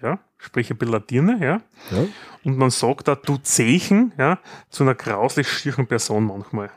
Ja, 0.02 0.20
sprich 0.38 0.72
ein 0.72 0.78
bisschen 0.78 1.06
Dirne, 1.08 1.38
ja. 1.42 1.62
Ja. 1.96 2.06
Und 2.44 2.58
man 2.58 2.70
sagt 2.72 3.08
da, 3.08 3.16
du 3.16 3.38
Zechen, 3.38 4.14
ja, 4.18 4.40
zu 4.70 4.84
einer 4.84 4.96
grauslich 4.96 5.48
schieren 5.50 5.88
Person 5.88 6.24
manchmal. 6.26 6.72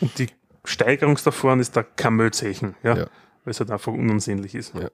Und 0.00 0.18
die 0.18 0.28
Steigerung 0.64 1.18
davon 1.22 1.60
ist 1.60 1.76
der 1.76 1.84
Kamölzechen, 1.84 2.74
ja, 2.82 2.96
Ja. 2.96 3.06
weil 3.44 3.50
es 3.52 3.60
halt 3.60 3.70
einfach 3.70 3.92
unansehnlich 3.92 4.54
ist. 4.54 4.74
Ja. 4.74 4.88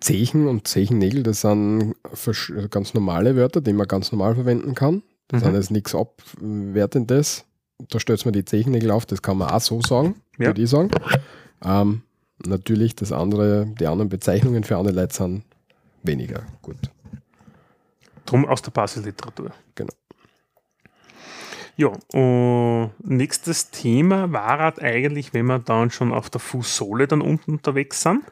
Zechen 0.00 0.48
und 0.48 0.66
Zechennägel, 0.66 1.22
das 1.22 1.42
sind 1.42 1.94
ganz 2.70 2.94
normale 2.94 3.36
Wörter, 3.36 3.60
die 3.60 3.72
man 3.72 3.86
ganz 3.86 4.12
normal 4.12 4.34
verwenden 4.34 4.74
kann. 4.74 5.02
Das 5.28 5.40
Mhm. 5.42 5.44
sind 5.46 5.54
jetzt 5.54 5.70
nichts 5.70 5.94
Abwertendes. 5.94 7.44
Da 7.88 8.00
stellt 8.00 8.24
man 8.24 8.32
die 8.32 8.44
Zechennägel 8.44 8.90
auf, 8.90 9.06
das 9.06 9.22
kann 9.22 9.38
man 9.38 9.50
auch 9.50 9.60
so 9.60 9.80
sagen, 9.80 10.16
Ja. 10.38 10.46
würde 10.48 10.62
ich 10.62 10.70
sagen. 10.70 10.90
Ähm, 11.64 12.02
natürlich, 12.44 12.96
das 12.96 13.12
andere, 13.12 13.66
die 13.78 13.86
anderen 13.86 14.08
Bezeichnungen 14.08 14.64
für 14.64 14.76
andere 14.76 14.94
Leute 14.94 15.14
sind 15.14 15.44
weniger 16.02 16.42
gut. 16.62 16.76
Drum 18.26 18.46
aus 18.46 18.62
der 18.62 18.70
Basisliteratur. 18.70 19.50
Genau. 19.74 19.92
Ja, 21.76 21.88
und 22.12 22.90
nächstes 23.02 23.70
Thema 23.70 24.30
war 24.32 24.58
halt 24.58 24.82
eigentlich, 24.82 25.32
wenn 25.32 25.46
wir 25.46 25.58
dann 25.58 25.90
schon 25.90 26.12
auf 26.12 26.28
der 26.28 26.40
Fußsohle 26.40 27.06
dann 27.06 27.22
unten 27.22 27.52
unterwegs 27.52 28.02
sind, 28.02 28.22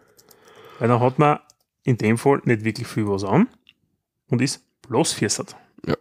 weil 0.79 0.89
dann 0.89 1.01
hat 1.01 1.19
man 1.19 1.39
in 1.89 1.97
dem 1.99 2.19
Fall 2.19 2.41
nicht 2.45 2.65
wirklich 2.65 2.87
viel 2.87 3.09
was 3.09 3.25
an 3.25 3.49
und 4.29 4.43
ist 4.43 4.63
bloß 4.83 5.13
Viersert. 5.15 5.57
Ja. 5.87 5.97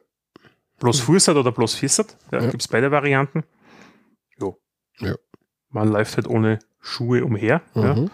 Bloß 0.79 0.99
Fußert 1.01 1.38
oder 1.38 1.51
bloß 1.51 1.75
Viersert, 1.75 2.17
ja, 2.31 2.41
Ja. 2.41 2.49
gibt 2.49 2.61
es 2.61 2.67
beide 2.67 2.91
Varianten. 2.91 3.43
Ja. 4.39 4.51
Ja. 4.99 5.15
Man 5.69 5.88
läuft 5.89 6.15
halt 6.17 6.27
ohne 6.27 6.59
Schuhe 6.79 7.23
umher. 7.23 7.61
Ja. 7.73 7.95
Mhm. 7.95 8.11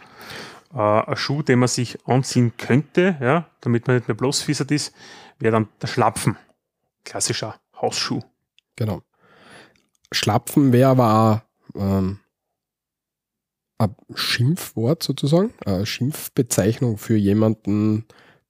Äh, 0.74 0.78
ein 0.80 1.16
Schuh, 1.18 1.42
den 1.42 1.60
man 1.60 1.68
sich 1.68 1.98
anziehen 2.08 2.54
könnte, 2.58 3.18
ja, 3.22 3.50
damit 3.62 3.88
man 3.88 3.98
nicht 3.98 4.08
mehr 4.08 4.16
bloß 4.18 4.42
Fiesert 4.44 4.72
ist, 4.72 4.94
wäre 5.40 5.52
dann 5.54 5.70
der 5.82 5.88
Schlapfen. 5.88 6.38
Klassischer 7.06 7.60
Hausschuh. 7.80 8.22
Genau. 8.76 9.02
Schlapfen 10.12 10.72
wäre 10.72 10.90
aber 10.92 11.44
auch 11.76 11.80
ähm, 11.80 12.20
ein 13.84 13.96
Schimpfwort 14.16 15.04
sozusagen, 15.04 15.52
eine 15.66 15.86
Schimpfbezeichnung 15.86 16.98
für 16.98 17.16
jemanden, 17.16 18.06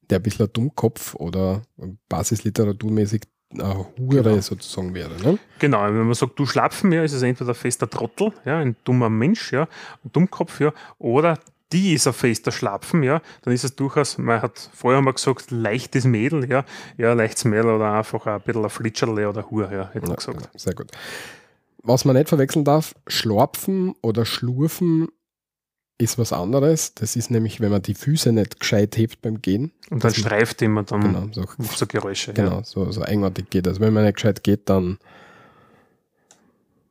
der 0.10 0.20
ein 0.20 0.24
bisschen 0.24 0.46
ein 0.48 0.54
Dummkopf 0.54 1.16
oder 1.16 1.62
basisliteraturmäßig 2.10 3.22
eine 3.54 3.86
Hure 4.00 4.24
Genau. 4.24 4.40
sozusagen 4.42 4.94
wäre. 4.94 5.16
Ne? 5.22 5.38
Genau, 5.60 5.84
wenn 5.84 5.96
man 6.06 6.14
sagt, 6.14 6.40
du 6.40 6.46
Schlapfen, 6.46 6.92
ja, 6.92 7.04
ist 7.04 7.14
es 7.14 7.22
entweder 7.22 7.52
ein 7.52 7.56
fester 7.56 7.90
Trottel, 7.90 8.32
ja, 8.46 8.58
ein 8.60 8.76
dummer 8.84 9.10
Mensch, 9.10 9.52
ja, 9.54 9.64
ein 10.04 10.12
Dummkopf, 10.12 10.60
ja, 10.60 10.74
oder 10.98 11.38
die 11.72 11.94
ist 11.94 12.08
ein 12.08 12.14
fester 12.14 12.52
Schlapfen, 12.52 13.04
ja, 13.04 13.22
dann 13.44 13.54
ist 13.54 13.64
es 13.64 13.76
durchaus, 13.76 14.18
man 14.18 14.42
hat 14.42 14.70
vorher 14.74 15.02
mal 15.02 15.14
gesagt, 15.14 15.52
leichtes 15.52 16.06
Mädel, 16.06 16.50
ja, 16.50 16.66
ja, 16.98 17.14
leichtes 17.14 17.46
Mädel 17.46 17.72
oder 17.72 17.94
einfach 17.94 18.26
ein 18.26 18.42
bisschen 18.42 18.64
ein 18.64 18.70
Flitscherle 18.70 19.30
oder 19.30 19.50
Hure, 19.50 19.72
ja, 19.74 19.88
hätte 19.90 20.02
man 20.02 20.10
Ja, 20.12 20.16
gesagt. 20.16 20.38
genau, 20.38 20.50
sehr 20.56 20.74
gut. 20.74 20.92
Was 21.84 22.06
man 22.06 22.16
nicht 22.16 22.30
verwechseln 22.30 22.64
darf, 22.66 22.96
Schlorpfen 23.08 23.94
oder 24.02 24.26
Schlurfen 24.26 25.10
ist 25.98 26.18
was 26.18 26.34
anderes. 26.34 26.94
Das 26.96 27.16
ist 27.16 27.32
nämlich, 27.32 27.60
wenn 27.62 27.72
man 27.72 27.82
die 27.82 27.94
Füße 27.94 28.32
nicht 28.32 28.60
gescheit 28.60 28.98
hebt 28.98 29.22
beim 29.22 29.42
Gehen. 29.42 29.72
Und 29.90 30.04
dann 30.04 30.12
Das- 30.12 30.18
streift 30.18 30.62
immer 30.62 30.84
dann 30.84 31.02
Genau, 31.02 31.28
so 31.32 31.46
so 31.76 31.86
Geräusche. 31.88 32.34
Genau, 32.34 32.62
so, 32.64 32.92
so 32.92 33.02
eigenartig 33.04 33.50
geht. 33.50 33.68
Also 33.68 33.80
wenn 33.80 33.94
man 33.94 34.04
nicht 34.04 34.16
gescheit 34.16 34.44
geht, 34.44 34.70
dann 34.70 34.98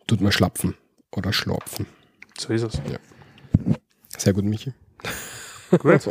tut 0.07 0.21
man 0.21 0.33
schlapfen 0.33 0.75
oder 1.17 1.33
schlopfen. 1.33 1.87
Ja, 1.87 2.29
so 2.39 2.53
ist 2.53 2.63
es. 2.63 2.81
Sehr 4.19 4.33
gut, 4.33 4.45
Michi. 4.45 4.73
Gut. 5.79 6.09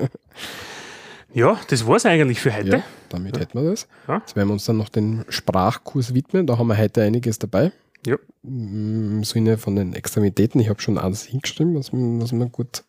Ja, 1.34 1.58
das 1.70 1.88
war 1.88 1.96
es 1.96 2.06
eigentlich 2.06 2.42
für 2.42 2.54
heute. 2.54 2.70
Ja, 2.78 2.84
damit 3.10 3.40
hätten 3.40 3.62
wir 3.62 3.70
das. 3.72 3.88
Ja. 4.08 4.18
Jetzt 4.18 4.36
werden 4.36 4.50
wir 4.50 4.54
uns 4.54 4.66
dann 4.66 4.78
noch 4.78 4.90
den 4.90 5.24
Sprachkurs 5.30 6.14
widmen. 6.14 6.46
Da 6.46 6.58
haben 6.58 6.68
wir 6.68 6.78
heute 6.78 7.04
einiges 7.04 7.40
dabei. 7.40 7.72
Ja. 8.06 8.18
Im 8.44 9.24
Sinne 9.24 9.58
von 9.58 9.76
den 9.76 9.94
Extremitäten. 9.94 10.60
Ich 10.62 10.70
habe 10.70 10.82
schon 10.82 10.98
alles 10.98 11.24
hingeschrieben, 11.24 11.76
was, 11.76 11.92
mir- 11.94 12.22
was 12.22 12.32
mir 12.32 12.50
gut, 12.50 12.84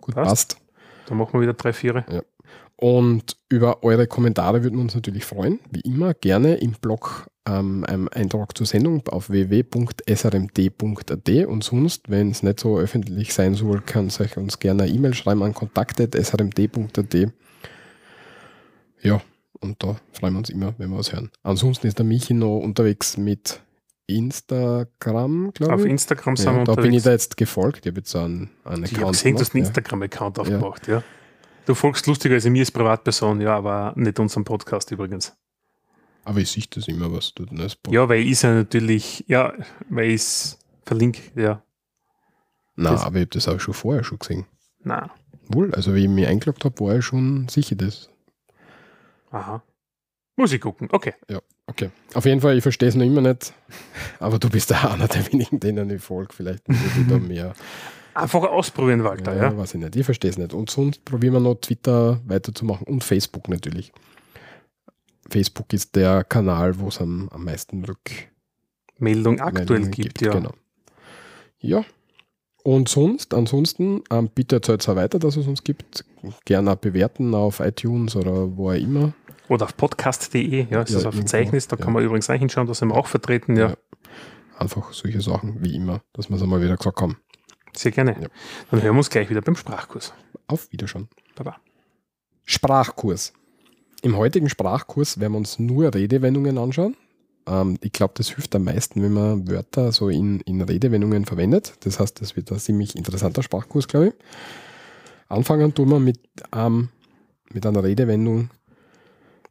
gut 0.00 0.14
Passt. 0.14 0.28
passt. 0.28 0.56
Dann 1.06 1.18
machen 1.18 1.32
wir 1.34 1.40
wieder 1.40 1.54
drei, 1.54 1.72
vier. 1.72 2.04
Und 2.76 3.36
über 3.48 3.82
eure 3.82 4.06
Kommentare 4.06 4.62
würden 4.62 4.76
wir 4.76 4.82
uns 4.82 4.94
natürlich 4.94 5.24
freuen. 5.24 5.58
Wie 5.70 5.80
immer 5.80 6.14
gerne 6.14 6.54
im 6.54 6.72
Blog 6.72 7.26
ähm, 7.46 7.84
einem 7.84 8.08
Eintrag 8.12 8.56
zur 8.56 8.66
Sendung 8.66 9.02
auf 9.08 9.28
www.srmd.at 9.28 11.28
und 11.46 11.64
sonst, 11.64 12.08
wenn 12.10 12.30
es 12.30 12.42
nicht 12.42 12.60
so 12.60 12.78
öffentlich 12.78 13.34
sein 13.34 13.54
soll, 13.54 13.80
kann 13.82 14.06
euch 14.20 14.36
uns 14.36 14.58
gerne 14.60 14.84
eine 14.84 14.92
E-Mail 14.92 15.14
schreiben 15.14 15.42
an 15.42 15.52
kontakt.srmd.at. 15.54 17.14
Ja, 19.02 19.20
und 19.60 19.82
da 19.82 19.96
freuen 20.12 20.34
wir 20.34 20.38
uns 20.38 20.50
immer, 20.50 20.74
wenn 20.78 20.90
wir 20.90 20.98
was 20.98 21.12
hören. 21.12 21.30
Ansonsten 21.42 21.86
ist 21.86 21.98
der 21.98 22.06
Michi 22.06 22.34
noch 22.34 22.58
unterwegs 22.60 23.16
mit 23.16 23.60
Instagram, 24.16 25.52
glaube 25.54 25.74
Auf 25.74 25.84
ich. 25.84 25.90
Instagram 25.90 26.36
sind 26.36 26.46
Ja, 26.52 26.56
wir 26.58 26.64
da 26.64 26.74
bin 26.74 26.84
ich 26.84 26.98
unterwegs. 26.98 27.04
da 27.04 27.10
jetzt 27.12 27.36
gefolgt. 27.36 27.80
Ich 27.86 27.90
habe 27.90 28.00
jetzt 28.00 28.10
so 28.10 28.18
einen, 28.18 28.50
einen 28.64 28.84
Ich 28.84 28.94
habe 28.98 29.10
gesehen, 29.10 29.36
du 29.36 29.40
hast 29.40 29.54
einen 29.54 29.62
gemacht, 29.64 29.76
Instagram-Account 29.76 30.38
aufgemacht, 30.38 30.86
ja. 30.88 31.02
Du 31.66 31.74
folgst 31.74 32.06
lustiger 32.06 32.34
als 32.34 32.44
mir 32.46 32.60
als 32.60 32.70
Privatperson, 32.70 33.40
ja, 33.40 33.56
aber 33.56 33.92
nicht 33.96 34.18
unserem 34.18 34.44
Podcast 34.44 34.90
übrigens. 34.90 35.28
ja. 35.28 35.34
Aber 36.24 36.38
ich 36.40 36.50
sehe 36.50 36.64
das 36.70 36.86
immer, 36.88 37.10
was 37.12 37.32
du 37.34 37.46
denn 37.46 37.60
als 37.60 37.76
Pod- 37.76 37.92
Ja, 37.94 38.08
weil 38.08 38.20
ich 38.20 38.42
ja 38.42 38.52
natürlich, 38.54 39.24
ja, 39.26 39.54
weil 39.88 40.08
ich 40.10 40.16
es 40.16 40.58
verlinke, 40.84 41.20
ja. 41.40 41.62
Nein, 42.76 42.92
das- 42.92 43.02
aber 43.04 43.16
ich 43.16 43.22
habe 43.22 43.30
das 43.30 43.48
auch 43.48 43.58
schon 43.60 43.74
vorher 43.74 44.04
schon 44.04 44.18
gesehen. 44.18 44.46
Na, 44.82 45.10
Wohl, 45.48 45.74
also 45.74 45.94
wie 45.94 46.02
ich 46.04 46.08
mich 46.08 46.26
eingeloggt 46.28 46.64
habe, 46.64 46.78
war 46.84 46.96
ich 46.96 47.04
schon 47.04 47.48
sicher 47.48 47.74
das. 47.74 48.08
aha. 49.30 49.62
Muss 50.36 50.52
ich 50.52 50.60
gucken, 50.60 50.88
okay. 50.92 51.14
Okay. 51.70 51.90
Auf 52.14 52.24
jeden 52.24 52.40
Fall, 52.40 52.56
ich 52.56 52.62
verstehe 52.62 52.88
es 52.88 52.96
noch 52.96 53.04
immer 53.04 53.20
nicht. 53.20 53.52
Aber 54.18 54.38
du 54.38 54.50
bist 54.50 54.70
da 54.70 54.92
einer 54.92 55.08
der 55.08 55.32
wenigen, 55.32 55.60
denen 55.60 55.88
ich 55.90 56.02
folge. 56.02 56.34
Vielleicht 56.34 56.64
da 57.08 57.18
mehr. 57.18 57.54
Einfach 58.12 58.42
ausprobieren, 58.42 59.04
Walter, 59.04 59.34
ja, 59.36 59.44
ja. 59.44 59.56
weiß 59.56 59.74
ich 59.74 59.80
nicht. 59.80 59.94
Ich 59.96 60.04
verstehe 60.04 60.30
es 60.30 60.36
nicht. 60.36 60.52
Und 60.52 60.68
sonst 60.68 61.04
probieren 61.04 61.34
wir 61.34 61.40
noch 61.40 61.54
Twitter 61.54 62.20
weiterzumachen 62.26 62.86
und 62.86 63.04
Facebook 63.04 63.48
natürlich. 63.48 63.92
Facebook 65.30 65.72
ist 65.72 65.94
der 65.94 66.24
Kanal, 66.24 66.78
wo 66.80 66.88
es 66.88 67.00
am, 67.00 67.28
am 67.28 67.44
meisten 67.44 67.84
Rückmeldungen 67.84 68.30
Meldung 68.98 69.40
aktuell 69.40 69.88
gibt, 69.88 70.20
ja. 70.20 70.32
Genau. 70.32 70.52
Ja. 71.60 71.84
Und 72.62 72.88
sonst, 72.88 73.32
ansonsten, 73.32 74.02
ähm, 74.10 74.28
bitte 74.34 74.56
erzählt 74.56 74.82
es 74.82 74.88
auch 74.88 74.96
weiter, 74.96 75.18
dass 75.18 75.36
es 75.36 75.46
uns 75.46 75.62
gibt. 75.62 76.04
Gerne 76.44 76.72
auch 76.72 76.76
bewerten 76.76 77.34
auf 77.34 77.60
iTunes 77.60 78.16
oder 78.16 78.56
wo 78.56 78.70
auch 78.70 78.74
immer. 78.74 79.14
Oder 79.50 79.64
auf 79.64 79.76
podcast.de, 79.76 80.68
ja, 80.70 80.82
ist 80.82 80.90
Ja, 80.90 80.98
das 81.00 81.06
ein 81.06 81.12
Verzeichnis, 81.12 81.66
da 81.66 81.76
ja. 81.76 81.84
kann 81.84 81.92
man 81.92 82.04
übrigens 82.04 82.30
auch 82.30 82.34
hinschauen, 82.34 82.68
da 82.68 82.74
sind 82.74 82.88
wir 82.88 82.94
auch 82.94 83.08
vertreten, 83.08 83.56
ja. 83.56 83.70
Ja. 83.70 83.76
Einfach 84.56 84.92
solche 84.92 85.20
Sachen 85.20 85.56
wie 85.64 85.74
immer, 85.74 86.02
dass 86.12 86.28
wir 86.28 86.36
es 86.36 86.42
einmal 86.42 86.62
wieder 86.62 86.76
gesagt 86.76 87.00
haben. 87.00 87.16
Sehr 87.74 87.90
gerne. 87.90 88.12
Ja. 88.12 88.28
Dann 88.70 88.80
hören 88.80 88.94
wir 88.94 88.98
uns 88.98 89.10
gleich 89.10 89.28
wieder 89.28 89.42
beim 89.42 89.56
Sprachkurs. 89.56 90.14
Auf 90.46 90.70
Wiederschauen. 90.70 91.08
Baba. 91.34 91.56
Sprachkurs. 92.44 93.32
Im 94.02 94.16
heutigen 94.16 94.48
Sprachkurs 94.48 95.18
werden 95.18 95.32
wir 95.32 95.38
uns 95.38 95.58
nur 95.58 95.92
Redewendungen 95.92 96.56
anschauen. 96.56 96.96
Ähm, 97.48 97.76
ich 97.80 97.90
glaube, 97.90 98.14
das 98.16 98.28
hilft 98.28 98.54
am 98.54 98.62
meisten, 98.62 99.02
wenn 99.02 99.12
man 99.12 99.48
Wörter 99.48 99.90
so 99.90 100.10
in, 100.10 100.38
in 100.42 100.60
Redewendungen 100.60 101.24
verwendet. 101.24 101.74
Das 101.80 101.98
heißt, 101.98 102.20
das 102.20 102.36
wird 102.36 102.52
ein 102.52 102.60
ziemlich 102.60 102.94
interessanter 102.94 103.42
Sprachkurs, 103.42 103.88
glaube 103.88 104.08
ich. 104.08 104.14
Anfangen 105.28 105.74
tun 105.74 105.88
wir 105.88 105.98
mit 105.98 106.20
einem 106.52 106.90
mit 107.52 107.66
einer 107.66 107.82
Redewendung, 107.82 108.50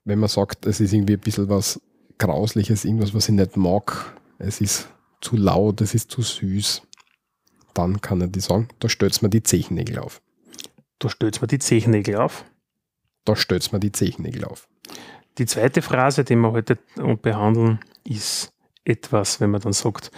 wenn 0.10 0.20
man 0.20 0.30
sagt, 0.30 0.66
es 0.66 0.80
ist 0.80 0.94
irgendwie 0.94 1.14
ein 1.14 1.20
bisschen 1.20 1.50
was 1.50 1.82
Grausliches, 2.18 2.84
irgendwas, 2.84 3.14
was 3.14 3.30
ich 3.30 3.36
nicht 3.36 3.56
mag, 3.56 4.14
es 4.40 4.60
ist 4.60 4.90
zu 5.22 5.38
laut, 5.38 5.82
es 5.82 5.96
ist 5.96 6.12
zu 6.12 6.22
süß, 6.22 6.82
dann 7.74 8.02
kann 8.02 8.22
er 8.22 8.28
die 8.28 8.40
sagen, 8.40 8.68
da 8.80 8.90
stößt 8.90 9.22
man 9.22 9.32
die 9.32 9.44
Zechennägel 9.44 10.00
auf. 10.00 10.22
Da 11.00 11.10
stößt 11.10 11.42
man 11.42 11.48
die 11.48 11.60
Zechennägel 11.60 12.16
auf. 12.18 12.46
Da 13.24 13.36
stößt 13.36 13.72
man 13.72 13.80
die 13.80 13.92
Zechennägel 13.92 14.44
auf. 14.46 14.68
Die 15.38 15.46
zweite 15.46 15.82
Phrase, 15.82 16.26
die 16.26 16.36
wir 16.36 16.52
heute 16.52 16.78
behandeln, 17.22 17.80
ist 18.04 18.52
etwas, 18.84 19.40
wenn 19.40 19.52
man 19.52 19.62
dann 19.62 19.74
sagt, 19.74 20.12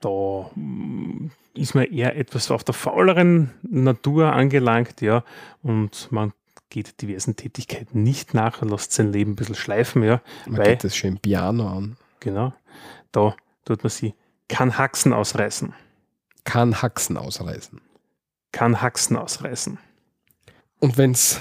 da 0.00 0.50
mm, 0.54 1.30
ist 1.54 1.74
man 1.74 1.84
eher 1.84 2.16
etwas 2.16 2.50
auf 2.50 2.62
der 2.62 2.74
fauleren 2.74 3.50
Natur 3.62 4.32
angelangt, 4.32 5.00
ja, 5.00 5.24
und 5.62 6.10
man 6.12 6.32
geht 6.72 7.02
diversen 7.02 7.36
Tätigkeiten 7.36 8.02
nicht 8.02 8.32
nach, 8.34 8.62
lässt 8.62 8.92
sein 8.92 9.12
Leben 9.12 9.32
ein 9.32 9.36
bisschen 9.36 9.54
schleifen, 9.54 10.02
ja. 10.02 10.22
Man 10.46 10.58
weil, 10.58 10.70
geht 10.70 10.84
das 10.84 10.96
schön 10.96 11.18
Piano 11.18 11.68
an. 11.68 11.96
Genau, 12.20 12.54
da 13.12 13.36
tut 13.64 13.84
man 13.84 13.90
sie, 13.90 14.14
kann 14.48 14.78
Haxen 14.78 15.12
ausreißen. 15.12 15.74
Kann 16.44 16.80
Haxen 16.80 17.16
ausreißen. 17.16 17.80
Kann 18.52 18.80
Haxen 18.80 19.16
ausreißen. 19.16 19.78
Und 20.80 20.98
wenn 20.98 21.12
es 21.12 21.40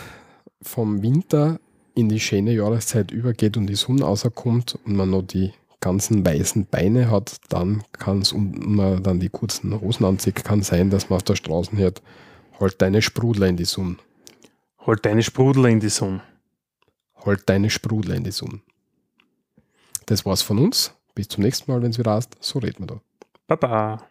vom 0.61 1.01
Winter 1.01 1.59
in 1.95 2.09
die 2.09 2.19
schöne 2.19 2.53
Jahreszeit 2.53 3.11
übergeht 3.11 3.57
und 3.57 3.67
die 3.67 3.75
Sonne 3.75 4.03
rauskommt 4.03 4.77
und 4.85 4.95
man 4.95 5.09
noch 5.09 5.23
die 5.23 5.53
ganzen 5.79 6.25
weißen 6.25 6.67
Beine 6.67 7.09
hat, 7.09 7.37
dann 7.49 7.83
kann 7.93 8.19
es, 8.19 8.33
und 8.33 8.67
man 8.67 9.01
dann 9.01 9.19
die 9.19 9.29
kurzen 9.29 9.79
Hosen 9.79 10.05
anzieht, 10.05 10.43
kann 10.43 10.61
sein, 10.61 10.89
dass 10.89 11.09
man 11.09 11.17
auf 11.17 11.23
der 11.23 11.35
Straße 11.35 11.75
hört, 11.75 12.01
halt 12.59 12.81
deine 12.81 13.01
Sprudler 13.01 13.47
in 13.47 13.57
die 13.57 13.65
Sonne. 13.65 13.97
Halt 14.85 15.05
deine 15.05 15.21
Sprudler 15.21 15.69
in 15.69 15.79
die 15.79 15.89
Sonne. 15.89 16.21
Halt 17.23 17.47
deine 17.47 17.69
Sprudler 17.69 18.15
in 18.15 18.23
die 18.23 18.31
Sonne. 18.31 18.61
Das 20.07 20.25
war's 20.25 20.41
von 20.41 20.57
uns. 20.57 20.95
Bis 21.13 21.27
zum 21.27 21.43
nächsten 21.43 21.71
Mal, 21.71 21.81
wenn 21.81 21.91
es 21.91 21.99
wieder 21.99 22.15
heißt, 22.15 22.37
so 22.39 22.59
reden 22.59 22.79
wir 22.79 22.87
da. 22.87 23.01
Baba. 23.47 24.09